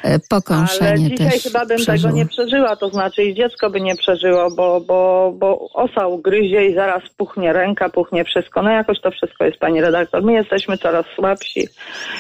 e, 0.03 0.19
pokąszenie 0.19 0.91
Ale 0.91 0.99
dzisiaj 1.11 1.31
też 1.31 1.43
chyba 1.43 1.67
bym 1.67 1.77
przeżyło. 1.77 2.13
tego 2.13 2.17
nie 2.17 2.27
przeżyła, 2.27 2.77
to 2.77 2.89
znaczy 2.89 3.25
i 3.25 3.35
dziecko 3.35 3.71
by 3.71 3.81
nie 3.81 3.97
przeżyło, 3.97 4.51
bo, 4.51 4.81
bo, 4.81 5.33
bo 5.39 5.69
osa 5.73 6.07
ugryzie 6.07 6.67
i 6.67 6.75
zaraz 6.75 7.03
puchnie 7.17 7.53
ręka, 7.53 7.89
puchnie 7.89 8.25
wszystko. 8.25 8.63
No 8.63 8.71
jakoś 8.71 9.01
to 9.01 9.11
wszystko 9.11 9.40
jest, 9.45 9.59
pani 9.59 9.81
redaktor. 9.81 10.23
My 10.23 10.33
jesteśmy 10.33 10.79
coraz 10.79 11.07
słabsi 11.15 11.69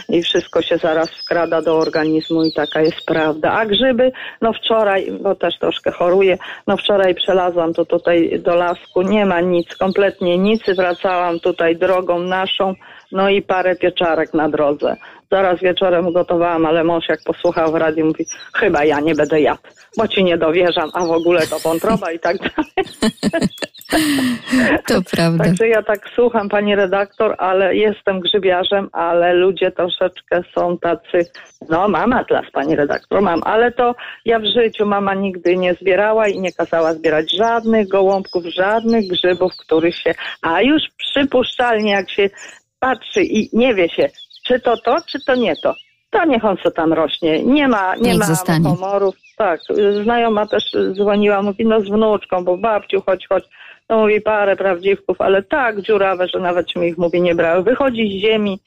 i 0.08 0.22
wszystko 0.22 0.62
się 0.62 0.78
zaraz 0.78 1.10
wkrada 1.10 1.62
do 1.62 1.78
organizmu 1.78 2.44
i 2.44 2.52
taka 2.52 2.80
jest 2.80 3.06
prawda. 3.06 3.52
A 3.52 3.66
grzyby, 3.66 4.12
no 4.40 4.52
wczoraj, 4.52 5.12
bo 5.20 5.34
też 5.34 5.58
troszkę 5.58 5.90
choruję, 5.90 6.38
no 6.66 6.76
wczoraj 6.76 7.14
przelazłam 7.14 7.74
to 7.74 7.84
tutaj 7.84 8.40
do 8.40 8.54
lasku, 8.54 9.02
nie 9.02 9.26
ma 9.26 9.40
nic, 9.40 9.76
kompletnie 9.76 10.38
nic, 10.38 10.62
wracałam 10.76 11.40
tutaj 11.40 11.76
drogą 11.76 12.18
naszą, 12.18 12.74
no 13.12 13.28
i 13.28 13.42
parę 13.42 13.76
pieczarek 13.76 14.34
na 14.34 14.48
drodze. 14.48 14.96
Zaraz 15.30 15.60
wieczorem 15.60 16.12
gotowałam, 16.12 16.66
ale 16.66 16.84
mąż 16.84 17.08
jak 17.08 17.20
posłuchał 17.24 17.72
w 17.72 17.74
radiu 17.74 18.06
mówi, 18.06 18.26
chyba 18.54 18.84
ja 18.84 19.00
nie 19.00 19.14
będę 19.14 19.40
jadł, 19.40 19.62
bo 19.96 20.08
ci 20.08 20.24
nie 20.24 20.38
dowierzam, 20.38 20.90
a 20.94 21.06
w 21.06 21.10
ogóle 21.10 21.46
to 21.46 21.58
wątroba 21.58 22.12
i 22.12 22.18
tak 22.18 22.36
dalej. 22.38 22.88
To 24.86 25.02
prawda. 25.16 25.44
Także 25.44 25.68
ja 25.68 25.82
tak 25.82 26.08
słucham 26.14 26.48
pani 26.48 26.76
redaktor, 26.76 27.34
ale 27.38 27.76
jestem 27.76 28.20
grzybiarzem, 28.20 28.88
ale 28.92 29.34
ludzie 29.34 29.70
troszeczkę 29.70 30.42
są 30.54 30.78
tacy, 30.78 31.30
no 31.68 31.88
mam 31.88 32.12
atlas 32.12 32.44
pani 32.52 32.76
redaktor, 32.76 33.22
mam, 33.22 33.40
ale 33.44 33.72
to 33.72 33.94
ja 34.24 34.38
w 34.38 34.44
życiu 34.44 34.86
mama 34.86 35.14
nigdy 35.14 35.56
nie 35.56 35.74
zbierała 35.74 36.28
i 36.28 36.40
nie 36.40 36.52
kazała 36.52 36.94
zbierać 36.94 37.32
żadnych 37.36 37.88
gołąbków, 37.88 38.44
żadnych 38.44 39.08
grzybów, 39.08 39.52
których 39.56 39.96
się, 39.96 40.14
a 40.42 40.62
już 40.62 40.82
przypuszczalnie 40.96 41.90
jak 41.92 42.10
się 42.10 42.30
patrzy 42.80 43.22
i 43.22 43.48
nie 43.52 43.74
wie 43.74 43.88
się, 43.88 44.08
czy 44.46 44.60
to 44.60 44.76
to, 44.76 44.96
czy 45.06 45.24
to 45.24 45.34
nie 45.34 45.56
to. 45.56 45.74
To 46.10 46.24
niech 46.24 46.44
on 46.44 46.56
co 46.62 46.70
tam 46.70 46.92
rośnie. 46.92 47.42
Nie 47.44 47.68
ma, 47.68 47.96
nie 47.96 48.02
Niech 48.10 48.18
ma 48.18 48.26
zostanie. 48.26 48.64
komorów. 48.64 49.14
Tak, 49.40 49.60
znajoma 50.02 50.46
też 50.46 50.64
dzwoniła, 50.94 51.42
mówi, 51.42 51.66
no 51.66 51.80
z 51.80 51.88
wnuczką, 51.88 52.44
bo 52.44 52.56
babciu, 52.56 53.02
chodź, 53.06 53.26
chodź. 53.28 53.44
No 53.88 53.98
mówi 53.98 54.20
parę 54.20 54.56
prawdziwków, 54.56 55.20
ale 55.20 55.42
tak 55.42 55.80
dziurawe, 55.80 56.28
że 56.28 56.40
nawet 56.40 56.76
mi 56.76 56.88
ich, 56.88 56.98
mówi, 56.98 57.22
nie 57.22 57.34
brały. 57.34 57.62
Wychodzi 57.62 58.08
z 58.08 58.22
ziemi 58.22 58.58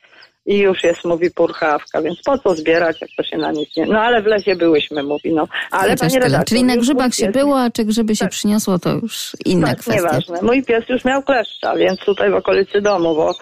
i 0.46 0.58
już 0.58 0.84
jest, 0.84 1.06
mówi, 1.06 1.32
purchawka, 1.32 2.02
więc 2.02 2.22
po 2.22 2.38
co 2.38 2.56
zbierać, 2.56 3.02
jak 3.02 3.10
to 3.18 3.24
się 3.24 3.38
na 3.38 3.52
nic 3.52 3.78
nie... 3.78 3.86
No 3.86 4.00
ale 4.00 4.22
w 4.22 4.26
lesie 4.26 4.56
byłyśmy, 4.56 5.04
mówi, 5.04 5.34
no. 5.34 5.48
Ale 5.72 5.84
Chociaż 5.84 6.00
pani 6.00 6.12
tyle. 6.12 6.26
redaktor... 6.26 6.48
Czyli 6.48 6.64
na 6.64 6.78
grzybach 6.78 7.14
się 7.14 7.32
było, 7.32 7.62
a 7.62 7.70
czy 7.70 7.86
grzyby 7.86 8.16
się 8.16 8.28
przyniosło, 8.28 8.80
to 8.80 8.94
już 8.94 9.32
inna 9.46 9.68
tak, 9.68 9.80
kwestia. 9.80 10.02
nieważne. 10.02 10.40
Mój 10.42 10.64
pies 10.64 10.90
już 10.90 11.06
miał 11.06 11.24
kleszcza, 11.24 11.76
więc 11.76 12.00
tutaj 12.00 12.32
w 12.32 12.36
okolicy 12.36 12.82
domu, 12.82 13.16
bo 13.16 13.36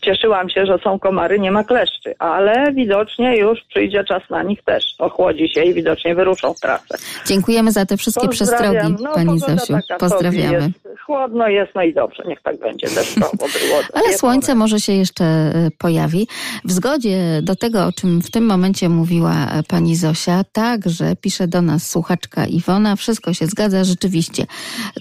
cieszyłam 0.00 0.50
się, 0.50 0.66
że 0.66 0.78
są 0.84 0.98
komary, 0.98 1.38
nie 1.38 1.50
ma 1.50 1.64
kleszczy, 1.64 2.14
ale 2.18 2.72
widocznie 2.72 3.36
już 3.36 3.60
przyjdzie 3.68 4.04
czas 4.04 4.22
na 4.30 4.42
nich 4.42 4.62
też. 4.62 4.94
Ochłodzi 4.98 5.48
się 5.48 5.62
i 5.62 5.74
widocznie 5.74 6.14
wyruszą 6.14 6.54
w 6.54 6.60
trasę. 6.60 6.98
Dziękujemy 7.26 7.72
za 7.72 7.86
te 7.86 7.96
wszystkie 7.96 8.28
przestrogi, 8.28 8.94
no, 9.00 9.14
pani 9.14 9.38
Zosiu. 9.38 9.74
Pozdrawiamy. 9.98 10.52
Jest. 10.54 11.00
Chłodno 11.06 11.48
jest, 11.48 11.72
no 11.74 11.82
i 11.82 11.94
dobrze, 11.94 12.22
niech 12.26 12.42
tak 12.42 12.58
będzie. 12.58 12.86
Deszczowo 12.86 13.46
było. 13.60 13.80
Ale 13.92 14.18
słońce 14.18 14.54
może 14.54 14.80
się 14.80 14.92
jeszcze 14.92 15.24
e, 15.24 15.70
pojawi. 15.78 16.28
W 16.64 16.72
zgodzie 16.72 17.18
do 17.42 17.56
tego, 17.56 17.86
o 17.86 17.92
czym 17.92 18.22
w 18.22 18.30
tym 18.30 18.46
momencie 18.46 18.88
mówiła 18.88 19.32
e, 19.32 19.62
pani 19.62 19.96
Zosia, 19.96 20.44
także 20.52 21.16
pisze 21.20 21.48
do 21.48 21.62
nas 21.62 21.90
słuchaczka 21.90 22.46
Iwona, 22.46 22.96
wszystko 22.96 23.34
się 23.34 23.46
zgadza 23.46 23.84
rzeczywiście. 23.84 24.46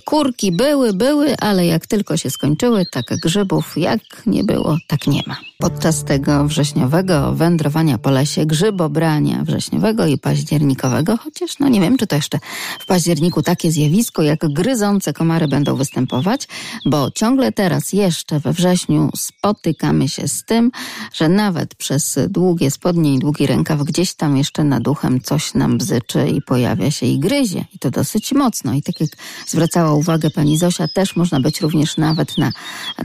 Kurki 0.05 0.51
były, 0.51 0.93
były, 0.93 1.35
ale 1.39 1.65
jak 1.65 1.87
tylko 1.87 2.17
się 2.17 2.29
skończyły, 2.29 2.85
tak 2.91 3.05
grzybów 3.23 3.73
jak 3.77 3.99
nie 4.25 4.43
było, 4.43 4.62
tak 4.87 5.07
nie 5.07 5.21
ma. 5.27 5.35
podczas 5.57 6.03
tego 6.03 6.47
wrześniowego 6.47 7.33
wędrowania 7.33 7.97
po 7.97 8.11
lesie, 8.11 8.45
grzybobrania 8.45 9.43
wrześniowego 9.43 10.05
i 10.05 10.17
październikowego, 10.17 11.17
chociaż 11.17 11.59
no 11.59 11.69
nie 11.69 11.81
wiem, 11.81 11.97
czy 11.97 12.07
to 12.07 12.15
jeszcze 12.15 12.39
w 12.79 12.85
październiku 12.85 13.41
takie 13.41 13.71
zjawisko 13.71 14.21
jak 14.23 14.39
gryzące 14.53 15.13
komary 15.13 15.47
będą 15.47 15.75
występować, 15.75 16.47
bo 16.85 17.11
ciągle 17.11 17.51
teraz 17.51 17.93
jeszcze 17.93 18.39
we 18.39 18.53
wrześniu 18.53 19.09
spotykamy 19.15 20.09
się 20.09 20.27
z 20.27 20.43
tym, 20.43 20.71
że 21.13 21.29
nawet 21.29 21.75
przez 21.75 22.19
długie 22.29 22.71
spodnie 22.71 23.13
i 23.13 23.19
długi 23.19 23.47
rękaw 23.47 23.83
gdzieś 23.83 24.13
tam 24.13 24.37
jeszcze 24.37 24.63
nad 24.63 24.87
uchem 24.87 25.21
coś 25.21 25.53
nam 25.53 25.77
bzyczy 25.77 26.27
i 26.27 26.41
pojawia 26.41 26.91
się 26.91 27.05
i 27.05 27.19
gryzie 27.19 27.65
i 27.73 27.79
to 27.79 27.91
dosyć 27.91 28.31
mocno 28.31 28.73
i 28.73 28.81
tak 28.81 29.01
jak 29.01 29.09
zwracała 29.47 29.93
uwagę 29.93 30.29
pani 30.29 30.57
Zosia, 30.57 30.87
też 30.87 31.15
można 31.15 31.39
być 31.39 31.61
również 31.61 31.97
nawet 31.97 32.37
na 32.37 32.51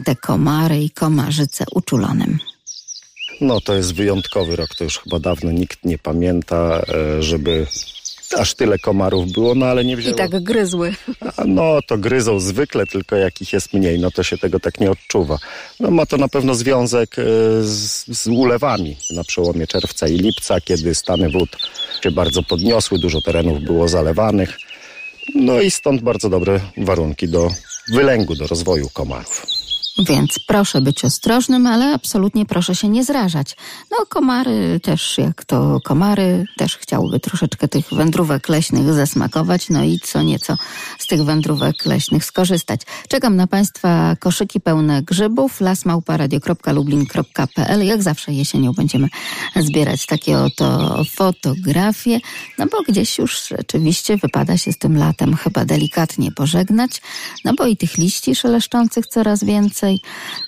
te 0.05 0.17
komary 0.17 0.85
i 0.85 0.91
komarzyce 1.49 1.65
uczulonym. 1.75 2.39
No 3.41 3.61
to 3.61 3.75
jest 3.75 3.95
wyjątkowy 3.95 4.57
rok, 4.57 4.69
to 4.79 4.85
już 4.85 4.99
chyba 4.99 5.19
dawno 5.21 5.53
nikt 5.53 5.85
nie 5.85 5.99
pamięta, 5.99 6.83
e, 6.89 7.23
żeby 7.23 7.67
aż 8.37 8.55
tyle 8.55 8.79
komarów 8.79 9.33
było, 9.33 9.55
no 9.55 9.67
ale 9.67 9.85
nie 9.85 9.97
wzięło. 9.97 10.15
I 10.15 10.19
tak 10.19 10.43
gryzły. 10.43 10.95
A 11.37 11.45
no 11.45 11.79
to 11.87 11.99
gryzą 11.99 12.41
zwykle, 12.41 12.87
tylko 12.87 13.17
jak 13.17 13.41
ich 13.43 13.53
jest 13.53 13.73
mniej, 13.75 13.99
no 13.99 14.11
to 14.11 14.23
się 14.23 14.39
tego 14.39 14.61
tak 14.61 14.81
nie 14.81 14.91
odczuwa. 14.91 15.39
No 15.81 15.91
ma 15.91 16.07
to 16.07 16.17
na 16.17 16.29
pewno 16.29 16.55
związek 16.55 17.19
e, 17.19 17.23
z, 17.63 18.07
z 18.07 18.27
ulewami 18.27 18.97
na 19.11 19.25
przełomie 19.25 19.67
czerwca 19.67 20.09
i 20.09 20.17
lipca, 20.17 20.61
kiedy 20.61 20.95
stany 20.95 21.31
wód 21.31 21.57
się 22.03 22.11
bardzo 22.11 22.43
podniosły, 22.43 22.99
dużo 22.99 23.21
terenów 23.21 23.61
było 23.61 23.89
zalewanych. 23.89 24.59
No 25.35 25.61
i 25.61 25.71
stąd 25.71 26.03
bardzo 26.03 26.29
dobre 26.29 26.61
warunki 26.77 27.29
do 27.29 27.51
wylęgu, 27.93 28.35
do 28.35 28.47
rozwoju 28.47 28.89
komarów. 28.93 29.58
Więc 29.99 30.39
proszę 30.47 30.81
być 30.81 31.05
ostrożnym, 31.05 31.67
ale 31.67 31.95
absolutnie 31.95 32.47
proszę 32.47 32.75
się 32.75 32.89
nie 32.89 33.05
zrażać. 33.05 33.57
No 33.91 33.97
komary 34.09 34.81
też, 34.83 35.19
jak 35.19 35.45
to 35.45 35.81
komary, 35.85 36.45
też 36.57 36.77
chciałyby 36.77 37.21
troszeczkę 37.21 37.69
tych 37.69 37.87
wędrówek 37.93 38.49
leśnych 38.49 38.93
zasmakować, 38.93 39.71
no 39.71 39.85
i 39.85 40.01
co 40.05 40.23
nieco 40.23 40.57
z 40.99 41.07
tych 41.07 41.25
wędrówek 41.25 41.87
leśnych 41.87 42.25
skorzystać. 42.25 42.81
Czekam 43.09 43.37
na 43.37 43.47
Państwa 43.47 44.17
koszyki 44.17 44.61
pełne 44.61 45.03
grzybów, 45.03 45.61
lasmałparadio.lublin.pl 45.61 47.87
Jak 47.87 48.03
zawsze 48.03 48.33
jesienią 48.33 48.73
będziemy 48.73 49.09
zbierać 49.57 50.07
takie 50.07 50.39
oto 50.39 50.99
fotografie, 51.05 52.21
no 52.59 52.67
bo 52.67 52.83
gdzieś 52.83 53.19
już 53.19 53.49
rzeczywiście 53.49 54.17
wypada 54.17 54.59
się 54.59 54.73
z 54.73 54.79
tym 54.79 54.97
latem 54.97 55.37
chyba 55.37 55.65
delikatnie 55.65 56.33
pożegnać, 56.33 57.03
no 57.45 57.55
bo 57.55 57.67
i 57.67 57.77
tych 57.77 57.99
liści 57.99 58.35
szeleszczących 58.35 59.07
coraz 59.07 59.45
więcej, 59.45 59.88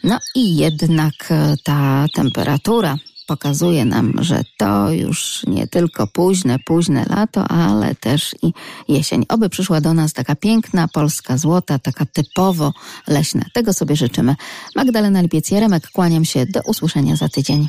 No 0.05 0.18
i 0.34 0.57
jednak 0.57 1.14
e, 1.30 1.55
ta 1.64 2.07
temperatura 2.14 2.97
pokazuje 3.30 3.84
nam, 3.84 4.12
że 4.20 4.43
to 4.59 4.93
już 4.93 5.43
nie 5.47 5.66
tylko 5.66 6.07
późne, 6.07 6.59
późne 6.59 7.05
lato, 7.11 7.49
ale 7.49 7.95
też 7.95 8.34
i 8.43 8.53
jesień. 8.88 9.26
Oby 9.28 9.49
przyszła 9.49 9.80
do 9.80 9.95
nas 9.95 10.12
taka 10.12 10.34
piękna 10.34 10.88
polska 10.88 11.38
złota, 11.38 11.78
taka 11.78 12.07
typowo 12.07 12.72
leśna. 13.09 13.45
Tego 13.55 13.72
sobie 13.72 13.97
życzymy. 13.97 14.36
Magdalena 14.76 15.22
Lipiec-Jaremek, 15.22 15.91
kłaniam 15.93 16.24
się. 16.24 16.47
Do 16.47 16.61
usłyszenia 16.66 17.16
za 17.16 17.28
tydzień. 17.28 17.68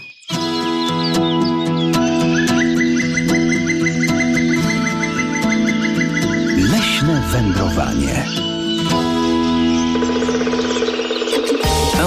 Leśne 6.58 7.22
wędrowanie. 7.32 8.51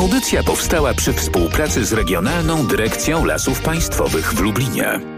Audycja 0.05 0.43
powstała 0.43 0.95
przy 0.95 1.13
współpracy 1.13 1.85
z 1.85 1.93
Regionalną 1.93 2.67
Dyrekcją 2.67 3.25
Lasów 3.25 3.61
Państwowych 3.61 4.35
w 4.35 4.41
Lublinie. 4.41 5.14